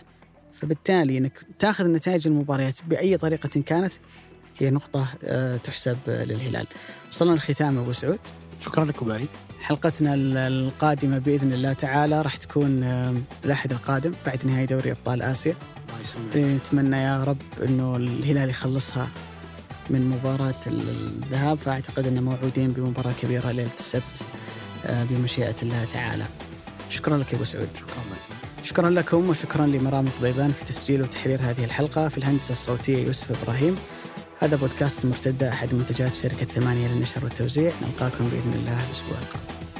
فبالتالي 0.54 1.18
أنك 1.18 1.46
تأخذ 1.60 1.88
نتائج 1.88 2.28
المباريات 2.28 2.78
بأي 2.88 3.18
طريقة 3.18 3.62
كانت 3.62 3.94
هي 4.58 4.70
نقطة 4.70 5.08
آه، 5.24 5.58
تحسب 5.58 5.98
للهلال. 6.08 6.68
وصلنا 7.12 7.36
لختام 7.36 7.78
أبو 7.78 7.92
سعود. 7.92 8.20
شكرا 8.60 8.86
لك 8.86 9.02
أبو 9.02 9.26
حلقتنا 9.60 10.14
القادمة 10.48 11.18
بإذن 11.18 11.54
الله 11.54 11.74
تعالى 11.74 12.22
راح 12.22 12.36
تكون 12.36 12.84
الأحد 13.46 13.72
القادم 13.72 14.14
بعد 14.26 14.46
نهاية 14.46 14.66
دوري 14.66 14.92
أبطال 14.92 15.22
آسيا. 15.22 15.56
الله 15.90 16.02
يسلمك. 16.02 16.38
نتمنى 16.38 16.98
يا 16.98 17.24
رب 17.24 17.42
أنه 17.64 17.96
الهلال 17.96 18.50
يخلصها 18.50 19.10
من 19.92 20.10
مباراة 20.10 20.62
الذهاب 20.68 21.58
فأعتقد 21.58 22.08
أن 22.08 22.24
موعودين 22.24 22.72
بمباراة 22.72 23.14
كبيرة 23.22 23.52
ليلة 23.52 23.74
السبت 23.74 24.28
آه، 24.86 25.04
بمشيئة 25.04 25.56
الله 25.64 25.84
تعالى. 25.84 26.26
شكرا 26.90 27.18
لك 27.18 27.32
يا 27.32 27.36
أبو 27.36 27.44
سعود. 27.44 27.70
شكرا 27.78 28.04
لك. 28.12 28.38
شكرا 28.64 28.90
لكم 28.90 29.30
وشكرا 29.30 29.66
لمرام 29.66 30.06
فضيبان 30.06 30.52
في 30.52 30.66
تسجيل 30.66 31.02
وتحرير 31.02 31.40
هذه 31.42 31.66
الحلقة. 31.66 32.10
في 32.10 32.18
الهندسة 32.18 32.52
الصوتية 32.52 33.06
يوسف 33.06 33.44
إبراهيم. 33.44 33.76
هذا 34.40 34.56
بودكاست 34.56 35.06
مرتدة 35.06 35.50
أحد 35.50 35.76
منتجات 35.76 36.16
شركة 36.16 36.46
ثمانية 36.46 36.88
للنشر 36.88 37.24
والتوزيع. 37.26 37.72
نلقاكم 37.82 38.30
بإذن 38.30 38.54
الله 38.54 38.86
الأسبوع 38.86 39.18
القادم. 39.18 39.71